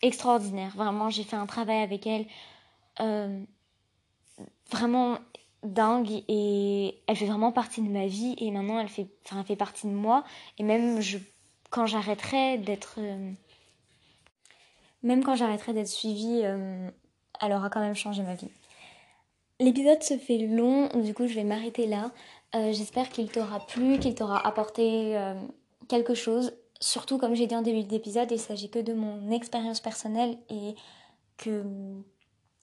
extraordinaire. 0.02 0.72
Vraiment, 0.76 1.10
j'ai 1.10 1.24
fait 1.24 1.36
un 1.36 1.46
travail 1.46 1.82
avec 1.82 2.06
elle 2.08 2.26
euh, 3.00 3.40
vraiment 4.72 5.18
dingue 5.64 6.24
et 6.28 7.00
elle 7.08 7.16
fait 7.16 7.26
vraiment 7.26 7.52
partie 7.52 7.82
de 7.82 7.90
ma 7.90 8.06
vie 8.06 8.36
et 8.38 8.52
maintenant 8.52 8.80
elle 8.80 8.90
fait, 8.90 9.56
partie 9.56 9.88
de 9.88 9.94
moi 9.94 10.24
et 10.58 10.64
même 10.64 11.02
je, 11.02 11.18
quand 11.70 11.88
j'arrêterai 11.88 12.60
d'être 12.60 12.96
euh, 13.00 13.32
même 15.04 15.24
quand 15.24 15.36
j'arrêterai 15.36 15.74
d'être 15.74 15.88
suivie 15.88 16.42
euh, 16.44 16.90
elle 17.42 17.54
aura 17.54 17.70
quand 17.70 17.80
même 17.80 17.96
changé 17.96 18.22
ma 18.24 18.36
vie. 18.36 18.50
L'épisode 19.60 20.04
se 20.04 20.18
fait 20.18 20.38
long, 20.38 20.90
du 21.02 21.14
coup 21.14 21.28
je 21.28 21.34
vais 21.34 21.44
m'arrêter 21.44 21.88
là. 21.88 22.12
J'espère 22.54 23.10
qu'il 23.10 23.30
t'aura 23.30 23.60
plu, 23.66 24.00
qu'il 24.00 24.16
t'aura 24.16 24.46
apporté 24.48 25.16
quelque 25.88 26.16
chose 26.16 26.54
surtout 26.80 27.18
comme 27.18 27.36
j'ai 27.36 27.48
dit 27.48 27.56
en 27.56 27.62
début 27.62 27.84
d'épisode, 27.84 28.32
il 28.32 28.40
s'agit 28.40 28.70
que 28.70 28.80
de 28.80 28.94
mon 28.94 29.32
expérience 29.32 29.80
personnelle 29.80 30.38
et 30.50 30.76
que 31.38 31.64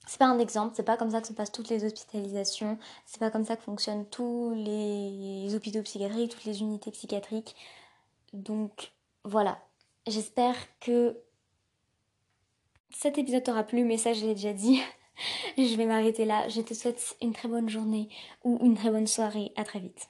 c'est 0.06 0.18
pas 0.18 0.26
un 0.26 0.38
exemple, 0.38 0.74
c'est 0.76 0.82
pas 0.82 0.96
comme 0.96 1.10
ça 1.10 1.20
que 1.20 1.26
se 1.26 1.32
passent 1.32 1.52
toutes 1.52 1.70
les 1.70 1.84
hospitalisations, 1.84 2.78
c'est 3.06 3.18
pas 3.18 3.30
comme 3.30 3.44
ça 3.44 3.56
que 3.56 3.62
fonctionnent 3.62 4.06
tous 4.06 4.52
les 4.54 5.54
hôpitaux 5.54 5.82
psychiatriques, 5.82 6.32
toutes 6.32 6.44
les 6.44 6.60
unités 6.60 6.90
psychiatriques. 6.90 7.54
Donc 8.32 8.92
voilà, 9.24 9.58
j'espère 10.06 10.56
que 10.80 11.18
cet 12.90 13.18
épisode 13.18 13.44
t'aura 13.44 13.64
plu, 13.64 13.84
mais 13.84 13.96
ça 13.96 14.12
je 14.12 14.26
l'ai 14.26 14.34
déjà 14.34 14.52
dit. 14.52 14.80
je 15.58 15.76
vais 15.76 15.86
m'arrêter 15.86 16.24
là. 16.24 16.48
Je 16.48 16.60
te 16.60 16.74
souhaite 16.74 17.16
une 17.22 17.32
très 17.32 17.48
bonne 17.48 17.68
journée 17.68 18.08
ou 18.44 18.58
une 18.62 18.76
très 18.76 18.90
bonne 18.90 19.06
soirée. 19.06 19.52
À 19.56 19.64
très 19.64 19.80
vite. 19.80 20.08